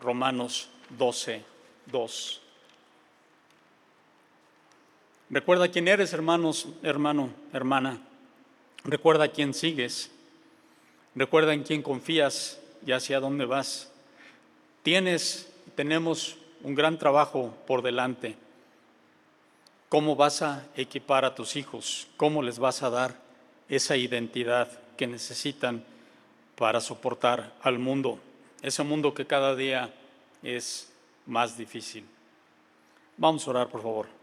Romanos 0.00 0.68
12, 0.96 1.42
2. 1.86 2.42
Recuerda 5.30 5.68
quién 5.68 5.88
eres, 5.88 6.12
hermanos, 6.12 6.68
hermano, 6.82 7.30
hermana. 7.52 8.00
Recuerda 8.84 9.28
quién 9.28 9.52
sigues. 9.52 10.10
Recuerda 11.18 11.52
en 11.52 11.64
quién 11.64 11.82
confías 11.82 12.60
y 12.86 12.92
hacia 12.92 13.18
dónde 13.18 13.44
vas. 13.44 13.90
Tienes, 14.84 15.50
tenemos 15.74 16.36
un 16.62 16.76
gran 16.76 16.96
trabajo 16.96 17.52
por 17.66 17.82
delante. 17.82 18.36
¿Cómo 19.88 20.14
vas 20.14 20.42
a 20.42 20.64
equipar 20.76 21.24
a 21.24 21.34
tus 21.34 21.56
hijos? 21.56 22.06
¿Cómo 22.16 22.40
les 22.40 22.60
vas 22.60 22.84
a 22.84 22.90
dar 22.90 23.16
esa 23.68 23.96
identidad 23.96 24.70
que 24.96 25.08
necesitan 25.08 25.82
para 26.54 26.80
soportar 26.80 27.52
al 27.62 27.80
mundo? 27.80 28.20
Ese 28.62 28.84
mundo 28.84 29.12
que 29.12 29.26
cada 29.26 29.56
día 29.56 29.92
es 30.44 30.88
más 31.26 31.58
difícil. 31.58 32.04
Vamos 33.16 33.44
a 33.44 33.50
orar, 33.50 33.68
por 33.68 33.82
favor. 33.82 34.17